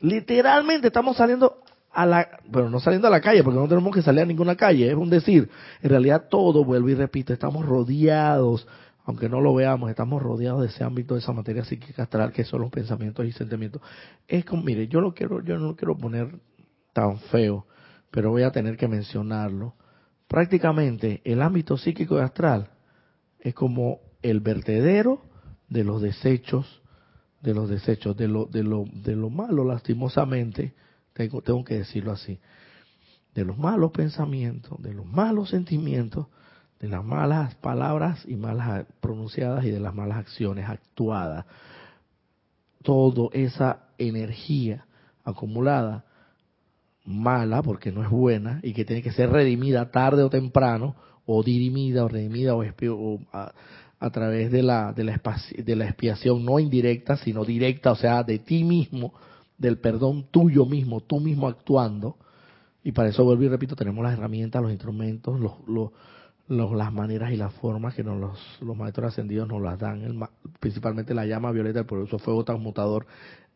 Literalmente 0.00 0.88
estamos 0.88 1.16
saliendo 1.16 1.62
a 1.92 2.06
la, 2.06 2.28
pero 2.50 2.70
no 2.70 2.80
saliendo 2.80 3.08
a 3.08 3.10
la 3.10 3.20
calle, 3.20 3.42
porque 3.42 3.58
no 3.58 3.68
tenemos 3.68 3.94
que 3.94 4.02
salir 4.02 4.22
a 4.22 4.26
ninguna 4.26 4.56
calle, 4.56 4.88
es 4.88 4.94
un 4.94 5.10
decir. 5.10 5.48
En 5.82 5.90
realidad 5.90 6.26
todo, 6.28 6.64
vuelvo 6.64 6.88
y 6.88 6.94
repito, 6.94 7.32
estamos 7.32 7.66
rodeados, 7.66 8.66
aunque 9.04 9.28
no 9.28 9.40
lo 9.40 9.54
veamos, 9.54 9.90
estamos 9.90 10.22
rodeados 10.22 10.62
de 10.62 10.68
ese 10.68 10.84
ámbito, 10.84 11.14
de 11.14 11.20
esa 11.20 11.32
materia 11.32 11.64
psíquica 11.64 12.04
astral 12.04 12.32
que 12.32 12.44
son 12.44 12.62
los 12.62 12.70
pensamientos 12.70 13.26
y 13.26 13.32
sentimientos. 13.32 13.82
Es 14.28 14.44
como, 14.44 14.62
mire, 14.62 14.88
yo 14.88 15.00
lo 15.00 15.14
quiero, 15.14 15.42
yo 15.42 15.58
no 15.58 15.68
lo 15.68 15.76
quiero 15.76 15.96
poner 15.96 16.28
tan 16.92 17.18
feo, 17.18 17.66
pero 18.10 18.30
voy 18.30 18.42
a 18.42 18.52
tener 18.52 18.76
que 18.76 18.88
mencionarlo. 18.88 19.74
Prácticamente 20.28 21.20
el 21.24 21.42
ámbito 21.42 21.76
psíquico 21.76 22.18
y 22.18 22.22
astral 22.22 22.70
es 23.40 23.54
como 23.54 24.00
el 24.22 24.40
vertedero 24.40 25.22
de 25.68 25.84
los 25.84 26.02
desechos, 26.02 26.82
de 27.40 27.54
los 27.54 27.68
desechos, 27.68 28.16
de 28.16 28.28
lo, 28.28 28.46
de 28.46 28.62
lo, 28.62 28.84
de 28.92 29.16
lo 29.16 29.30
malo, 29.30 29.64
lastimosamente, 29.64 30.74
tengo, 31.12 31.42
tengo 31.42 31.64
que 31.64 31.78
decirlo 31.78 32.12
así, 32.12 32.38
de 33.34 33.44
los 33.44 33.56
malos 33.56 33.92
pensamientos, 33.92 34.80
de 34.82 34.92
los 34.92 35.06
malos 35.06 35.50
sentimientos, 35.50 36.26
de 36.80 36.88
las 36.88 37.04
malas 37.04 37.54
palabras 37.56 38.24
y 38.26 38.36
malas 38.36 38.86
pronunciadas 39.00 39.64
y 39.64 39.70
de 39.70 39.80
las 39.80 39.94
malas 39.94 40.18
acciones 40.18 40.68
actuadas. 40.68 41.44
Toda 42.82 43.28
esa 43.32 43.88
energía 43.98 44.86
acumulada, 45.22 46.04
mala 47.04 47.62
porque 47.62 47.92
no 47.92 48.02
es 48.02 48.10
buena 48.10 48.60
y 48.62 48.72
que 48.72 48.84
tiene 48.84 49.02
que 49.02 49.12
ser 49.12 49.30
redimida 49.30 49.90
tarde 49.90 50.22
o 50.22 50.30
temprano, 50.30 50.94
o 51.26 51.42
dirimida 51.42 52.04
o 52.04 52.08
redimida 52.08 52.54
o, 52.54 53.18
a, 53.32 54.10
través 54.10 54.50
de 54.50 54.62
la, 54.62 54.92
de, 54.92 55.04
la 55.04 55.20
de 55.56 55.76
la 55.76 55.84
expiación 55.84 56.44
no 56.44 56.58
indirecta, 56.58 57.16
sino 57.16 57.44
directa, 57.44 57.92
o 57.92 57.96
sea, 57.96 58.22
de 58.22 58.38
ti 58.38 58.64
mismo, 58.64 59.12
del 59.58 59.78
perdón 59.78 60.26
tuyo 60.30 60.66
mismo, 60.66 61.00
tú 61.00 61.20
mismo 61.20 61.46
actuando. 61.46 62.16
Y 62.82 62.92
para 62.92 63.10
eso 63.10 63.24
vuelvo 63.24 63.44
y 63.44 63.48
repito, 63.48 63.76
tenemos 63.76 64.02
las 64.02 64.14
herramientas, 64.14 64.62
los 64.62 64.70
instrumentos, 64.70 65.38
los, 65.38 65.52
los, 66.48 66.72
las 66.72 66.92
maneras 66.92 67.30
y 67.30 67.36
las 67.36 67.52
formas 67.54 67.94
que 67.94 68.02
nos 68.02 68.18
los, 68.18 68.38
los 68.62 68.76
maestros 68.76 69.08
ascendidos 69.08 69.46
nos 69.46 69.60
las 69.60 69.78
dan, 69.78 70.02
el, 70.02 70.18
principalmente 70.58 71.14
la 71.14 71.26
llama 71.26 71.52
violeta, 71.52 71.80
el 71.80 71.86
poderoso 71.86 72.18
fuego 72.18 72.42
transmutador, 72.42 73.06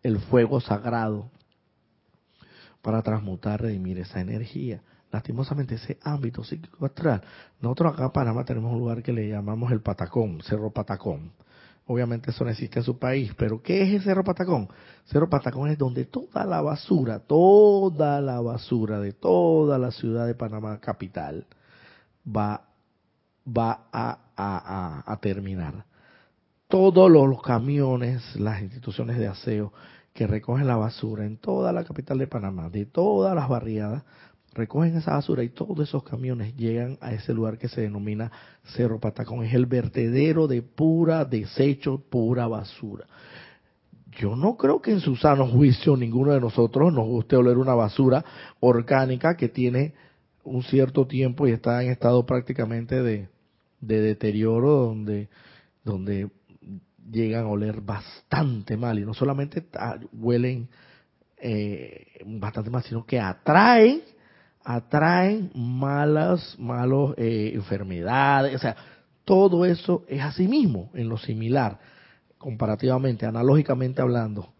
el 0.02 0.18
fuego 0.18 0.60
sagrado, 0.60 1.30
para 2.84 3.00
transmutar, 3.00 3.62
redimir 3.62 3.98
esa 3.98 4.20
energía 4.20 4.82
lastimosamente 5.14 5.76
ese 5.76 5.96
ámbito 6.02 6.42
psíquico 6.42 6.84
astral. 6.84 7.22
Nosotros 7.60 7.94
acá 7.94 8.06
en 8.06 8.10
Panamá 8.10 8.44
tenemos 8.44 8.72
un 8.72 8.80
lugar 8.80 9.00
que 9.00 9.12
le 9.12 9.28
llamamos 9.28 9.70
el 9.70 9.80
Patacón, 9.80 10.42
Cerro 10.42 10.70
Patacón. 10.70 11.30
Obviamente 11.86 12.30
eso 12.32 12.44
no 12.44 12.50
existe 12.50 12.80
en 12.80 12.84
su 12.84 12.98
país, 12.98 13.32
pero 13.36 13.62
¿qué 13.62 13.82
es 13.82 13.94
el 13.94 14.02
Cerro 14.02 14.24
Patacón? 14.24 14.68
Cerro 15.04 15.30
Patacón 15.30 15.70
es 15.70 15.78
donde 15.78 16.06
toda 16.06 16.44
la 16.44 16.60
basura, 16.62 17.20
toda 17.20 18.20
la 18.20 18.40
basura 18.40 18.98
de 18.98 19.12
toda 19.12 19.78
la 19.78 19.92
ciudad 19.92 20.26
de 20.26 20.34
Panamá 20.34 20.80
capital 20.80 21.46
va, 22.26 22.64
va 23.46 23.86
a, 23.92 24.18
a, 24.36 25.12
a 25.12 25.16
terminar. 25.20 25.84
Todos 26.66 27.08
los 27.08 27.40
camiones, 27.40 28.34
las 28.34 28.62
instituciones 28.62 29.16
de 29.16 29.28
aseo 29.28 29.72
que 30.14 30.28
recogen 30.28 30.68
la 30.68 30.76
basura 30.76 31.26
en 31.26 31.36
toda 31.36 31.72
la 31.72 31.84
capital 31.84 32.18
de 32.18 32.28
Panamá, 32.28 32.70
de 32.70 32.86
todas 32.86 33.34
las 33.34 33.48
barriadas, 33.48 34.04
recogen 34.54 34.96
esa 34.96 35.14
basura 35.14 35.42
y 35.42 35.48
todos 35.48 35.88
esos 35.88 36.04
camiones 36.04 36.56
llegan 36.56 36.96
a 37.00 37.12
ese 37.12 37.34
lugar 37.34 37.58
que 37.58 37.68
se 37.68 37.80
denomina 37.80 38.30
Cerro 38.76 39.00
Patacón. 39.00 39.44
Es 39.44 39.52
el 39.52 39.66
vertedero 39.66 40.46
de 40.46 40.62
pura 40.62 41.24
desecho, 41.24 41.98
pura 41.98 42.46
basura. 42.46 43.06
Yo 44.12 44.36
no 44.36 44.56
creo 44.56 44.80
que 44.80 44.92
en 44.92 45.00
su 45.00 45.16
sano 45.16 45.48
juicio 45.48 45.96
ninguno 45.96 46.32
de 46.32 46.40
nosotros 46.40 46.92
nos 46.92 47.06
guste 47.06 47.34
oler 47.34 47.58
una 47.58 47.74
basura 47.74 48.24
orgánica 48.60 49.36
que 49.36 49.48
tiene 49.48 49.94
un 50.44 50.62
cierto 50.62 51.08
tiempo 51.08 51.48
y 51.48 51.50
está 51.50 51.82
en 51.82 51.90
estado 51.90 52.24
prácticamente 52.24 53.02
de, 53.02 53.28
deterioro 53.80 54.70
donde, 54.70 55.28
donde 55.82 56.30
llegan 57.10 57.44
a 57.44 57.48
oler 57.48 57.80
bastante 57.80 58.76
mal. 58.76 58.98
Y 58.98 59.04
no 59.04 59.14
solamente 59.14 59.66
huelen 60.12 60.68
eh, 61.38 62.20
bastante 62.24 62.70
mal, 62.70 62.82
sino 62.82 63.04
que 63.04 63.20
atraen 63.20 64.02
atraen 64.64 65.50
malas, 65.54 66.56
malos 66.58 67.14
eh, 67.18 67.52
enfermedades, 67.54 68.54
o 68.54 68.58
sea, 68.58 68.74
todo 69.24 69.66
eso 69.66 70.04
es 70.08 70.22
así 70.22 70.48
mismo, 70.48 70.90
en 70.94 71.08
lo 71.08 71.18
similar, 71.18 71.78
comparativamente, 72.38 73.26
analógicamente 73.26 74.02
hablando. 74.02 74.52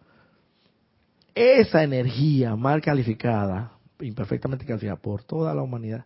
Esa 1.33 1.83
energía 1.83 2.55
mal 2.55 2.81
calificada, 2.81 3.71
imperfectamente 3.99 4.65
calificada 4.65 4.95
por 4.95 5.23
toda 5.23 5.53
la 5.53 5.61
humanidad, 5.61 6.05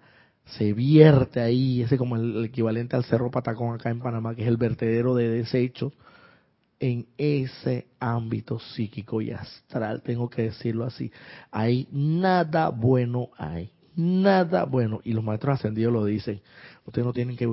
se 0.57 0.73
vierte 0.73 1.41
ahí, 1.41 1.83
ese 1.83 1.97
como 1.97 2.15
el, 2.15 2.45
equivalente 2.45 2.95
al 2.95 3.03
Cerro 3.03 3.29
Patacón 3.29 3.75
acá 3.75 3.89
en 3.89 3.99
Panamá, 3.99 4.33
que 4.33 4.41
es 4.41 4.47
el 4.47 4.57
vertedero 4.57 5.13
de 5.13 5.29
desechos, 5.29 5.93
en 6.79 7.07
ese 7.17 7.87
ámbito 7.99 8.59
psíquico 8.59 9.21
y 9.21 9.31
astral, 9.31 10.01
tengo 10.01 10.29
que 10.29 10.43
decirlo 10.43 10.85
así. 10.85 11.11
Ahí 11.51 11.87
nada 11.91 12.69
bueno 12.69 13.29
hay 13.37 13.71
nada 13.99 14.63
bueno. 14.63 15.01
Y 15.03 15.13
los 15.13 15.23
maestros 15.23 15.59
ascendidos 15.59 15.91
lo 15.91 16.05
dicen. 16.05 16.41
Ustedes 16.85 17.05
no 17.05 17.13
tienen 17.13 17.35
que 17.35 17.47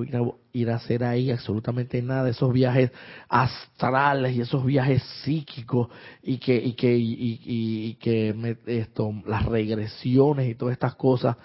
ir 0.53 0.71
a, 0.71 0.77
hacer 0.77 1.05
ahí 1.05 1.31
absolutamente 1.31 2.01
nada. 2.01 2.29
Esos 2.29 2.53
viajes 2.53 2.91
astrales 3.29 4.35
y 4.35 4.41
esos 4.41 4.65
viajes 4.65 5.03
psíquicos 5.25 5.89
y 6.23 6.39
que, 6.39 6.57
y 6.57 6.73
que, 6.73 6.97
y, 6.97 7.95
que 8.01 8.57
esto, 8.67 9.13
las 9.27 9.45
regresiones 9.45 10.49
y 10.49 10.55
todas 10.55 10.73
estas 10.73 10.95
cosas. 10.95 11.37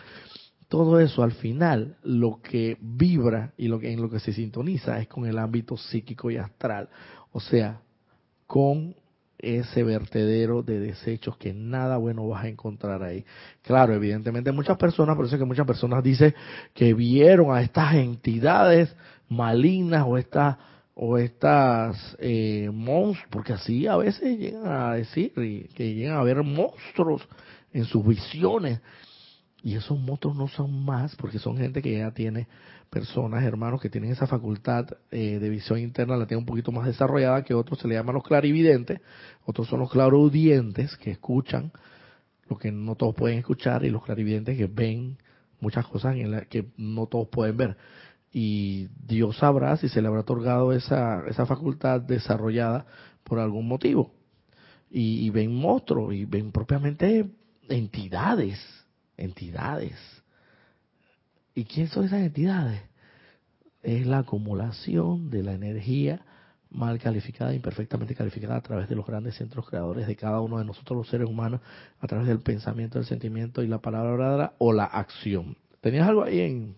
Todo 0.71 1.01
eso 1.01 1.21
al 1.21 1.33
final 1.33 1.97
lo 2.01 2.39
que 2.41 2.77
vibra 2.79 3.51
y 3.57 3.67
lo 3.67 3.77
que, 3.77 3.91
en 3.91 4.01
lo 4.01 4.09
que 4.09 4.21
se 4.21 4.31
sintoniza 4.31 5.01
es 5.01 5.07
con 5.09 5.25
el 5.25 5.37
ámbito 5.37 5.75
psíquico 5.75 6.31
y 6.31 6.37
astral. 6.37 6.87
O 7.33 7.41
sea, 7.41 7.81
con 8.47 8.95
ese 9.37 9.83
vertedero 9.83 10.63
de 10.63 10.79
desechos 10.79 11.35
que 11.35 11.53
nada 11.53 11.97
bueno 11.97 12.25
vas 12.25 12.45
a 12.45 12.47
encontrar 12.47 13.03
ahí. 13.03 13.25
Claro, 13.61 13.93
evidentemente 13.93 14.53
muchas 14.53 14.77
personas, 14.77 15.17
por 15.17 15.25
eso 15.25 15.35
es 15.35 15.39
que 15.41 15.45
muchas 15.45 15.67
personas 15.67 16.01
dicen 16.01 16.33
que 16.73 16.93
vieron 16.93 17.53
a 17.53 17.61
estas 17.61 17.93
entidades 17.95 18.95
malignas 19.27 20.05
o 20.07 20.17
estas 20.17 20.55
o 20.93 21.17
estas 21.17 22.15
eh, 22.17 22.69
monstruos, 22.71 23.27
porque 23.29 23.51
así 23.51 23.87
a 23.87 23.97
veces 23.97 24.39
llegan 24.39 24.67
a 24.67 24.93
decir 24.93 25.33
que 25.33 25.93
llegan 25.93 26.15
a 26.15 26.23
ver 26.23 26.41
monstruos 26.43 27.27
en 27.73 27.83
sus 27.83 28.07
visiones. 28.07 28.79
Y 29.63 29.75
esos 29.75 29.99
monstruos 29.99 30.35
no 30.35 30.47
son 30.47 30.83
más, 30.83 31.15
porque 31.15 31.37
son 31.37 31.57
gente 31.57 31.81
que 31.81 31.97
ya 31.97 32.11
tiene 32.11 32.47
personas, 32.89 33.43
hermanos, 33.43 33.79
que 33.79 33.89
tienen 33.89 34.11
esa 34.11 34.25
facultad 34.25 34.87
eh, 35.11 35.37
de 35.39 35.49
visión 35.49 35.79
interna, 35.79 36.17
la 36.17 36.25
tienen 36.25 36.41
un 36.41 36.47
poquito 36.47 36.71
más 36.71 36.85
desarrollada 36.85 37.43
que 37.43 37.53
otros, 37.53 37.79
se 37.79 37.87
le 37.87 37.95
llaman 37.95 38.15
los 38.15 38.23
clarividentes, 38.23 39.01
otros 39.45 39.67
son 39.67 39.79
los 39.79 39.91
claroaudientes, 39.91 40.97
que 40.97 41.11
escuchan 41.11 41.71
lo 42.49 42.57
que 42.57 42.71
no 42.71 42.95
todos 42.95 43.15
pueden 43.15 43.37
escuchar, 43.37 43.85
y 43.85 43.91
los 43.91 44.03
clarividentes 44.03 44.57
que 44.57 44.65
ven 44.65 45.17
muchas 45.59 45.85
cosas 45.87 46.15
en 46.15 46.31
la 46.31 46.41
que 46.45 46.65
no 46.75 47.05
todos 47.05 47.27
pueden 47.29 47.55
ver. 47.55 47.77
Y 48.33 48.87
Dios 49.05 49.37
sabrá 49.37 49.77
si 49.77 49.89
se 49.89 50.01
le 50.01 50.07
habrá 50.07 50.21
otorgado 50.21 50.73
esa, 50.73 51.23
esa 51.27 51.45
facultad 51.45 52.01
desarrollada 52.01 52.85
por 53.23 53.39
algún 53.39 53.67
motivo. 53.67 54.13
y, 54.89 55.29
ven 55.29 55.55
monstruos 55.55 56.13
y 56.13 56.25
ven 56.25 56.51
propiamente 56.51 57.25
entidades, 57.69 58.59
entidades. 59.23 59.97
¿Y 61.53 61.65
quién 61.65 61.87
son 61.87 62.05
esas 62.05 62.21
entidades? 62.21 62.81
Es 63.83 64.05
la 64.05 64.19
acumulación 64.19 65.29
de 65.29 65.43
la 65.43 65.53
energía 65.53 66.21
mal 66.69 66.99
calificada, 66.99 67.53
imperfectamente 67.53 68.15
calificada 68.15 68.55
a 68.55 68.61
través 68.61 68.87
de 68.87 68.95
los 68.95 69.05
grandes 69.05 69.35
centros 69.35 69.67
creadores 69.67 70.07
de 70.07 70.15
cada 70.15 70.39
uno 70.39 70.57
de 70.57 70.65
nosotros 70.65 70.97
los 70.97 71.09
seres 71.09 71.27
humanos, 71.27 71.59
a 71.99 72.07
través 72.07 72.27
del 72.27 72.39
pensamiento, 72.39 72.97
el 72.97 73.05
sentimiento 73.05 73.61
y 73.61 73.67
la 73.67 73.79
palabra 73.79 74.13
oradora 74.13 74.53
o 74.57 74.71
la 74.71 74.85
acción. 74.85 75.57
¿Tenías 75.81 76.07
algo 76.07 76.23
ahí 76.23 76.39
en, 76.39 76.75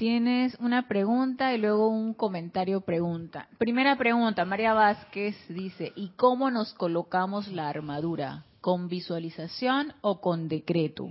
Tienes 0.00 0.56
una 0.60 0.88
pregunta 0.88 1.52
y 1.52 1.58
luego 1.58 1.88
un 1.88 2.14
comentario 2.14 2.80
pregunta. 2.80 3.48
Primera 3.58 3.98
pregunta, 3.98 4.46
María 4.46 4.72
Vázquez 4.72 5.36
dice, 5.50 5.92
¿y 5.94 6.08
cómo 6.16 6.50
nos 6.50 6.72
colocamos 6.72 7.48
la 7.48 7.68
armadura? 7.68 8.44
¿Con 8.60 8.88
visualización 8.88 9.94
o 10.02 10.20
con 10.20 10.48
decreto? 10.48 11.10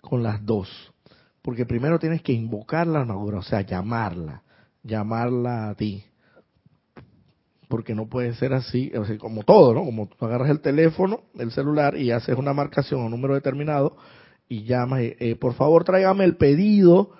Con 0.00 0.22
las 0.22 0.44
dos. 0.44 0.68
Porque 1.42 1.64
primero 1.64 1.98
tienes 1.98 2.22
que 2.22 2.32
invocar 2.32 2.86
la 2.86 3.00
armadura, 3.00 3.38
o 3.38 3.42
sea, 3.42 3.60
llamarla, 3.62 4.42
llamarla 4.82 5.70
a 5.70 5.74
ti. 5.74 6.04
Porque 7.68 7.94
no 7.94 8.06
puede 8.06 8.34
ser 8.34 8.52
así, 8.52 8.92
o 8.96 9.04
sea, 9.04 9.16
como 9.18 9.44
todo, 9.44 9.72
¿no? 9.74 9.84
Como 9.84 10.08
tú 10.08 10.24
agarras 10.24 10.50
el 10.50 10.60
teléfono, 10.60 11.22
el 11.38 11.50
celular 11.52 11.96
y 11.96 12.10
haces 12.10 12.36
una 12.36 12.52
marcación 12.52 13.00
o 13.00 13.04
un 13.06 13.10
número 13.10 13.34
determinado 13.34 13.96
y 14.48 14.64
llamas, 14.64 15.00
eh, 15.02 15.36
por 15.40 15.54
favor 15.54 15.84
tráigame 15.84 16.24
el 16.24 16.36
pedido 16.36 17.12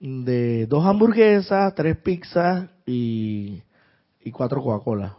de 0.00 0.66
dos 0.66 0.84
hamburguesas, 0.84 1.74
tres 1.74 1.96
pizzas 1.96 2.68
y, 2.86 3.62
y 4.22 4.30
cuatro 4.30 4.62
Coca-Cola. 4.62 5.16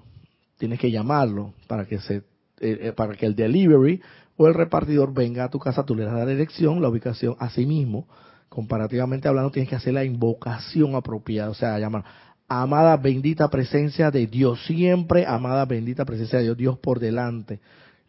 Tienes 0.58 0.80
que 0.80 0.92
llamarlo 0.92 1.54
para 1.68 1.86
que 1.86 2.00
se 2.00 2.24
eh, 2.60 2.80
eh, 2.82 2.94
para 2.94 3.16
que 3.16 3.26
el 3.26 3.36
delivery 3.36 4.02
o 4.38 4.48
el 4.48 4.54
repartidor 4.54 5.14
venga 5.14 5.46
a 5.46 5.50
tu 5.50 5.60
casa, 5.60 5.86
tú 5.86 5.96
le 5.96 6.06
das 6.06 6.14
la 6.14 6.26
dirección, 6.26 6.82
la 6.82 6.90
ubicación 6.90 7.36
a 7.40 7.50
sí 7.50 7.66
mismo. 7.66 8.08
Comparativamente 8.48 9.28
hablando, 9.28 9.52
tienes 9.52 9.70
que 9.70 9.76
hacer 9.76 9.94
la 9.94 10.04
invocación 10.04 10.96
apropiada, 10.96 11.50
o 11.50 11.54
sea, 11.54 11.78
llamar 11.78 12.04
amada 12.48 12.98
bendita 12.98 13.48
presencia 13.50 14.10
de 14.10 14.26
Dios, 14.26 14.66
siempre 14.66 15.26
amada 15.26 15.66
bendita 15.66 16.04
presencia 16.04 16.40
de 16.40 16.46
Dios, 16.46 16.58
Dios 16.58 16.80
por 16.80 17.00
delante. 17.00 17.60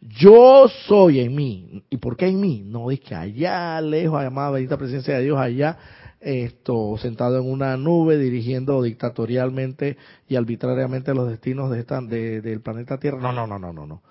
Yo 0.01 0.67
soy 0.87 1.21
en 1.21 1.35
mí. 1.35 1.85
¿Y 1.91 1.99
por 1.99 2.17
qué 2.17 2.29
en 2.29 2.41
mí? 2.41 2.63
No, 2.65 2.91
es 2.91 3.01
que 3.01 3.15
allá 3.15 3.81
lejos, 3.83 4.25
amada 4.25 4.53
bendita 4.53 4.79
presencia 4.79 5.19
de 5.19 5.25
Dios, 5.25 5.39
allá 5.39 5.77
esto 6.21 6.97
sentado 6.99 7.39
en 7.39 7.51
una 7.51 7.77
nube 7.77 8.19
dirigiendo 8.19 8.83
dictatorialmente 8.83 9.97
y 10.29 10.37
arbitrariamente 10.37 11.15
los 11.15 11.29
destinos 11.29 11.71
de 11.71 11.81
esta, 11.81 12.01
del 12.01 12.61
planeta 12.61 12.99
Tierra. 12.99 13.19
No, 13.21 13.33
no, 13.33 13.47
no, 13.47 13.59
no, 13.59 13.73
no, 13.73 13.87
no. 13.87 14.03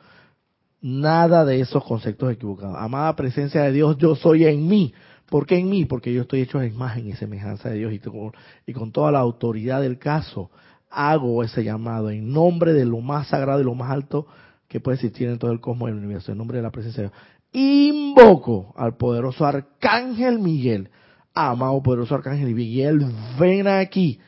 Nada 0.81 1.45
de 1.45 1.59
esos 1.59 1.83
conceptos 1.83 2.31
equivocados. 2.31 2.75
Amada 2.77 3.15
presencia 3.15 3.63
de 3.63 3.71
Dios, 3.71 3.97
yo 3.97 4.15
soy 4.15 4.45
en 4.45 4.67
mí. 4.67 4.93
¿Por 5.29 5.45
qué 5.45 5.57
en 5.57 5.69
mí? 5.69 5.85
Porque 5.85 6.13
yo 6.13 6.21
estoy 6.21 6.41
hecho 6.41 6.61
en 6.61 6.73
imagen 6.73 7.07
y 7.07 7.13
semejanza 7.13 7.69
de 7.69 7.77
Dios 7.77 7.93
y 7.93 7.99
con, 7.99 8.31
y 8.65 8.73
con 8.73 8.91
toda 8.91 9.11
la 9.11 9.19
autoridad 9.19 9.81
del 9.81 9.99
caso 9.99 10.49
hago 10.89 11.43
ese 11.43 11.63
llamado 11.63 12.09
en 12.09 12.31
nombre 12.33 12.73
de 12.73 12.85
lo 12.85 12.99
más 12.99 13.27
sagrado 13.27 13.61
y 13.61 13.63
lo 13.63 13.75
más 13.75 13.91
alto 13.91 14.25
que 14.67 14.79
puede 14.79 14.95
existir 14.95 15.27
en 15.27 15.37
todo 15.37 15.51
el 15.51 15.59
cosmos 15.59 15.89
y 15.89 15.91
el 15.91 15.99
universo, 15.99 16.31
en 16.31 16.37
nombre 16.37 16.57
de 16.57 16.63
la 16.63 16.71
presencia 16.71 17.03
de 17.03 17.09
Dios. 17.09 17.21
Invoco 17.51 18.73
al 18.77 18.97
poderoso 18.97 19.45
arcángel 19.45 20.39
Miguel 20.39 20.89
amado 21.33 21.81
poderoso 21.81 22.15
arcángel 22.15 22.53
Miguel, 22.53 23.05
ven 23.39 23.67
aquí 23.67 24.19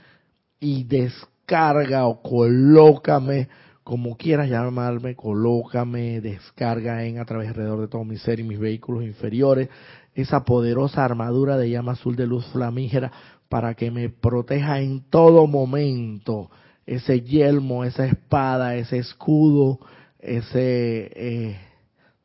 y 0.59 0.83
descarga 0.83 2.05
o 2.05 2.21
colócame, 2.21 3.49
como 3.83 4.15
quieras 4.15 4.49
llamarme, 4.49 5.15
colócame, 5.15 6.21
descarga 6.21 7.05
en 7.05 7.19
a 7.19 7.25
través 7.25 7.49
alrededor 7.49 7.81
de 7.81 7.87
todo 7.87 8.03
mi 8.03 8.17
ser 8.17 8.39
y 8.39 8.43
mis 8.43 8.59
vehículos 8.59 9.03
inferiores, 9.03 9.69
esa 10.13 10.43
poderosa 10.43 11.03
armadura 11.03 11.57
de 11.57 11.69
llama 11.69 11.93
azul 11.93 12.15
de 12.15 12.27
luz 12.27 12.45
flamígera 12.47 13.11
para 13.49 13.73
que 13.73 13.91
me 13.91 14.09
proteja 14.09 14.79
en 14.79 15.01
todo 15.09 15.47
momento, 15.47 16.49
ese 16.85 17.21
yelmo, 17.21 17.83
esa 17.83 18.05
espada, 18.05 18.75
ese 18.75 18.97
escudo, 18.97 19.79
ese 20.19 21.11
eh, 21.15 21.59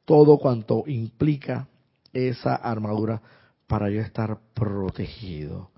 todo 0.04 0.38
cuanto 0.38 0.84
implica 0.86 1.68
esa 2.12 2.54
armadura 2.54 3.20
para 3.66 3.90
yo 3.90 4.00
estar 4.00 4.38
protegido. 4.54 5.70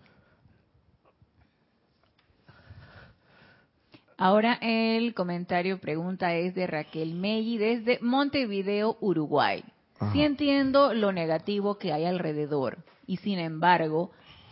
Ahora 4.21 4.59
el 4.61 5.15
comentario 5.15 5.79
pregunta 5.79 6.35
es 6.35 6.53
de 6.57 6.67
Raquel 6.67 7.15
Melli 7.15 7.57
desde 7.57 8.01
Montevideo, 8.03 8.97
Uruguay. 9.01 9.63
Sí 10.13 10.23
entiendo 10.23 10.93
lo 10.93 11.13
negativo 11.13 11.79
que 11.79 11.93
hay 11.93 12.05
alrededor 12.05 12.79
y 13.07 13.19
sin 13.19 13.39
embargo 13.39 14.11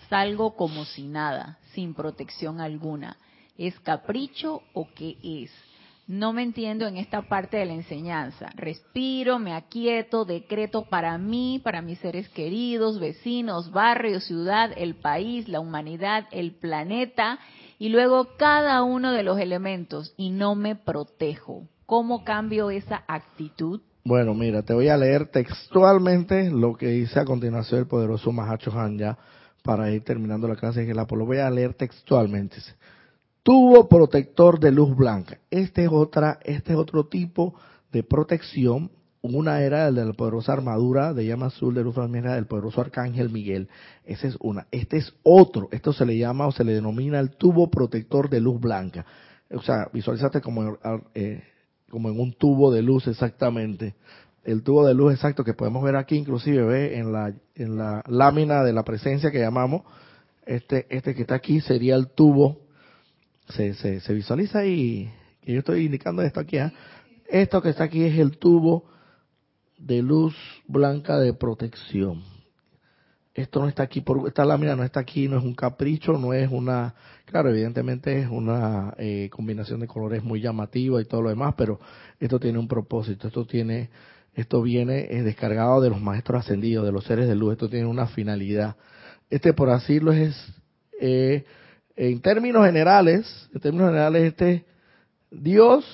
salgo 0.09 0.55
como 0.55 0.85
si 0.85 1.09
nada, 1.09 1.59
sin 1.73 1.95
protección 1.95 2.61
alguna. 2.61 3.17
¿Es 3.59 3.79
capricho 3.81 4.63
o 4.73 4.89
qué 4.95 5.17
es? 5.25 5.51
no 6.07 6.33
me 6.33 6.43
entiendo 6.43 6.87
en 6.87 6.97
esta 6.97 7.23
parte 7.23 7.57
de 7.57 7.67
la 7.67 7.73
enseñanza. 7.73 8.51
Respiro, 8.55 9.39
me 9.39 9.55
aquieto, 9.55 10.25
decreto 10.25 10.85
para 10.85 11.19
mí, 11.19 11.61
para 11.63 11.83
mis 11.83 11.99
seres 11.99 12.29
queridos, 12.29 13.01
vecinos, 13.01 13.73
barrio, 13.73 14.21
ciudad, 14.21 14.71
el 14.77 14.95
país, 14.95 15.49
la 15.49 15.59
humanidad, 15.59 16.27
el 16.31 16.53
planeta 16.53 17.41
y 17.79 17.89
luego 17.91 18.29
cada 18.37 18.83
uno 18.83 19.13
de 19.13 19.23
los 19.23 19.39
elementos 19.39 20.15
y 20.17 20.31
no 20.31 20.55
me 20.55 20.77
protejo. 20.77 21.69
¿Cómo 21.87 22.25
cambio 22.25 22.71
esa 22.71 23.05
actitud? 23.07 23.81
Bueno, 24.05 24.35
mira, 24.35 24.63
te 24.63 24.75
voy 24.75 24.89
a 24.89 24.97
leer 24.97 25.27
textualmente 25.27 26.51
lo 26.51 26.77
que 26.77 26.89
dice 26.89 27.21
a 27.21 27.25
continuación 27.25 27.81
el 27.81 27.87
poderoso 27.87 28.33
Mahacho 28.33 28.73
ya 28.97 29.19
para 29.63 29.91
ir 29.91 30.05
terminando 30.05 30.47
la 30.47 30.57
clase 30.57 30.87
que 30.87 30.95
la 30.95 31.07
lo 31.11 31.27
voy 31.27 31.39
a 31.39 31.51
leer 31.51 31.75
textualmente 31.75 32.57
tubo 33.47 33.89
protector 33.89 34.59
de 34.59 34.73
luz 34.73 34.97
blanca. 34.97 35.39
Este 35.53 35.85
es 35.85 35.91
otra, 35.93 36.41
este 36.43 36.73
es 36.73 36.79
otro 36.79 37.07
tipo 37.07 37.55
de 37.93 38.03
protección. 38.03 38.91
Una 39.35 39.63
era 39.63 39.89
el 39.89 39.95
de 39.95 40.05
la 40.05 40.13
poderosa 40.13 40.53
armadura 40.53 41.13
de 41.13 41.27
llama 41.27 41.47
azul 41.47 41.75
de 41.75 41.83
luz 41.83 41.95
blanca 41.95 42.35
del 42.35 42.47
poderoso 42.47 42.81
arcángel 42.81 43.31
Miguel. 43.31 43.69
Esa 44.05 44.29
es 44.29 44.37
una. 44.41 44.67
Este 44.71 44.99
es 44.99 45.13
otro. 45.23 45.69
Esto 45.73 45.93
se 45.93 46.07
le 46.07 46.17
llama 46.17 46.47
o 46.47 46.53
se 46.53 46.65
le 46.65 46.73
denomina 46.73 47.21
el 47.21 47.31
tubo 47.31 47.71
protector 47.71 48.31
de 48.31 48.41
luz 48.41 48.61
blanca. 48.61 49.05
O 49.51 49.63
sea, 49.63 49.89
visualízate 49.93 50.41
como, 50.41 50.79
eh, 51.15 51.43
como 51.91 52.11
en 52.11 52.21
un 52.21 52.33
tubo 52.33 52.73
de 52.73 52.83
luz 52.83 53.07
exactamente. 53.07 53.95
El 54.45 54.63
tubo 54.63 54.87
de 54.87 54.95
luz 54.95 55.15
exacto 55.15 55.45
que 55.45 55.55
podemos 55.55 55.83
ver 55.83 55.97
aquí, 55.97 56.17
inclusive 56.17 56.63
ve 56.63 56.99
en 56.99 57.13
la, 57.13 57.35
en 57.55 57.77
la 57.77 58.03
lámina 58.07 58.63
de 58.63 58.73
la 58.73 58.85
presencia 58.85 59.31
que 59.31 59.41
llamamos. 59.41 59.83
Este, 60.45 60.87
este 60.91 61.15
que 61.15 61.23
está 61.23 61.35
aquí 61.35 61.61
sería 61.61 61.97
el 61.97 62.09
tubo 62.09 62.67
se, 63.49 64.01
se, 64.01 64.15
visualiza 64.15 64.65
y 64.65 65.11
que 65.43 65.53
yo 65.53 65.61
estoy 65.61 65.87
indicando 65.87 66.23
esto 66.23 66.41
aquí. 66.41 66.59
¿ah? 66.59 66.73
Esto 67.29 67.63
que 67.63 67.71
está 67.71 67.85
aquí 67.85 68.05
es 68.05 68.19
el 68.19 68.39
tubo 68.39 68.85
de 69.87 70.03
luz 70.03 70.35
blanca 70.67 71.19
de 71.19 71.33
protección. 71.33 72.25
Esto 73.33 73.61
no 73.61 73.69
está 73.69 73.83
aquí, 73.83 74.01
por 74.01 74.27
esta 74.27 74.45
lámina 74.45 74.75
no 74.75 74.83
está 74.83 75.01
aquí, 75.01 75.29
no 75.29 75.37
es 75.39 75.45
un 75.45 75.55
capricho, 75.55 76.13
no 76.13 76.33
es 76.33 76.51
una, 76.51 76.95
claro, 77.27 77.51
evidentemente 77.51 78.23
es 78.23 78.29
una 78.31 78.95
eh, 78.97 79.29
combinación 79.31 79.81
de 79.81 79.87
colores 79.87 80.25
muy 80.25 80.41
llamativa 80.41 81.01
y 81.01 81.05
todo 81.05 81.23
lo 81.23 81.29
demás, 81.29 81.55
pero 81.57 81.79
esto 82.19 82.41
tiene 82.41 82.59
un 82.59 82.67
propósito, 82.67 83.29
esto 83.29 83.45
tiene, 83.47 83.91
esto 84.35 84.63
viene 84.63 85.07
es 85.11 85.23
descargado 85.23 85.83
de 85.83 85.91
los 85.91 86.01
maestros 86.01 86.41
ascendidos, 86.41 86.87
de 86.87 86.93
los 86.93 87.05
seres 87.05 87.29
de 87.29 87.37
luz, 87.37 87.53
esto 87.53 87.69
tiene 87.69 87.87
una 87.87 88.07
finalidad. 88.07 88.77
Este, 89.29 89.53
por 89.53 89.69
así 89.69 89.95
decirlo, 89.95 90.13
es 90.13 90.35
eh, 90.99 91.45
en 91.95 92.21
términos 92.23 92.65
generales, 92.65 93.51
en 93.55 93.61
términos 93.61 93.89
generales, 93.91 94.25
este 94.25 94.65
Dios, 95.31 95.85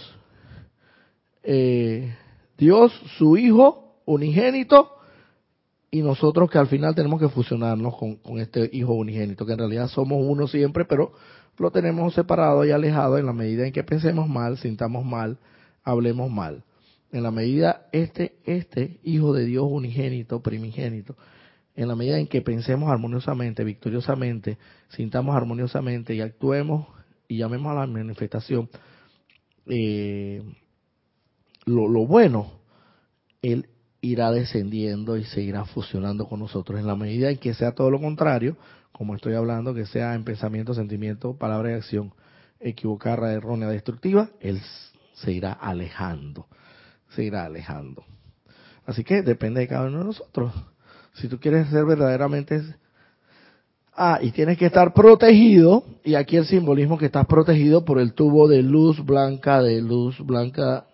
eh, 1.43 2.15
Dios, 2.63 2.93
su 3.19 3.37
Hijo 3.37 3.97
unigénito, 4.05 4.93
y 5.91 6.01
nosotros 6.01 6.49
que 6.49 6.59
al 6.59 6.69
final 6.69 6.95
tenemos 6.95 7.21
que 7.21 7.29
fusionarnos 7.29 7.97
con, 7.97 8.21
este 8.39 8.71
Hijo 8.73 8.93
unigénito, 8.93 9.45
que 9.45 9.55
en 9.55 9.59
realidad 9.59 9.89
somos 9.89 10.23
uno 10.25 10.47
siempre, 10.47 10.85
pero 10.85 11.13
lo 11.59 11.73
tenemos 11.73 12.15
separado 12.15 12.65
y 12.65 12.71
alejado 12.71 13.19
en 13.19 13.27
la 13.27 13.33
medida 13.33 13.67
en 13.67 13.73
que 13.73 13.83
pensemos 13.83 14.29
mal, 14.29 14.59
sintamos 14.59 15.05
mal, 15.05 15.39
hablemos 15.83 16.31
mal. 16.31 16.63
En 17.11 17.25
la 17.25 17.33
medida 17.33 17.89
este, 17.91 18.37
este 18.45 19.01
Hijo 19.03 19.33
de 19.33 19.45
Dios 19.45 19.67
unigénito, 19.69 20.41
primigénito, 20.41 21.17
en 21.75 21.89
la 21.89 21.97
medida 21.97 22.21
en 22.21 22.29
que 22.29 22.43
pensemos 22.43 22.91
armoniosamente, 22.91 23.65
victoriosamente, 23.65 24.57
sintamos 24.91 25.35
armoniosamente 25.35 26.15
y 26.15 26.21
actuemos 26.21 26.87
y 27.27 27.39
llamemos 27.39 27.73
a 27.73 27.81
la 27.81 27.87
manifestación 27.89 28.71
eh, 29.67 30.43
lo, 31.65 31.89
lo, 31.89 32.07
bueno, 32.07 32.51
Él 33.43 33.69
irá 34.01 34.33
descendiendo 34.33 35.17
y 35.17 35.25
seguirá 35.25 35.65
fusionando 35.65 36.27
con 36.27 36.41
nosotros. 36.41 36.81
En 36.81 36.87
la 36.87 36.97
medida 36.97 37.31
en 37.31 37.39
que 37.39 37.55
sea 37.55 37.73
todo 37.73 37.91
lo 37.91 38.01
contrario, 38.01 38.57
como 38.91 39.15
estoy 39.15 39.35
hablando, 39.35 39.75
que 39.75 39.87
sea 39.87 40.15
en 40.15 40.25
pensamiento, 40.25 40.75
sentimiento, 40.75 41.37
palabra 41.37 41.71
y 41.71 41.75
acción 41.75 42.13
equivocada, 42.61 43.33
errónea, 43.33 43.69
destructiva, 43.69 44.31
Él 44.41 44.61
se 45.15 45.33
irá 45.33 45.53
alejando. 45.53 46.47
se 47.11 47.25
irá 47.25 47.45
alejando. 47.45 48.05
Así 48.87 49.05
que 49.05 49.23
depende 49.23 49.61
de 49.61 49.69
cada 49.69 49.87
uno 49.87 49.99
de 49.99 50.05
nosotros. 50.05 50.53
Si 51.15 51.29
tú 51.29 51.39
quieres 51.39 51.69
ser 51.69 51.85
verdaderamente... 51.85 52.63
Ah, 53.95 54.21
y 54.23 54.31
tienes 54.31 54.57
que 54.57 54.65
estar 54.65 54.95
protegido, 54.95 55.85
y 56.03 56.15
aquí 56.15 56.39
el 56.39 56.47
simbolismo 56.47 56.97
que 56.97 57.05
estás 57.05 57.27
protegido 57.27 57.85
por 57.85 58.01
el 58.01 58.15
tubo 58.15 58.49
de 58.49 58.63
luz 58.63 59.05
blanca, 59.05 59.61
de 59.61 59.83
luz 59.83 60.19
blanca, 60.25 60.87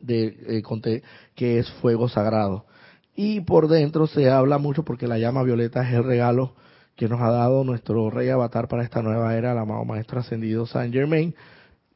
de, 0.00 0.62
eh, 0.62 1.02
que 1.34 1.58
es 1.58 1.70
fuego 1.80 2.08
sagrado. 2.08 2.66
Y 3.14 3.40
por 3.40 3.68
dentro 3.68 4.06
se 4.06 4.30
habla 4.30 4.58
mucho 4.58 4.84
porque 4.84 5.08
la 5.08 5.18
llama 5.18 5.42
violeta 5.42 5.82
es 5.86 5.94
el 5.94 6.04
regalo 6.04 6.54
que 6.94 7.08
nos 7.08 7.20
ha 7.20 7.30
dado 7.30 7.64
nuestro 7.64 8.10
rey 8.10 8.28
avatar 8.28 8.68
para 8.68 8.82
esta 8.82 9.02
nueva 9.02 9.36
era, 9.36 9.52
el 9.52 9.58
amado 9.58 9.84
Maestro 9.84 10.20
Ascendido 10.20 10.66
Saint 10.66 10.92
Germain, 10.92 11.34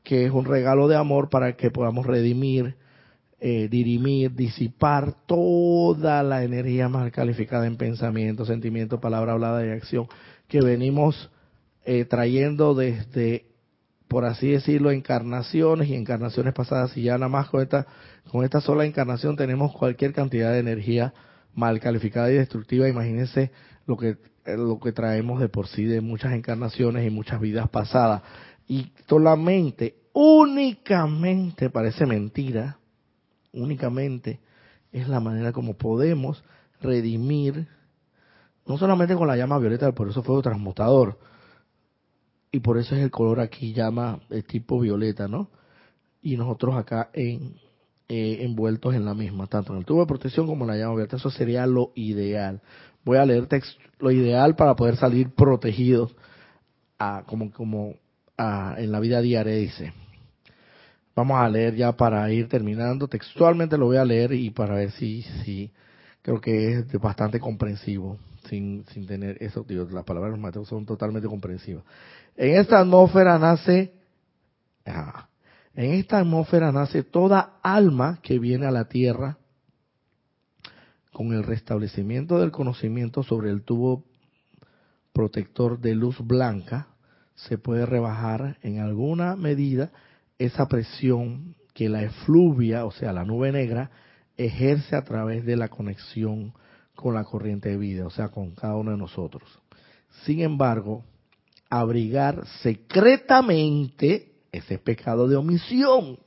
que 0.02 0.26
es 0.26 0.32
un 0.32 0.44
regalo 0.44 0.88
de 0.88 0.96
amor 0.96 1.28
para 1.28 1.56
que 1.56 1.70
podamos 1.70 2.06
redimir, 2.06 2.76
eh, 3.40 3.68
dirimir, 3.68 4.34
disipar 4.34 5.14
toda 5.26 6.22
la 6.22 6.44
energía 6.44 6.88
mal 6.88 7.10
calificada 7.10 7.66
en 7.66 7.76
pensamiento, 7.76 8.44
sentimiento, 8.44 9.00
palabra 9.00 9.32
hablada 9.32 9.66
y 9.66 9.70
acción 9.70 10.06
que 10.48 10.60
venimos 10.60 11.30
eh, 11.84 12.04
trayendo 12.04 12.74
desde, 12.74 13.46
por 14.12 14.26
así 14.26 14.50
decirlo, 14.50 14.90
encarnaciones 14.90 15.88
y 15.88 15.94
encarnaciones 15.94 16.52
pasadas. 16.52 16.94
Y 16.98 17.04
ya 17.04 17.14
nada 17.14 17.30
más 17.30 17.48
con 17.48 17.62
esta, 17.62 17.86
con 18.30 18.44
esta 18.44 18.60
sola 18.60 18.84
encarnación 18.84 19.36
tenemos 19.36 19.72
cualquier 19.72 20.12
cantidad 20.12 20.52
de 20.52 20.58
energía 20.58 21.14
mal 21.54 21.80
calificada 21.80 22.30
y 22.30 22.34
destructiva. 22.34 22.90
Imagínense 22.90 23.52
lo 23.86 23.96
que, 23.96 24.18
eh, 24.44 24.56
lo 24.58 24.78
que 24.80 24.92
traemos 24.92 25.40
de 25.40 25.48
por 25.48 25.66
sí 25.66 25.84
de 25.84 26.02
muchas 26.02 26.34
encarnaciones 26.34 27.06
y 27.06 27.10
muchas 27.10 27.40
vidas 27.40 27.70
pasadas. 27.70 28.20
Y 28.68 28.92
solamente, 29.08 29.94
únicamente, 30.12 31.70
parece 31.70 32.04
mentira, 32.04 32.76
únicamente 33.54 34.40
es 34.92 35.08
la 35.08 35.20
manera 35.20 35.52
como 35.52 35.72
podemos 35.72 36.44
redimir, 36.82 37.66
no 38.66 38.76
solamente 38.76 39.14
con 39.14 39.26
la 39.26 39.38
llama 39.38 39.58
violeta 39.58 39.90
por 39.92 40.10
eso 40.10 40.22
fuego 40.22 40.42
transmutador, 40.42 41.18
y 42.52 42.60
por 42.60 42.78
eso 42.78 42.94
es 42.94 43.02
el 43.02 43.10
color 43.10 43.40
aquí 43.40 43.72
llama 43.72 44.20
de 44.28 44.42
tipo 44.42 44.78
violeta, 44.78 45.26
¿no? 45.26 45.48
Y 46.20 46.36
nosotros 46.36 46.76
acá 46.76 47.08
en, 47.14 47.56
eh, 48.08 48.38
envueltos 48.42 48.94
en 48.94 49.06
la 49.06 49.14
misma, 49.14 49.46
tanto 49.46 49.72
en 49.72 49.78
el 49.78 49.84
tubo 49.86 50.00
de 50.00 50.06
protección 50.06 50.46
como 50.46 50.64
en 50.64 50.70
la 50.70 50.76
llama 50.76 50.96
violeta, 50.96 51.16
eso 51.16 51.30
sería 51.30 51.66
lo 51.66 51.92
ideal. 51.94 52.60
Voy 53.04 53.16
a 53.16 53.24
leer 53.24 53.46
texto, 53.46 53.80
lo 53.98 54.10
ideal 54.10 54.54
para 54.54 54.76
poder 54.76 54.96
salir 54.96 55.30
protegidos 55.30 56.14
a, 56.98 57.24
como, 57.26 57.50
como 57.50 57.94
a, 58.36 58.76
en 58.78 58.92
la 58.92 59.00
vida 59.00 59.22
diaria, 59.22 59.54
dice. 59.54 59.94
Vamos 61.16 61.38
a 61.40 61.48
leer 61.48 61.74
ya 61.74 61.92
para 61.92 62.30
ir 62.30 62.48
terminando. 62.48 63.08
Textualmente 63.08 63.78
lo 63.78 63.86
voy 63.86 63.96
a 63.96 64.04
leer 64.04 64.32
y 64.32 64.50
para 64.50 64.74
ver 64.74 64.92
si, 64.92 65.22
si 65.44 65.70
creo 66.20 66.40
que 66.40 66.72
es 66.72 66.92
bastante 67.00 67.40
comprensivo, 67.40 68.18
sin, 68.48 68.84
sin 68.92 69.06
tener 69.06 69.42
eso, 69.42 69.64
tío, 69.64 69.88
las 69.90 70.04
palabras 70.04 70.30
de 70.30 70.36
los 70.36 70.40
maestros 70.40 70.68
son 70.68 70.86
totalmente 70.86 71.28
comprensivas. 71.28 71.84
En 72.36 72.56
esta 72.56 72.80
atmósfera 72.80 73.38
nace, 73.38 73.92
en 75.74 75.92
esta 75.92 76.18
atmósfera 76.18 76.72
nace 76.72 77.02
toda 77.02 77.58
alma 77.62 78.20
que 78.22 78.38
viene 78.38 78.66
a 78.66 78.70
la 78.70 78.88
tierra 78.88 79.38
con 81.12 81.32
el 81.34 81.44
restablecimiento 81.44 82.38
del 82.38 82.50
conocimiento 82.50 83.22
sobre 83.22 83.50
el 83.50 83.62
tubo 83.62 84.04
protector 85.12 85.78
de 85.78 85.94
luz 85.94 86.18
blanca, 86.20 86.88
se 87.34 87.58
puede 87.58 87.84
rebajar 87.84 88.56
en 88.62 88.80
alguna 88.80 89.36
medida 89.36 89.90
esa 90.38 90.68
presión 90.68 91.54
que 91.74 91.88
la 91.88 92.02
efluvia, 92.02 92.86
o 92.86 92.92
sea, 92.92 93.12
la 93.12 93.24
nube 93.24 93.52
negra, 93.52 93.90
ejerce 94.36 94.96
a 94.96 95.04
través 95.04 95.44
de 95.44 95.56
la 95.56 95.68
conexión 95.68 96.54
con 96.94 97.14
la 97.14 97.24
corriente 97.24 97.68
de 97.68 97.76
vida, 97.76 98.06
o 98.06 98.10
sea, 98.10 98.28
con 98.28 98.54
cada 98.54 98.76
uno 98.76 98.92
de 98.92 98.96
nosotros. 98.96 99.60
Sin 100.24 100.40
embargo, 100.40 101.04
abrigar 101.72 102.46
secretamente 102.60 104.30
ese 104.52 104.76
pecado 104.76 105.26
de 105.26 105.36
omisión 105.36 106.18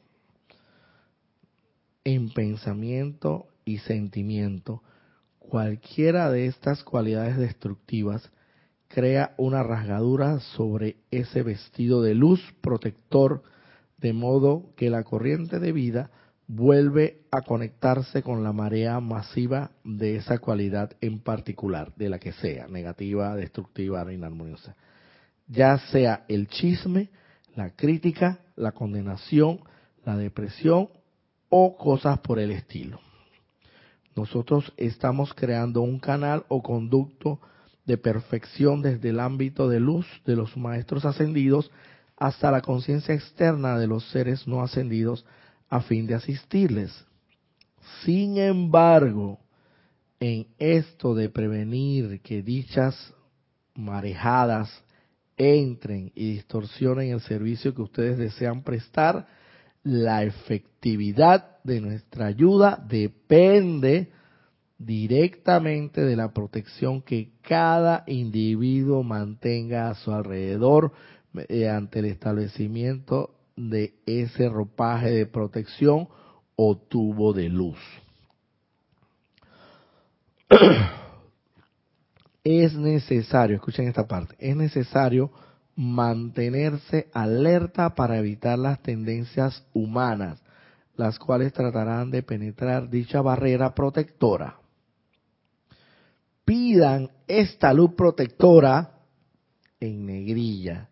en 2.03 2.33
pensamiento 2.33 3.45
y 3.63 3.77
sentimiento, 3.77 4.81
cualquiera 5.37 6.31
de 6.31 6.47
estas 6.47 6.83
cualidades 6.83 7.37
destructivas 7.37 8.27
crea 8.87 9.35
una 9.37 9.61
rasgadura 9.61 10.39
sobre 10.39 10.97
ese 11.11 11.43
vestido 11.43 12.01
de 12.01 12.15
luz 12.15 12.41
protector 12.61 13.43
de 13.99 14.13
modo 14.13 14.73
que 14.75 14.89
la 14.89 15.03
corriente 15.03 15.59
de 15.59 15.71
vida 15.71 16.09
vuelve 16.47 17.21
a 17.29 17.41
conectarse 17.41 18.23
con 18.23 18.43
la 18.43 18.51
marea 18.51 18.99
masiva 18.99 19.69
de 19.83 20.15
esa 20.15 20.39
cualidad 20.39 20.93
en 21.01 21.19
particular, 21.19 21.93
de 21.97 22.09
la 22.09 22.17
que 22.17 22.31
sea, 22.31 22.67
negativa, 22.67 23.35
destructiva, 23.35 24.11
inarmoniosa. 24.11 24.75
Ya 25.47 25.77
sea 25.91 26.25
el 26.27 26.47
chisme, 26.47 27.09
la 27.55 27.71
crítica, 27.71 28.39
la 28.55 28.71
condenación, 28.71 29.59
la 30.03 30.17
depresión 30.17 30.89
o 31.49 31.77
cosas 31.77 32.19
por 32.19 32.39
el 32.39 32.51
estilo. 32.51 32.99
Nosotros 34.15 34.73
estamos 34.77 35.33
creando 35.33 35.81
un 35.81 35.99
canal 35.99 36.45
o 36.47 36.63
conducto 36.63 37.39
de 37.85 37.97
perfección 37.97 38.81
desde 38.81 39.09
el 39.09 39.19
ámbito 39.19 39.67
de 39.67 39.79
luz 39.79 40.07
de 40.25 40.35
los 40.35 40.55
maestros 40.57 41.05
ascendidos 41.05 41.69
hasta 42.17 42.49
la 42.49 42.61
conciencia 42.61 43.13
externa 43.13 43.77
de 43.77 43.87
los 43.87 44.09
seres 44.09 44.47
no 44.47 44.61
ascendidos 44.61 45.25
a 45.69 45.81
fin 45.81 46.07
de 46.07 46.15
asistirles. 46.15 47.05
Sin 48.03 48.37
embargo, 48.37 49.39
en 50.19 50.47
esto 50.57 51.13
de 51.13 51.29
prevenir 51.29 52.21
que 52.21 52.41
dichas 52.41 53.13
marejadas 53.75 54.84
entren 55.37 56.11
y 56.15 56.33
distorsionen 56.33 57.11
el 57.11 57.21
servicio 57.21 57.73
que 57.73 57.81
ustedes 57.81 58.17
desean 58.17 58.63
prestar, 58.63 59.27
la 59.83 60.23
efectividad 60.23 61.57
de 61.63 61.81
nuestra 61.81 62.27
ayuda 62.27 62.83
depende 62.87 64.09
directamente 64.77 66.01
de 66.01 66.15
la 66.15 66.33
protección 66.33 67.01
que 67.01 67.31
cada 67.41 68.03
individuo 68.07 69.03
mantenga 69.03 69.89
a 69.89 69.95
su 69.95 70.11
alrededor 70.11 70.91
ante 71.69 71.99
el 71.99 72.05
establecimiento 72.05 73.35
de 73.55 73.93
ese 74.05 74.49
ropaje 74.49 75.11
de 75.11 75.25
protección 75.25 76.07
o 76.55 76.77
tubo 76.77 77.33
de 77.33 77.49
luz. 77.49 77.77
Es 82.45 82.75
necesario, 82.75 83.55
escuchen 83.55 83.87
esta 83.87 84.07
parte, 84.07 84.35
es 84.37 84.55
necesario 84.55 85.31
mantenerse 85.75 87.07
alerta 87.11 87.95
para 87.95 88.19
evitar 88.19 88.59
las 88.59 88.83
tendencias 88.83 89.65
humanas, 89.73 90.43
las 90.95 91.17
cuales 91.17 91.53
tratarán 91.53 92.11
de 92.11 92.21
penetrar 92.21 92.87
dicha 92.91 93.21
barrera 93.21 93.73
protectora. 93.73 94.57
Pidan 96.45 97.09
esta 97.27 97.73
luz 97.73 97.95
protectora 97.95 98.91
en 99.79 100.05
negrilla 100.05 100.89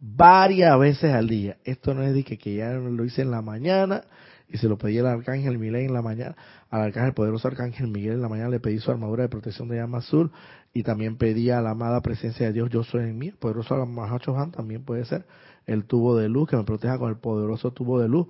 varias 0.00 0.78
veces 0.78 1.12
al 1.12 1.28
día. 1.28 1.58
Esto 1.64 1.92
no 1.92 2.02
es 2.02 2.14
de 2.14 2.24
que, 2.24 2.38
que 2.38 2.54
ya 2.54 2.72
lo 2.72 3.04
hice 3.04 3.20
en 3.20 3.30
la 3.30 3.42
mañana 3.42 4.04
y 4.48 4.56
se 4.56 4.68
lo 4.68 4.78
pedí 4.78 4.98
al 4.98 5.06
arcángel 5.06 5.58
Miguel 5.58 5.76
en 5.76 5.92
la 5.92 6.00
mañana, 6.00 6.34
al 6.70 6.80
arcángel 6.80 7.12
poderoso 7.12 7.48
arcángel 7.48 7.88
Miguel 7.88 8.14
en 8.14 8.22
la 8.22 8.28
mañana 8.30 8.48
le 8.48 8.60
pedí 8.60 8.78
su 8.78 8.90
armadura 8.90 9.24
de 9.24 9.28
protección 9.28 9.68
de 9.68 9.76
llama 9.76 9.98
azul 9.98 10.32
y 10.74 10.82
también 10.82 11.16
pedí 11.16 11.50
a 11.50 11.62
la 11.62 11.70
amada 11.70 12.02
presencia 12.02 12.46
de 12.46 12.52
Dios, 12.52 12.68
yo 12.68 12.82
soy 12.82 13.04
en 13.04 13.16
mí, 13.16 13.30
poderoso 13.30 13.86
Mahacho 13.86 14.36
Han 14.36 14.50
también 14.50 14.84
puede 14.84 15.04
ser 15.04 15.24
el 15.66 15.84
tubo 15.84 16.16
de 16.16 16.28
luz 16.28 16.50
que 16.50 16.56
me 16.56 16.64
proteja 16.64 16.98
con 16.98 17.08
el 17.08 17.16
poderoso 17.16 17.72
tubo 17.72 18.00
de 18.00 18.08
luz 18.08 18.26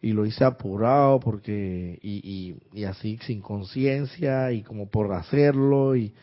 y 0.00 0.12
lo 0.12 0.24
hice 0.24 0.44
apurado 0.44 1.18
porque 1.18 1.98
y, 2.00 2.56
y, 2.72 2.80
y 2.80 2.84
así 2.84 3.18
sin 3.26 3.42
conciencia 3.42 4.52
y 4.52 4.62
como 4.62 4.88
por 4.88 5.12
hacerlo 5.12 5.96
y 5.96 6.14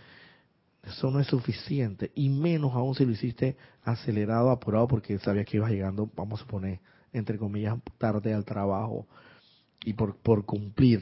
eso 0.85 1.09
no 1.11 1.19
es 1.19 1.27
suficiente. 1.27 2.11
Y 2.15 2.29
menos 2.29 2.73
aún 2.73 2.95
si 2.95 3.05
lo 3.05 3.11
hiciste 3.11 3.57
acelerado, 3.83 4.51
apurado, 4.51 4.87
porque 4.87 5.17
sabías 5.19 5.45
que 5.45 5.57
ibas 5.57 5.71
llegando, 5.71 6.09
vamos 6.15 6.41
a 6.41 6.47
poner, 6.47 6.79
entre 7.11 7.37
comillas, 7.37 7.77
tarde 7.97 8.33
al 8.33 8.45
trabajo. 8.45 9.07
Y 9.83 9.93
por, 9.93 10.15
por 10.17 10.45
cumplir, 10.45 11.01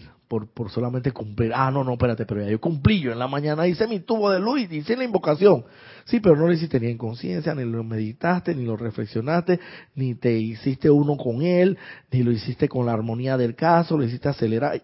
por, 0.53 0.69
solamente 0.69 1.11
cumplir. 1.11 1.51
Ah, 1.53 1.71
no, 1.71 1.83
no, 1.83 1.93
espérate, 1.93 2.25
pero 2.25 2.41
ya 2.41 2.49
yo 2.49 2.59
cumplí. 2.59 3.01
Yo 3.01 3.11
en 3.11 3.19
la 3.19 3.27
mañana 3.27 3.67
hice 3.67 3.87
mi 3.87 3.99
tubo 3.99 4.31
de 4.31 4.39
luz 4.39 4.61
y 4.61 4.77
hice 4.77 4.95
la 4.95 5.03
invocación. 5.03 5.65
Sí, 6.05 6.19
pero 6.19 6.35
no 6.35 6.47
lo 6.47 6.53
hiciste 6.53 6.79
ni 6.79 6.87
en 6.87 6.97
conciencia, 6.97 7.55
ni 7.55 7.63
lo 7.63 7.83
meditaste, 7.83 8.55
ni 8.55 8.65
lo 8.65 8.75
reflexionaste, 8.75 9.59
ni 9.95 10.15
te 10.15 10.37
hiciste 10.37 10.89
uno 10.89 11.17
con 11.17 11.41
él, 11.41 11.77
ni 12.11 12.23
lo 12.23 12.31
hiciste 12.31 12.67
con 12.67 12.85
la 12.85 12.93
armonía 12.93 13.37
del 13.37 13.55
caso, 13.55 13.97
lo 13.97 14.03
hiciste 14.03 14.29
acelerar. 14.29 14.81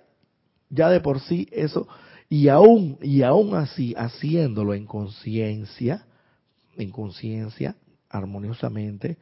Ya 0.69 0.89
de 0.89 0.99
por 0.99 1.19
sí 1.19 1.47
eso 1.51 1.87
y 2.29 2.47
aún, 2.47 2.99
y 3.01 3.23
aún 3.23 3.55
así, 3.55 3.95
haciéndolo 3.97 4.75
en 4.75 4.85
conciencia, 4.85 6.05
en 6.77 6.91
conciencia, 6.91 7.75
armoniosamente, 8.07 9.17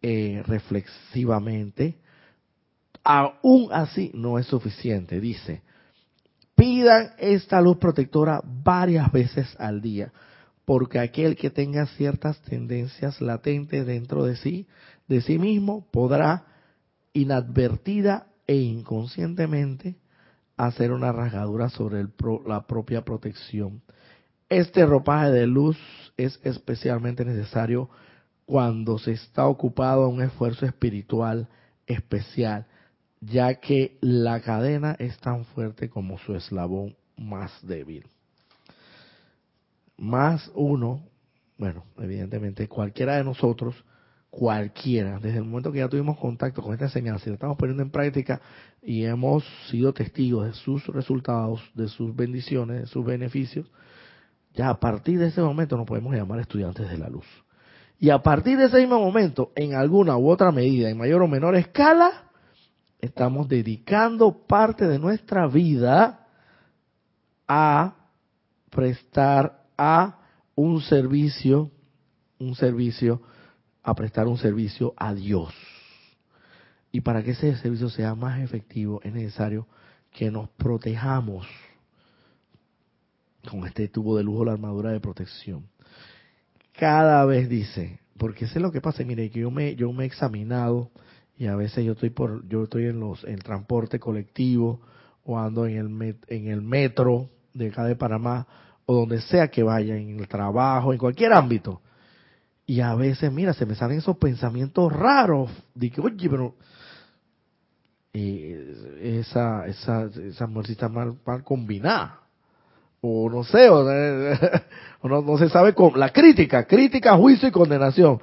eh, 0.00 0.42
reflexivamente, 0.46 1.98
aún 3.04 3.68
así 3.70 4.10
no 4.14 4.38
es 4.38 4.46
suficiente. 4.46 5.20
Dice, 5.20 5.62
pidan 6.56 7.10
esta 7.18 7.60
luz 7.60 7.76
protectora 7.76 8.40
varias 8.44 9.12
veces 9.12 9.54
al 9.58 9.80
día, 9.80 10.12
porque 10.64 10.98
aquel 10.98 11.36
que 11.36 11.50
tenga 11.50 11.86
ciertas 11.86 12.40
tendencias 12.42 13.20
latentes 13.20 13.86
dentro 13.86 14.24
de 14.24 14.36
sí, 14.36 14.66
de 15.06 15.20
sí 15.20 15.38
mismo, 15.38 15.86
podrá 15.90 16.46
inadvertida 17.12 18.26
e 18.46 18.56
inconscientemente 18.56 19.96
hacer 20.56 20.92
una 20.92 21.12
rasgadura 21.12 21.68
sobre 21.68 22.06
la 22.46 22.66
propia 22.66 23.04
protección. 23.04 23.82
Este 24.48 24.86
ropaje 24.86 25.30
de 25.30 25.46
luz 25.46 25.78
es 26.16 26.40
especialmente 26.44 27.24
necesario 27.24 27.90
cuando 28.46 28.98
se 28.98 29.12
está 29.12 29.46
ocupado 29.46 30.08
en 30.08 30.14
un 30.14 30.22
esfuerzo 30.22 30.66
espiritual 30.66 31.48
especial, 31.86 32.66
ya 33.20 33.54
que 33.54 33.96
la 34.00 34.40
cadena 34.40 34.96
es 34.98 35.18
tan 35.18 35.44
fuerte 35.46 35.88
como 35.88 36.18
su 36.18 36.34
eslabón 36.34 36.96
más 37.16 37.52
débil. 37.66 38.06
Más 39.96 40.50
uno, 40.54 41.02
bueno, 41.56 41.84
evidentemente 41.98 42.68
cualquiera 42.68 43.16
de 43.16 43.24
nosotros, 43.24 43.74
cualquiera, 44.30 45.20
desde 45.20 45.38
el 45.38 45.44
momento 45.44 45.70
que 45.70 45.78
ya 45.78 45.88
tuvimos 45.88 46.18
contacto 46.18 46.60
con 46.60 46.72
esta 46.72 46.86
enseñanza 46.86 47.24
y 47.26 47.28
la 47.28 47.34
estamos 47.34 47.56
poniendo 47.56 47.84
en 47.84 47.90
práctica 47.90 48.40
y 48.82 49.04
hemos 49.04 49.44
sido 49.70 49.92
testigos 49.92 50.46
de 50.46 50.52
sus 50.54 50.84
resultados, 50.88 51.60
de 51.74 51.86
sus 51.86 52.14
bendiciones, 52.16 52.80
de 52.80 52.86
sus 52.88 53.04
beneficios, 53.04 53.70
ya 54.52 54.70
a 54.70 54.80
partir 54.80 55.20
de 55.20 55.28
ese 55.28 55.40
momento 55.40 55.76
nos 55.76 55.86
podemos 55.86 56.14
llamar 56.14 56.40
estudiantes 56.40 56.88
de 56.88 56.98
la 56.98 57.08
luz. 57.08 57.26
Y 57.98 58.10
a 58.10 58.18
partir 58.22 58.58
de 58.58 58.66
ese 58.66 58.78
mismo 58.78 58.98
momento, 58.98 59.52
en 59.54 59.74
alguna 59.74 60.16
u 60.16 60.28
otra 60.28 60.50
medida, 60.50 60.90
en 60.90 60.98
mayor 60.98 61.22
o 61.22 61.28
menor 61.28 61.54
escala, 61.54 62.24
estamos 63.04 63.48
dedicando 63.48 64.46
parte 64.46 64.86
de 64.86 64.98
nuestra 64.98 65.46
vida 65.46 66.26
a 67.46 67.94
prestar 68.70 69.64
a 69.76 70.18
un 70.54 70.80
servicio, 70.80 71.70
un 72.38 72.54
servicio, 72.54 73.22
a 73.82 73.94
prestar 73.94 74.26
un 74.26 74.38
servicio 74.38 74.94
a 74.96 75.14
Dios. 75.14 75.52
Y 76.92 77.00
para 77.00 77.22
que 77.22 77.32
ese 77.32 77.56
servicio 77.56 77.88
sea 77.90 78.14
más 78.14 78.40
efectivo 78.40 79.00
es 79.02 79.12
necesario 79.12 79.66
que 80.12 80.30
nos 80.30 80.48
protejamos 80.50 81.46
con 83.50 83.66
este 83.66 83.88
tubo 83.88 84.16
de 84.16 84.24
lujo, 84.24 84.44
la 84.44 84.52
armadura 84.52 84.90
de 84.90 85.00
protección. 85.00 85.66
Cada 86.72 87.24
vez 87.24 87.48
dice, 87.48 88.00
porque 88.16 88.46
sé 88.46 88.60
lo 88.60 88.72
que 88.72 88.80
pasa, 88.80 89.04
mire, 89.04 89.30
que 89.30 89.40
yo 89.40 89.50
me, 89.50 89.74
yo 89.74 89.92
me 89.92 90.04
he 90.04 90.06
examinado 90.06 90.90
y 91.36 91.46
a 91.46 91.56
veces 91.56 91.84
yo 91.84 91.92
estoy 91.92 92.10
por, 92.10 92.46
yo 92.48 92.64
estoy 92.64 92.86
en 92.86 93.00
los, 93.00 93.24
en 93.24 93.38
transporte 93.38 93.98
colectivo 93.98 94.80
o 95.24 95.38
ando 95.38 95.66
en 95.66 95.78
el, 95.78 96.16
en 96.28 96.48
el 96.48 96.62
metro 96.62 97.30
de 97.52 97.68
acá 97.68 97.84
de 97.84 97.96
Panamá 97.96 98.46
o 98.86 98.94
donde 98.94 99.20
sea 99.22 99.48
que 99.48 99.62
vaya, 99.62 99.96
en 99.96 100.20
el 100.20 100.28
trabajo, 100.28 100.92
en 100.92 100.98
cualquier 100.98 101.32
ámbito. 101.32 101.80
Y 102.66 102.80
a 102.80 102.94
veces, 102.94 103.32
mira, 103.32 103.52
se 103.54 103.66
me 103.66 103.74
salen 103.74 103.98
esos 103.98 104.16
pensamientos 104.16 104.92
raros. 104.92 105.50
Digo, 105.74 106.04
oye, 106.04 106.28
pero 106.28 106.54
eh, 108.12 109.20
esa, 109.20 109.66
esa, 109.66 110.04
esa 110.04 110.46
mujercita 110.46 110.88
mal, 110.88 111.16
mal 111.26 111.42
combinada 111.42 112.20
o 113.06 113.28
no 113.28 113.44
sé, 113.44 113.68
o, 113.68 113.84
no, 115.02 115.38
se 115.38 115.50
sabe 115.50 115.74
con 115.74 115.98
la 116.00 116.10
crítica, 116.10 116.66
crítica, 116.66 117.16
juicio 117.16 117.48
y 117.48 117.52
condenación. 117.52 118.18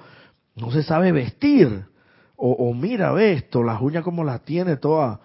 No 0.55 0.71
se 0.71 0.81
sabe 0.81 1.11
vestir. 1.11 1.85
O, 2.43 2.73
mira, 2.73 3.11
ve 3.11 3.33
esto, 3.33 3.61
las 3.61 3.79
uñas 3.81 4.03
como 4.03 4.23
las 4.23 4.43
tiene 4.43 4.77
todas, 4.77 5.19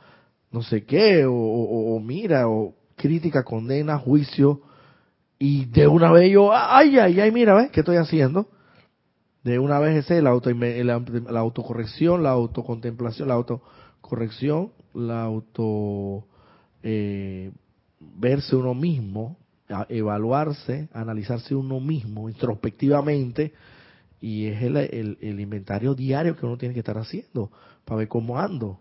no 0.50 0.62
sé 0.62 0.84
qué, 0.84 1.24
o, 1.26 1.98
mira, 1.98 2.46
o 2.46 2.74
crítica, 2.94 3.42
condena, 3.42 3.98
juicio, 3.98 4.60
y 5.38 5.64
de 5.64 5.86
una 5.86 6.12
vez 6.12 6.30
yo, 6.30 6.52
ay, 6.52 6.98
ay, 6.98 7.18
ay, 7.18 7.32
mira, 7.32 7.54
¿ves 7.54 7.70
qué 7.70 7.80
estoy 7.80 7.96
haciendo? 7.96 8.48
De 9.44 9.58
una 9.58 9.78
vez 9.78 9.96
ese, 9.96 10.20
la, 10.20 10.30
auto, 10.30 10.50
la, 10.50 11.40
autocorrección, 11.40 12.22
la 12.22 12.30
autocontemplación, 12.30 13.28
la 13.28 13.34
autocorrección, 13.34 14.72
la 14.92 15.22
auto... 15.22 16.26
Eh, 16.82 17.50
verse 17.98 18.56
uno 18.56 18.74
mismo, 18.74 19.38
evaluarse, 19.88 20.88
analizarse 20.92 21.54
uno 21.54 21.80
mismo 21.80 22.28
introspectivamente 22.28 23.52
y 24.20 24.46
es 24.46 24.62
el, 24.62 24.76
el, 24.76 25.40
inventario 25.40 25.94
diario 25.94 26.36
que 26.36 26.46
uno 26.46 26.56
tiene 26.56 26.74
que 26.74 26.80
estar 26.80 26.96
haciendo 26.98 27.50
para 27.84 27.98
ver 27.98 28.08
cómo 28.08 28.38
ando, 28.38 28.80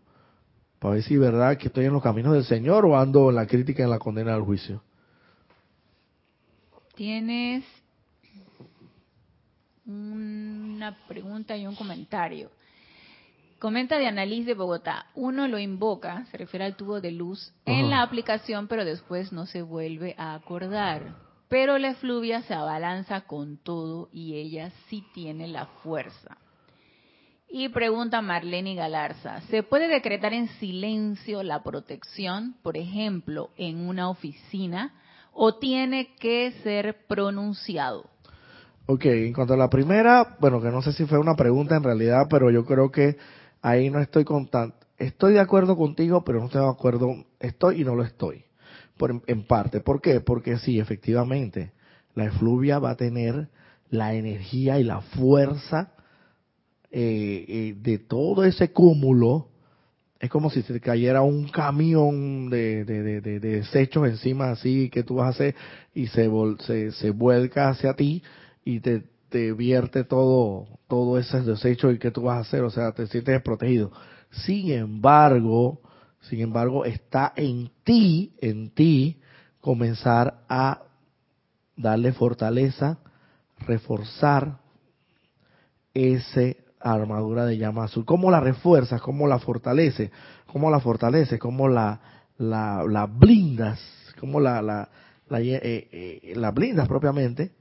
para 0.80 0.96
ver 0.96 1.04
si 1.04 1.16
es 1.16 1.20
verdad 1.20 1.58
que 1.58 1.68
estoy 1.68 1.86
en 1.86 1.94
los 1.94 2.04
caminos 2.04 2.34
del 2.34 2.46
Señor 2.46 2.86
o 2.86 2.98
ando 2.98 3.30
en 3.30 3.36
la 3.36 3.48
crítica 3.48 3.82
y 3.82 3.86
en 3.86 3.90
la 3.92 4.00
condena 4.00 4.34
del 4.34 4.42
juicio. 4.42 4.82
Tienes 6.96 7.66
una 9.86 10.98
pregunta 11.08 11.58
y 11.58 11.68
un 11.68 11.76
comentario. 11.76 12.50
Comenta 13.60 13.98
de 13.98 14.08
Annalise 14.08 14.48
de 14.48 14.54
Bogotá, 14.54 15.08
uno 15.16 15.48
lo 15.48 15.60
invoca, 15.60 16.26
se 16.32 16.38
refiere 16.38 16.66
al 16.66 16.76
tubo 16.76 17.02
de 17.02 17.12
luz, 17.12 17.54
en 17.66 17.90
la 17.90 18.02
aplicación, 18.02 18.68
pero 18.68 18.86
después 18.86 19.32
no 19.32 19.46
se 19.46 19.62
vuelve 19.62 20.14
a 20.18 20.36
acordar. 20.36 21.25
Pero 21.48 21.78
la 21.78 21.92
efluvia 21.92 22.42
se 22.44 22.54
abalanza 22.54 23.22
con 23.22 23.58
todo 23.58 24.10
y 24.12 24.36
ella 24.36 24.72
sí 24.88 25.04
tiene 25.14 25.48
la 25.48 25.68
fuerza. 25.84 26.38
Y 27.48 27.70
pregunta 27.70 28.22
Marlene 28.22 28.76
Galarza, 28.76 29.42
¿se 29.50 29.64
puede 29.64 29.88
decretar 29.88 30.34
en 30.34 30.48
silencio 30.60 31.44
la 31.44 31.64
protección, 31.64 32.56
por 32.64 32.76
ejemplo, 32.76 33.52
en 33.56 33.88
una 33.88 34.10
oficina, 34.10 34.94
o 35.32 35.56
tiene 35.56 36.16
que 36.16 36.52
ser 36.64 37.06
pronunciado? 37.08 38.10
Ok, 38.88 39.06
en 39.06 39.34
cuanto 39.34 39.54
a 39.54 39.58
la 39.58 39.70
primera, 39.70 40.38
bueno, 40.40 40.62
que 40.62 40.70
no 40.70 40.82
sé 40.82 40.94
si 40.94 41.06
fue 41.06 41.20
una 41.20 41.36
pregunta 41.36 41.76
en 41.76 41.84
realidad, 41.84 42.28
pero 42.30 42.52
yo 42.52 42.66
creo 42.66 42.92
que 42.92 43.18
ahí 43.62 43.90
no 43.90 44.00
estoy 44.00 44.24
contando. 44.24 44.76
Estoy 44.98 45.34
de 45.34 45.40
acuerdo 45.40 45.76
contigo, 45.76 46.24
pero 46.24 46.40
no 46.40 46.46
estoy 46.46 46.62
de 46.62 46.70
acuerdo, 46.70 47.26
estoy 47.40 47.82
y 47.82 47.84
no 47.84 47.96
lo 47.96 48.04
estoy. 48.04 48.45
Por, 48.98 49.22
en 49.28 49.44
parte. 49.44 49.82
¿Por 49.82 50.02
qué? 50.02 50.22
Porque 50.22 50.58
sí, 50.58 50.80
efectivamente, 50.80 51.72
la 52.14 52.26
efluvia 52.26 52.80
va 52.80 52.92
a 52.92 52.96
tener 52.96 53.50
la 53.90 54.14
energía 54.14 54.80
y 54.80 54.84
la 54.84 55.02
fuerza 55.02 55.92
eh, 56.92 57.46
eh, 57.48 57.76
de 57.78 58.00
todo 58.00 58.44
ese 58.46 58.72
cúmulo. 58.72 59.50
Es 60.20 60.30
como 60.30 60.50
si 60.50 60.62
se 60.62 60.80
cayera 60.80 61.22
un 61.22 61.50
camión 61.50 62.50
de, 62.50 62.86
de, 62.86 63.22
de, 63.22 63.40
desechos 63.40 64.08
encima 64.08 64.52
así 64.52 64.90
que 64.90 65.04
tú 65.04 65.16
vas 65.16 65.28
a 65.28 65.30
hacer 65.30 65.56
y 65.94 66.08
se, 66.08 66.30
se, 66.60 66.92
se 66.94 67.10
vuelca 67.12 67.70
hacia 67.70 67.94
ti 67.96 68.24
y 68.64 68.80
te, 68.80 69.04
te 69.30 69.52
vierte 69.52 70.06
todo, 70.06 70.68
todo 70.88 71.20
ese 71.20 71.42
desecho 71.42 71.92
y 71.92 72.00
que 72.00 72.12
tú 72.12 72.24
vas 72.24 72.38
a 72.38 72.42
hacer, 72.42 72.64
o 72.64 72.70
sea, 72.70 72.94
te 72.94 73.08
sientes 73.08 73.42
protegido. 73.42 73.92
Sin 74.46 74.72
embargo, 74.72 75.82
sin 76.30 76.42
embargo, 76.42 76.86
está 76.86 77.34
en 77.36 77.72
ti, 77.84 78.34
en 78.42 78.70
ti, 78.72 79.20
comenzar 79.62 80.44
a 80.50 80.84
darle 81.76 82.14
fortaleza, 82.14 83.00
reforzar 83.60 84.60
ese 85.94 86.64
armadura 86.80 87.46
de 87.46 87.58
llama 87.58 87.86
azul. 87.86 88.06
¿Cómo 88.06 88.30
la 88.30 88.40
refuerzas? 88.40 89.02
¿Cómo 89.02 89.28
la 89.28 89.40
fortalece? 89.40 90.12
¿Cómo 90.46 90.70
la 90.70 90.80
fortalece? 90.80 91.40
¿Cómo 91.40 91.68
la, 91.68 92.00
la, 92.38 92.84
la 92.88 93.06
blindas? 93.06 93.80
¿Cómo 94.20 94.40
la, 94.40 94.62
la, 94.62 94.90
la, 95.30 95.42
eh, 95.42 95.60
eh, 95.62 96.34
la 96.36 96.52
blindas 96.52 96.88
propiamente? 96.88 97.52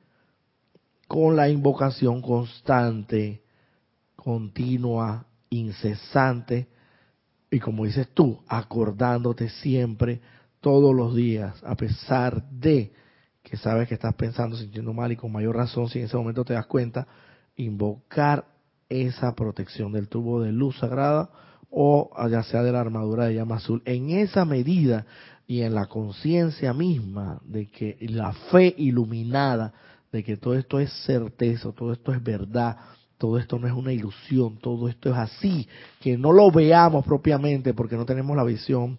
con 1.07 1.37
la 1.37 1.49
invocación 1.49 2.23
constante, 2.23 3.43
continua, 4.17 5.27
incesante, 5.51 6.69
y 7.55 7.61
como 7.61 7.85
dices 7.85 8.09
tú, 8.13 8.41
acordándote 8.49 9.49
siempre, 9.49 10.21
todos 10.61 10.93
los 10.93 11.15
días, 11.15 11.63
a 11.65 11.77
pesar 11.77 12.43
de 12.51 12.93
que 13.45 13.57
sabes 13.57 13.87
que 13.87 13.95
estás 13.95 14.15
pensando, 14.15 14.57
sintiendo 14.57 14.93
mal 14.93 15.13
y 15.13 15.17
con 15.17 15.31
mayor 15.31 15.55
razón, 15.55 15.89
si 15.89 16.01
en 16.01 16.07
ese 16.07 16.17
momento 16.17 16.45
te 16.45 16.55
das 16.55 16.67
cuenta, 16.67 17.07
invocar 17.55 18.47
esa 18.89 19.37
protección 19.37 19.93
del 19.93 20.09
tubo 20.09 20.43
de 20.43 20.51
luz 20.51 20.79
sagrada 20.79 21.31
o 21.71 22.11
ya 22.29 22.43
sea 22.43 22.65
de 22.65 22.73
la 22.73 22.81
armadura 22.81 23.27
de 23.27 23.35
llama 23.35 23.57
azul. 23.57 23.83
En 23.85 24.11
esa 24.11 24.45
medida 24.45 25.07
y 25.47 25.61
en 25.61 25.75
la 25.75 25.87
conciencia 25.87 26.73
misma 26.73 27.41
de 27.45 27.69
que 27.69 27.97
la 28.01 28.33
fe 28.51 28.75
iluminada 28.79 29.73
de 30.11 30.25
que 30.25 30.37
todo 30.37 30.55
esto 30.55 30.81
es 30.81 30.93
certeza, 31.05 31.71
todo 31.71 31.93
esto 31.93 32.13
es 32.13 32.23
verdad, 32.23 32.79
todo 33.19 33.39
esto 33.39 33.59
no 33.59 33.67
es 33.67 33.73
una 33.73 33.93
ilusión, 33.93 34.59
todo 34.59 34.89
esto 34.89 35.11
es 35.11 35.17
así, 35.17 35.69
que 36.01 36.19
no 36.19 36.33
lo 36.33 36.51
veamos 36.51 37.05
propiamente 37.05 37.75
porque 37.75 37.97
no 37.97 38.05
tenemos 38.05 38.37
la 38.37 38.45
visión 38.45 38.99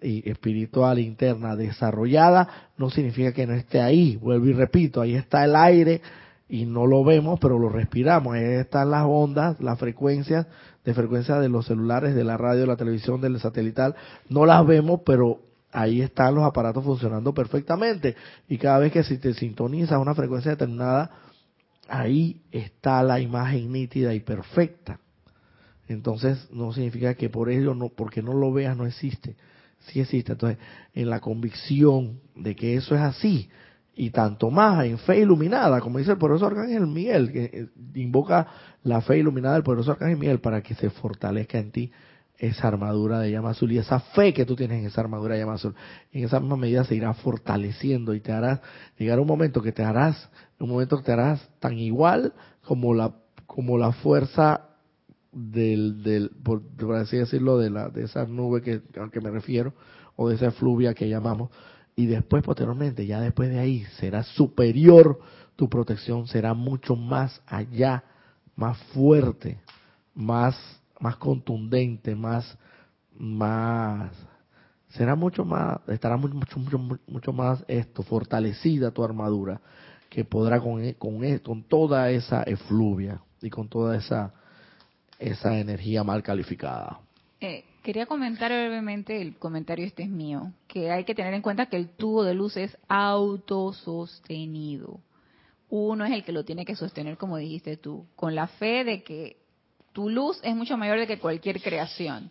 espiritual 0.00 0.98
interna 0.98 1.56
desarrollada, 1.56 2.48
no 2.76 2.90
significa 2.90 3.32
que 3.32 3.46
no 3.46 3.54
esté 3.54 3.80
ahí, 3.80 4.16
vuelvo 4.16 4.46
y 4.46 4.52
repito, 4.52 5.00
ahí 5.00 5.14
está 5.14 5.44
el 5.44 5.56
aire 5.56 6.00
y 6.48 6.64
no 6.64 6.86
lo 6.86 7.02
vemos, 7.02 7.40
pero 7.40 7.58
lo 7.58 7.68
respiramos, 7.68 8.34
ahí 8.34 8.44
están 8.44 8.90
las 8.90 9.04
ondas, 9.06 9.60
las 9.60 9.78
frecuencias 9.78 10.46
de 10.84 10.94
frecuencia 10.94 11.40
de 11.40 11.48
los 11.48 11.66
celulares, 11.66 12.14
de 12.14 12.22
la 12.22 12.36
radio, 12.36 12.60
de 12.60 12.66
la 12.68 12.76
televisión, 12.76 13.20
del 13.20 13.40
satelital, 13.40 13.96
no 14.28 14.46
las 14.46 14.64
vemos, 14.64 15.00
pero 15.04 15.40
ahí 15.72 16.00
están 16.00 16.36
los 16.36 16.44
aparatos 16.44 16.84
funcionando 16.84 17.34
perfectamente. 17.34 18.14
Y 18.48 18.56
cada 18.56 18.78
vez 18.78 18.92
que 18.92 19.02
si 19.02 19.18
te 19.18 19.34
sintonizas 19.34 20.00
una 20.00 20.14
frecuencia 20.14 20.52
determinada, 20.52 21.10
ahí 21.88 22.42
está 22.50 23.02
la 23.02 23.20
imagen 23.20 23.72
nítida 23.72 24.14
y 24.14 24.20
perfecta. 24.20 25.00
Entonces 25.88 26.48
no 26.50 26.72
significa 26.72 27.14
que 27.14 27.30
por 27.30 27.50
ello, 27.50 27.74
no, 27.74 27.88
porque 27.88 28.22
no 28.22 28.32
lo 28.32 28.52
veas, 28.52 28.76
no 28.76 28.86
existe. 28.86 29.36
Sí 29.80 30.00
existe. 30.00 30.32
Entonces, 30.32 30.58
en 30.94 31.10
la 31.10 31.20
convicción 31.20 32.20
de 32.34 32.56
que 32.56 32.74
eso 32.74 32.94
es 32.94 33.00
así, 33.00 33.48
y 33.94 34.10
tanto 34.10 34.50
más 34.50 34.84
en 34.84 34.98
fe 34.98 35.20
iluminada, 35.20 35.80
como 35.80 35.98
dice 35.98 36.12
el 36.12 36.18
poderoso 36.18 36.46
Arcángel 36.46 36.86
Miguel, 36.86 37.32
que 37.32 37.44
eh, 37.44 37.68
invoca 37.94 38.46
la 38.82 39.00
fe 39.00 39.18
iluminada 39.18 39.54
del 39.54 39.62
poderoso 39.62 39.92
Arcángel 39.92 40.18
Miguel 40.18 40.40
para 40.40 40.62
que 40.62 40.74
se 40.74 40.90
fortalezca 40.90 41.58
en 41.58 41.70
ti 41.70 41.90
esa 42.38 42.68
armadura 42.68 43.20
de 43.20 43.30
llama 43.30 43.50
azul 43.50 43.72
y 43.72 43.78
esa 43.78 44.00
fe 44.00 44.34
que 44.34 44.44
tú 44.44 44.56
tienes 44.56 44.80
en 44.80 44.86
esa 44.86 45.00
armadura 45.00 45.34
de 45.34 45.40
llama 45.40 45.54
azul. 45.54 45.74
En 46.12 46.24
esa 46.24 46.40
misma 46.40 46.56
medida 46.56 46.84
se 46.84 46.94
irá 46.94 47.14
fortaleciendo 47.14 48.14
y 48.14 48.20
te 48.20 48.32
harás, 48.32 48.60
llegar 48.98 49.20
un 49.20 49.26
momento 49.26 49.62
que 49.62 49.72
te 49.72 49.82
harás, 49.82 50.28
un 50.58 50.68
momento 50.68 50.98
que 50.98 51.04
te 51.04 51.12
harás 51.12 51.48
tan 51.60 51.78
igual 51.78 52.32
como 52.62 52.94
la, 52.94 53.14
como 53.46 53.78
la 53.78 53.92
fuerza 53.92 54.66
del, 55.32 56.02
del 56.02 56.30
por, 56.42 56.62
así 56.96 57.16
decirlo, 57.18 57.58
de 57.58 57.70
la, 57.70 57.88
de 57.88 58.04
esa 58.04 58.24
nube 58.24 58.62
que, 58.62 58.82
a 59.00 59.10
que 59.10 59.20
me 59.20 59.30
refiero, 59.30 59.74
o 60.16 60.28
de 60.28 60.36
esa 60.36 60.50
fluvia 60.50 60.94
que 60.94 61.08
llamamos, 61.08 61.50
y 61.94 62.06
después 62.06 62.42
posteriormente, 62.42 63.06
ya 63.06 63.20
después 63.20 63.50
de 63.50 63.58
ahí, 63.58 63.84
será 63.98 64.22
superior 64.22 65.18
tu 65.56 65.68
protección, 65.68 66.26
será 66.26 66.54
mucho 66.54 66.96
más 66.96 67.40
allá, 67.46 68.04
más 68.54 68.78
fuerte, 68.94 69.58
más, 70.14 70.56
más 71.00 71.16
contundente, 71.16 72.14
más, 72.14 72.56
más, 73.16 74.12
será 74.88 75.14
mucho 75.14 75.44
más, 75.44 75.78
estará 75.88 76.16
mucho, 76.16 76.58
mucho, 76.58 76.78
mucho, 77.06 77.32
más 77.32 77.64
esto, 77.68 78.02
fortalecida 78.02 78.90
tu 78.90 79.04
armadura, 79.04 79.60
que 80.08 80.24
podrá 80.24 80.60
con, 80.60 80.92
con, 80.94 81.38
con 81.38 81.62
toda 81.64 82.10
esa 82.10 82.42
efluvia 82.42 83.20
y 83.42 83.50
con 83.50 83.68
toda 83.68 83.96
esa, 83.96 84.32
esa 85.18 85.58
energía 85.58 86.04
mal 86.04 86.22
calificada. 86.22 87.00
Eh, 87.40 87.64
Quería 87.86 88.06
comentar 88.06 88.50
brevemente, 88.50 89.22
el 89.22 89.36
comentario 89.36 89.86
este 89.86 90.02
es 90.02 90.08
mío, 90.08 90.50
que 90.66 90.90
hay 90.90 91.04
que 91.04 91.14
tener 91.14 91.32
en 91.34 91.40
cuenta 91.40 91.66
que 91.66 91.76
el 91.76 91.88
tubo 91.88 92.24
de 92.24 92.34
luz 92.34 92.56
es 92.56 92.76
autosostenido. 92.88 94.98
Uno 95.68 96.04
es 96.04 96.10
el 96.10 96.24
que 96.24 96.32
lo 96.32 96.44
tiene 96.44 96.64
que 96.64 96.74
sostener, 96.74 97.16
como 97.16 97.36
dijiste 97.36 97.76
tú, 97.76 98.04
con 98.16 98.34
la 98.34 98.48
fe 98.48 98.82
de 98.82 99.04
que 99.04 99.36
tu 99.96 100.10
luz 100.10 100.38
es 100.42 100.54
mucho 100.54 100.76
mayor 100.76 100.98
de 100.98 101.06
que 101.06 101.18
cualquier 101.18 101.62
creación. 101.62 102.30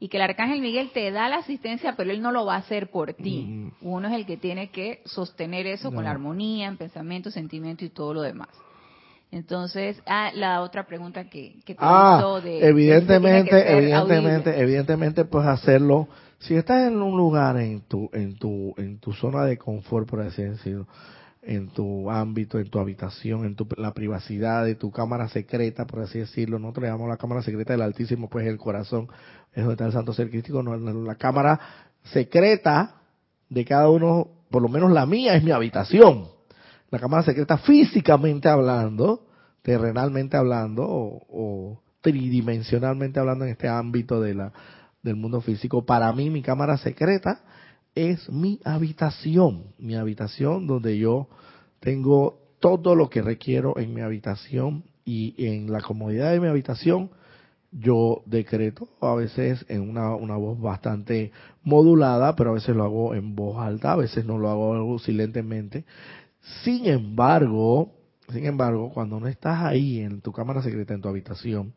Y 0.00 0.08
que 0.08 0.16
el 0.16 0.22
arcángel 0.22 0.62
Miguel 0.62 0.90
te 0.94 1.10
da 1.10 1.28
la 1.28 1.36
asistencia, 1.36 1.96
pero 1.96 2.10
él 2.10 2.22
no 2.22 2.32
lo 2.32 2.46
va 2.46 2.54
a 2.54 2.58
hacer 2.60 2.90
por 2.90 3.12
ti. 3.12 3.70
Uno 3.82 4.08
es 4.08 4.14
el 4.14 4.24
que 4.24 4.38
tiene 4.38 4.70
que 4.70 5.02
sostener 5.04 5.66
eso 5.66 5.92
con 5.92 6.04
la 6.04 6.10
armonía, 6.10 6.66
en 6.66 6.78
pensamiento, 6.78 7.30
sentimiento 7.30 7.84
y 7.84 7.90
todo 7.90 8.14
lo 8.14 8.22
demás. 8.22 8.48
Entonces, 9.30 10.00
ah, 10.06 10.30
la 10.34 10.62
otra 10.62 10.86
pregunta 10.86 11.28
que, 11.28 11.56
que 11.66 11.74
te 11.74 11.80
ah, 11.82 12.16
hizo 12.18 12.40
de... 12.40 12.66
Evidentemente, 12.66 13.70
evidentemente, 13.70 14.58
evidentemente, 14.58 15.24
pues 15.26 15.46
hacerlo. 15.46 16.08
Si 16.38 16.54
estás 16.54 16.88
en 16.88 17.02
un 17.02 17.18
lugar 17.18 17.58
en 17.58 17.82
tu, 17.82 18.08
en 18.14 18.38
tu, 18.38 18.74
en 18.78 18.98
tu 18.98 19.12
zona 19.12 19.44
de 19.44 19.58
confort, 19.58 20.08
por 20.08 20.22
así 20.22 20.42
decirlo, 20.42 20.86
en 21.46 21.68
tu 21.68 22.10
ámbito, 22.10 22.58
en 22.58 22.68
tu 22.70 22.78
habitación, 22.78 23.44
en 23.44 23.54
tu, 23.54 23.66
la 23.76 23.92
privacidad 23.92 24.64
de 24.64 24.74
tu 24.74 24.90
cámara 24.90 25.28
secreta, 25.28 25.86
por 25.86 26.00
así 26.00 26.18
decirlo, 26.18 26.58
nosotros 26.58 26.86
llamamos 26.86 27.08
la 27.08 27.16
cámara 27.16 27.42
secreta 27.42 27.72
del 27.72 27.82
Altísimo, 27.82 28.28
pues 28.28 28.46
el 28.46 28.58
corazón, 28.58 29.08
es 29.52 29.62
donde 29.62 29.74
está 29.74 29.86
el 29.86 29.92
Santo 29.92 30.12
Ser 30.12 30.30
Crístico, 30.30 30.62
no, 30.62 30.76
la 30.76 31.14
cámara 31.16 31.60
secreta 32.04 32.96
de 33.48 33.64
cada 33.64 33.88
uno, 33.88 34.28
por 34.50 34.62
lo 34.62 34.68
menos 34.68 34.90
la 34.90 35.06
mía 35.06 35.34
es 35.34 35.44
mi 35.44 35.50
habitación. 35.50 36.28
La 36.90 36.98
cámara 36.98 37.22
secreta 37.22 37.58
físicamente 37.58 38.48
hablando, 38.48 39.26
terrenalmente 39.62 40.36
hablando 40.36 40.84
o, 40.86 41.80
tridimensionalmente 42.00 43.18
hablando 43.18 43.46
en 43.46 43.52
este 43.52 43.68
ámbito 43.68 44.20
de 44.20 44.34
la, 44.34 44.52
del 45.02 45.16
mundo 45.16 45.40
físico, 45.40 45.84
para 45.84 46.12
mí 46.12 46.30
mi 46.30 46.42
cámara 46.42 46.76
secreta 46.76 47.40
es 47.94 48.28
mi 48.30 48.60
habitación, 48.64 49.64
mi 49.78 49.94
habitación 49.94 50.66
donde 50.66 50.98
yo 50.98 51.28
tengo 51.80 52.38
todo 52.60 52.94
lo 52.94 53.10
que 53.10 53.22
requiero 53.22 53.78
en 53.78 53.94
mi 53.94 54.00
habitación 54.00 54.84
y 55.04 55.34
en 55.46 55.70
la 55.70 55.80
comodidad 55.80 56.32
de 56.32 56.40
mi 56.40 56.48
habitación 56.48 57.10
yo 57.70 58.22
decreto 58.26 58.88
a 59.00 59.14
veces 59.14 59.64
en 59.68 59.88
una, 59.88 60.14
una 60.14 60.36
voz 60.36 60.60
bastante 60.60 61.32
modulada, 61.62 62.36
pero 62.36 62.50
a 62.50 62.54
veces 62.54 62.74
lo 62.74 62.84
hago 62.84 63.14
en 63.14 63.34
voz 63.34 63.58
alta, 63.58 63.92
a 63.92 63.96
veces 63.96 64.24
no 64.24 64.38
lo 64.38 64.48
hago 64.48 64.98
silentemente. 65.00 65.84
Sin 66.62 66.86
embargo, 66.86 67.92
sin 68.28 68.46
embargo, 68.46 68.90
cuando 68.92 69.18
no 69.18 69.26
estás 69.26 69.62
ahí 69.62 70.00
en 70.00 70.20
tu 70.20 70.32
cámara 70.32 70.62
secreta, 70.62 70.94
en 70.94 71.00
tu 71.00 71.08
habitación, 71.08 71.74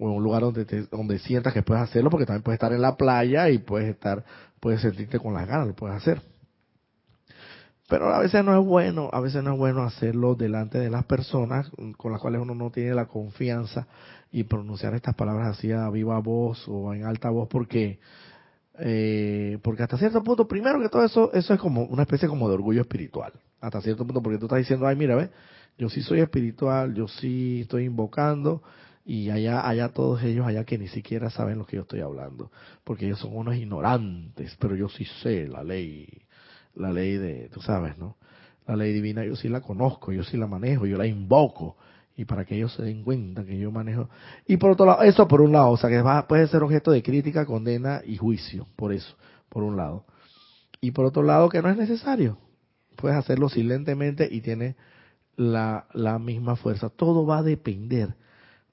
o 0.00 0.08
en 0.08 0.16
un 0.16 0.22
lugar 0.22 0.42
donde 0.42 0.64
donde 0.90 1.18
sientas 1.18 1.52
que 1.52 1.62
puedes 1.62 1.82
hacerlo, 1.82 2.10
porque 2.10 2.26
también 2.26 2.42
puedes 2.42 2.56
estar 2.56 2.72
en 2.72 2.82
la 2.82 2.96
playa 2.96 3.50
y 3.50 3.58
puedes 3.58 3.88
estar, 3.88 4.24
puedes 4.60 4.80
sentirte 4.80 5.18
con 5.18 5.34
las 5.34 5.46
ganas, 5.46 5.68
lo 5.68 5.74
puedes 5.74 5.96
hacer. 5.96 6.20
Pero 7.88 8.12
a 8.12 8.18
veces 8.18 8.44
no 8.44 8.58
es 8.58 8.66
bueno, 8.66 9.10
a 9.12 9.20
veces 9.20 9.44
no 9.44 9.52
es 9.52 9.58
bueno 9.58 9.82
hacerlo 9.84 10.34
delante 10.34 10.78
de 10.78 10.90
las 10.90 11.04
personas 11.04 11.70
con 11.96 12.10
las 12.10 12.20
cuales 12.20 12.40
uno 12.40 12.54
no 12.54 12.70
tiene 12.70 12.94
la 12.94 13.06
confianza 13.06 13.86
y 14.32 14.42
pronunciar 14.44 14.94
estas 14.94 15.14
palabras 15.14 15.56
así 15.56 15.70
a 15.70 15.88
viva 15.90 16.18
voz 16.18 16.66
o 16.68 16.92
en 16.92 17.04
alta 17.04 17.30
voz 17.30 17.48
porque 17.48 18.00
eh, 18.78 19.58
porque 19.62 19.84
hasta 19.84 19.96
cierto 19.98 20.22
punto, 20.22 20.48
primero 20.48 20.80
que 20.80 20.88
todo 20.88 21.04
eso, 21.04 21.32
eso 21.32 21.54
es 21.54 21.60
como 21.60 21.84
una 21.84 22.02
especie 22.02 22.28
como 22.28 22.48
de 22.48 22.54
orgullo 22.54 22.80
espiritual 22.82 23.32
hasta 23.60 23.80
cierto 23.80 24.04
punto, 24.04 24.22
porque 24.22 24.38
tú 24.38 24.46
estás 24.46 24.58
diciendo, 24.58 24.86
ay, 24.86 24.96
mira, 24.96 25.16
ve, 25.16 25.30
yo 25.78 25.88
sí 25.88 26.02
soy 26.02 26.20
espiritual, 26.20 26.94
yo 26.94 27.08
sí 27.08 27.62
estoy 27.62 27.84
invocando, 27.84 28.62
y 29.08 29.30
allá, 29.30 29.66
allá 29.66 29.90
todos 29.90 30.20
ellos, 30.24 30.44
allá 30.44 30.64
que 30.64 30.78
ni 30.78 30.88
siquiera 30.88 31.30
saben 31.30 31.58
lo 31.58 31.64
que 31.64 31.76
yo 31.76 31.82
estoy 31.82 32.00
hablando, 32.00 32.50
porque 32.82 33.06
ellos 33.06 33.20
son 33.20 33.36
unos 33.36 33.54
ignorantes, 33.54 34.56
pero 34.58 34.74
yo 34.74 34.88
sí 34.88 35.04
sé 35.22 35.46
la 35.46 35.62
ley, 35.62 36.08
la 36.74 36.90
ley 36.90 37.16
de, 37.16 37.48
tú 37.50 37.60
sabes, 37.62 37.96
¿no? 37.98 38.16
La 38.66 38.74
ley 38.74 38.92
divina 38.92 39.24
yo 39.24 39.36
sí 39.36 39.48
la 39.48 39.60
conozco, 39.60 40.10
yo 40.10 40.24
sí 40.24 40.36
la 40.36 40.48
manejo, 40.48 40.86
yo 40.86 40.98
la 40.98 41.06
invoco, 41.06 41.76
y 42.16 42.24
para 42.24 42.44
que 42.44 42.56
ellos 42.56 42.74
se 42.74 42.82
den 42.82 43.04
cuenta 43.04 43.44
que 43.44 43.56
yo 43.56 43.70
manejo. 43.70 44.08
Y 44.44 44.56
por 44.56 44.72
otro 44.72 44.86
lado, 44.86 45.02
eso 45.02 45.28
por 45.28 45.40
un 45.40 45.52
lado, 45.52 45.70
o 45.70 45.76
sea, 45.76 45.88
que 45.88 46.02
va, 46.02 46.26
puede 46.26 46.48
ser 46.48 46.64
objeto 46.64 46.90
de 46.90 47.04
crítica, 47.04 47.46
condena 47.46 48.02
y 48.04 48.16
juicio, 48.16 48.66
por 48.74 48.92
eso, 48.92 49.16
por 49.48 49.62
un 49.62 49.76
lado. 49.76 50.04
Y 50.80 50.90
por 50.90 51.04
otro 51.04 51.22
lado, 51.22 51.48
que 51.48 51.62
no 51.62 51.70
es 51.70 51.76
necesario, 51.76 52.38
puedes 52.96 53.16
hacerlo 53.16 53.48
silentemente 53.48 54.28
y 54.28 54.40
tiene 54.40 54.74
la, 55.36 55.86
la 55.92 56.18
misma 56.18 56.56
fuerza. 56.56 56.88
Todo 56.88 57.24
va 57.24 57.38
a 57.38 57.42
depender 57.44 58.16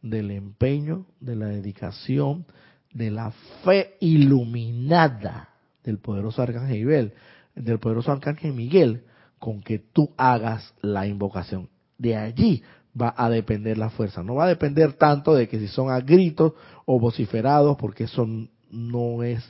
del 0.03 0.29
empeño, 0.29 1.07
de 1.19 1.35
la 1.35 1.47
dedicación, 1.47 2.45
de 2.93 3.09
la 3.09 3.31
fe 3.63 3.95
iluminada 3.99 5.49
del 5.83 5.97
poderoso 5.97 6.43
Arcángel 6.43 6.77
Miguel, 6.77 7.13
del 7.55 7.79
poderoso 7.79 8.11
Arcángel 8.11 8.53
Miguel, 8.53 9.03
con 9.39 9.61
que 9.61 9.79
tú 9.79 10.13
hagas 10.17 10.73
la 10.81 11.07
invocación. 11.07 11.69
De 11.97 12.15
allí 12.15 12.61
va 12.99 13.13
a 13.17 13.29
depender 13.29 13.77
la 13.77 13.89
fuerza. 13.89 14.23
No 14.23 14.35
va 14.35 14.45
a 14.45 14.49
depender 14.49 14.93
tanto 14.93 15.33
de 15.33 15.47
que 15.47 15.59
si 15.59 15.67
son 15.67 15.89
a 15.89 15.99
gritos 15.99 16.53
o 16.85 16.99
vociferados, 16.99 17.77
porque 17.77 18.03
eso 18.03 18.27
no 18.69 19.23
es, 19.23 19.43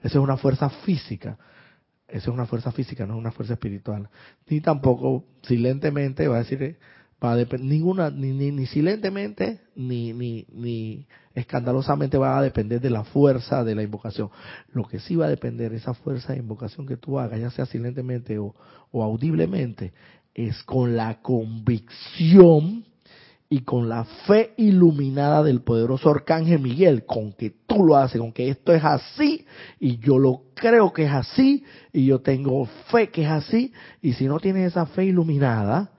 eso 0.00 0.18
es 0.18 0.24
una 0.24 0.36
fuerza 0.36 0.70
física. 0.70 1.38
Esa 2.08 2.30
es 2.30 2.34
una 2.34 2.46
fuerza 2.46 2.70
física, 2.70 3.04
no 3.04 3.14
es 3.14 3.18
una 3.18 3.32
fuerza 3.32 3.54
espiritual. 3.54 4.08
Ni 4.48 4.60
tampoco 4.60 5.24
silentemente, 5.42 6.28
va 6.28 6.36
a 6.36 6.44
decir, 6.44 6.78
va 7.22 7.32
a 7.32 7.56
ninguna, 7.58 8.10
ni, 8.10 8.32
ni, 8.32 8.66
silentemente, 8.66 9.60
ni, 9.74 10.12
ni, 10.12 10.46
ni 10.52 11.06
escandalosamente 11.34 12.18
va 12.18 12.38
a 12.38 12.42
depender 12.42 12.80
de 12.80 12.90
la 12.90 13.04
fuerza 13.04 13.64
de 13.64 13.74
la 13.74 13.82
invocación. 13.82 14.30
Lo 14.72 14.84
que 14.84 15.00
sí 15.00 15.16
va 15.16 15.26
a 15.26 15.30
depender 15.30 15.72
esa 15.72 15.94
fuerza 15.94 16.32
de 16.32 16.40
invocación 16.40 16.86
que 16.86 16.96
tú 16.96 17.18
hagas, 17.18 17.40
ya 17.40 17.50
sea 17.50 17.66
silentemente 17.66 18.38
o, 18.38 18.54
o 18.90 19.02
audiblemente, 19.02 19.92
es 20.34 20.62
con 20.64 20.96
la 20.96 21.22
convicción 21.22 22.84
y 23.48 23.60
con 23.60 23.88
la 23.88 24.04
fe 24.26 24.54
iluminada 24.56 25.42
del 25.42 25.62
poderoso 25.62 26.10
arcángel 26.10 26.58
Miguel, 26.58 27.06
con 27.06 27.32
que 27.32 27.50
tú 27.66 27.84
lo 27.84 27.96
haces, 27.96 28.20
con 28.20 28.32
que 28.32 28.48
esto 28.48 28.72
es 28.72 28.84
así 28.84 29.46
y 29.78 29.98
yo 29.98 30.18
lo 30.18 30.42
creo 30.54 30.92
que 30.92 31.04
es 31.04 31.12
así 31.12 31.64
y 31.92 32.06
yo 32.06 32.20
tengo 32.20 32.66
fe 32.90 33.08
que 33.08 33.22
es 33.22 33.30
así 33.30 33.72
y 34.02 34.14
si 34.14 34.26
no 34.26 34.40
tienes 34.40 34.72
esa 34.72 34.86
fe 34.86 35.04
iluminada, 35.04 35.92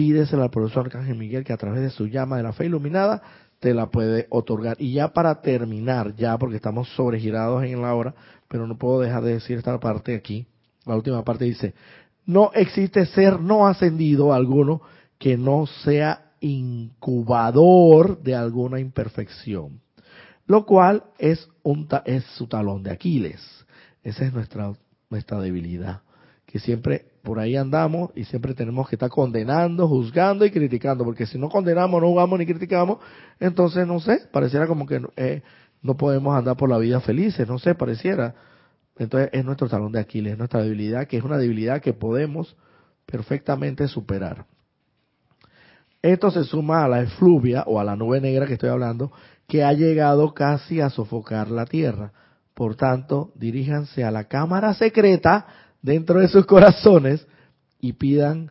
pídesela 0.00 0.44
al 0.44 0.50
poderoso 0.50 0.80
arcángel 0.80 1.14
Miguel 1.14 1.44
que 1.44 1.52
a 1.52 1.58
través 1.58 1.82
de 1.82 1.90
su 1.90 2.06
llama 2.06 2.38
de 2.38 2.42
la 2.42 2.54
fe 2.54 2.64
iluminada 2.64 3.20
te 3.58 3.74
la 3.74 3.90
puede 3.90 4.26
otorgar. 4.30 4.78
Y 4.80 4.94
ya 4.94 5.08
para 5.08 5.42
terminar, 5.42 6.16
ya 6.16 6.38
porque 6.38 6.56
estamos 6.56 6.88
sobregirados 6.96 7.64
en 7.64 7.82
la 7.82 7.94
hora, 7.94 8.14
pero 8.48 8.66
no 8.66 8.78
puedo 8.78 9.00
dejar 9.00 9.22
de 9.24 9.34
decir 9.34 9.58
esta 9.58 9.78
parte 9.78 10.14
aquí, 10.14 10.46
la 10.86 10.96
última 10.96 11.22
parte 11.22 11.44
dice, 11.44 11.74
no 12.24 12.50
existe 12.54 13.04
ser 13.04 13.40
no 13.40 13.66
ascendido 13.66 14.32
alguno 14.32 14.80
que 15.18 15.36
no 15.36 15.66
sea 15.66 16.32
incubador 16.40 18.22
de 18.22 18.34
alguna 18.34 18.80
imperfección. 18.80 19.82
lo 20.46 20.64
cual 20.64 21.04
es, 21.18 21.46
un, 21.62 21.86
es 22.06 22.24
su 22.38 22.46
talón 22.46 22.82
de 22.82 22.90
Aquiles. 22.90 23.42
Esa 24.02 24.24
es 24.24 24.32
nuestra, 24.32 24.72
nuestra 25.10 25.38
debilidad, 25.40 26.00
que 26.50 26.58
siempre 26.58 27.04
por 27.22 27.38
ahí 27.38 27.56
andamos 27.56 28.10
y 28.16 28.24
siempre 28.24 28.54
tenemos 28.54 28.88
que 28.88 28.96
estar 28.96 29.08
condenando, 29.08 29.86
juzgando 29.86 30.44
y 30.44 30.50
criticando, 30.50 31.04
porque 31.04 31.26
si 31.26 31.38
no 31.38 31.48
condenamos, 31.48 32.00
no 32.00 32.08
jugamos 32.08 32.38
ni 32.38 32.46
criticamos, 32.46 32.98
entonces 33.38 33.86
no 33.86 34.00
sé, 34.00 34.22
pareciera 34.32 34.66
como 34.66 34.86
que 34.86 35.00
eh, 35.16 35.42
no 35.82 35.96
podemos 35.96 36.36
andar 36.36 36.56
por 36.56 36.68
la 36.68 36.78
vida 36.78 37.00
felices, 37.00 37.46
no 37.46 37.58
sé, 37.58 37.74
pareciera. 37.74 38.34
Entonces 38.98 39.30
es 39.32 39.44
nuestro 39.44 39.68
talón 39.68 39.92
de 39.92 40.00
Aquiles, 40.00 40.32
es 40.32 40.38
nuestra 40.38 40.62
debilidad, 40.62 41.06
que 41.06 41.18
es 41.18 41.22
una 41.22 41.38
debilidad 41.38 41.80
que 41.80 41.92
podemos 41.92 42.56
perfectamente 43.06 43.86
superar. 43.86 44.46
Esto 46.02 46.30
se 46.30 46.44
suma 46.44 46.84
a 46.84 46.88
la 46.88 47.02
efluvia 47.02 47.62
o 47.66 47.78
a 47.78 47.84
la 47.84 47.94
nube 47.94 48.20
negra 48.20 48.46
que 48.46 48.54
estoy 48.54 48.70
hablando, 48.70 49.12
que 49.46 49.62
ha 49.62 49.72
llegado 49.72 50.34
casi 50.34 50.80
a 50.80 50.90
sofocar 50.90 51.50
la 51.50 51.66
tierra. 51.66 52.12
Por 52.54 52.74
tanto, 52.76 53.32
diríjanse 53.36 54.04
a 54.04 54.10
la 54.10 54.24
cámara 54.24 54.74
secreta 54.74 55.46
dentro 55.82 56.20
de 56.20 56.28
sus 56.28 56.46
corazones 56.46 57.26
y 57.80 57.94
pidan 57.94 58.50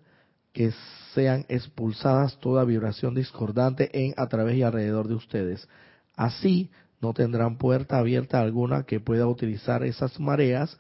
que 0.53 0.71
sean 1.13 1.45
expulsadas 1.49 2.39
toda 2.39 2.63
vibración 2.63 3.15
discordante 3.15 3.89
en, 3.93 4.13
a 4.17 4.27
través 4.27 4.57
y 4.57 4.63
alrededor 4.63 5.07
de 5.07 5.15
ustedes. 5.15 5.67
Así 6.15 6.69
no 7.01 7.13
tendrán 7.13 7.57
puerta 7.57 7.97
abierta 7.97 8.39
alguna 8.39 8.83
que 8.83 8.99
pueda 8.99 9.27
utilizar 9.27 9.83
esas 9.83 10.19
mareas 10.19 10.77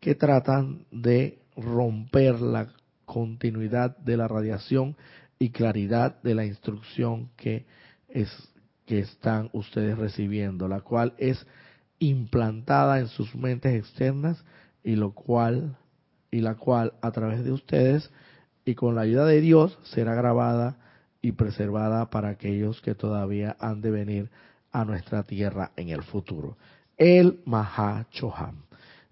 que 0.00 0.14
tratan 0.14 0.84
de 0.90 1.38
romper 1.56 2.40
la 2.40 2.68
continuidad 3.04 3.96
de 3.98 4.16
la 4.16 4.28
radiación 4.28 4.96
y 5.38 5.50
claridad 5.50 6.20
de 6.22 6.34
la 6.34 6.44
instrucción 6.44 7.30
que 7.36 7.66
es 8.08 8.30
que 8.86 8.98
están 8.98 9.48
ustedes 9.52 9.96
recibiendo, 9.96 10.68
la 10.68 10.80
cual 10.80 11.14
es 11.18 11.46
implantada 11.98 12.98
en 12.98 13.08
sus 13.08 13.34
mentes 13.34 13.74
externas 13.74 14.44
y 14.82 14.96
lo 14.96 15.12
cual 15.12 15.76
y 16.32 16.40
la 16.40 16.56
cual 16.56 16.94
a 17.02 17.12
través 17.12 17.44
de 17.44 17.52
ustedes 17.52 18.10
y 18.64 18.74
con 18.74 18.96
la 18.96 19.02
ayuda 19.02 19.26
de 19.26 19.40
Dios 19.40 19.78
será 19.84 20.14
grabada 20.14 20.78
y 21.20 21.32
preservada 21.32 22.10
para 22.10 22.30
aquellos 22.30 22.80
que 22.80 22.96
todavía 22.96 23.56
han 23.60 23.80
de 23.80 23.92
venir 23.92 24.30
a 24.72 24.84
nuestra 24.84 25.22
tierra 25.22 25.70
en 25.76 25.90
el 25.90 26.02
futuro. 26.02 26.56
El 26.96 27.40
Mahachoham. 27.44 28.62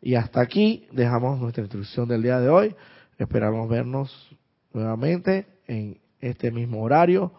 Y 0.02 0.14
hasta 0.14 0.40
aquí 0.40 0.88
dejamos 0.92 1.38
nuestra 1.38 1.62
instrucción 1.62 2.08
del 2.08 2.22
día 2.22 2.40
de 2.40 2.48
hoy. 2.48 2.74
Esperamos 3.18 3.68
vernos 3.68 4.36
nuevamente 4.72 5.46
en 5.66 5.98
este 6.20 6.50
mismo 6.50 6.82
horario 6.82 7.32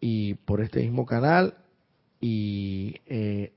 y 0.00 0.34
por 0.34 0.60
este 0.60 0.80
mismo 0.80 1.04
canal 1.04 1.54
y 2.20 3.00
eh, 3.06 3.52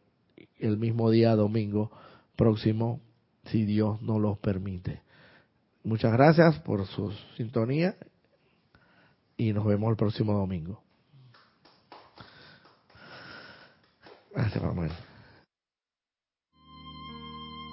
el 0.60 0.78
mismo 0.78 1.12
día 1.12 1.36
domingo 1.36 1.92
próximo, 2.36 3.00
si 3.46 3.64
Dios 3.66 4.02
nos 4.02 4.20
lo 4.20 4.36
permite. 4.36 5.05
Muchas 5.86 6.12
gracias 6.14 6.60
por 6.62 6.84
su 6.88 7.12
sintonía 7.38 7.96
y 9.38 9.54
nos 9.54 9.68
vemos 9.68 9.92
el 9.92 9.96
próximo 9.96 10.34
domingo. 10.34 10.82
Gracias, 14.34 14.64
Manuel. 14.64 14.92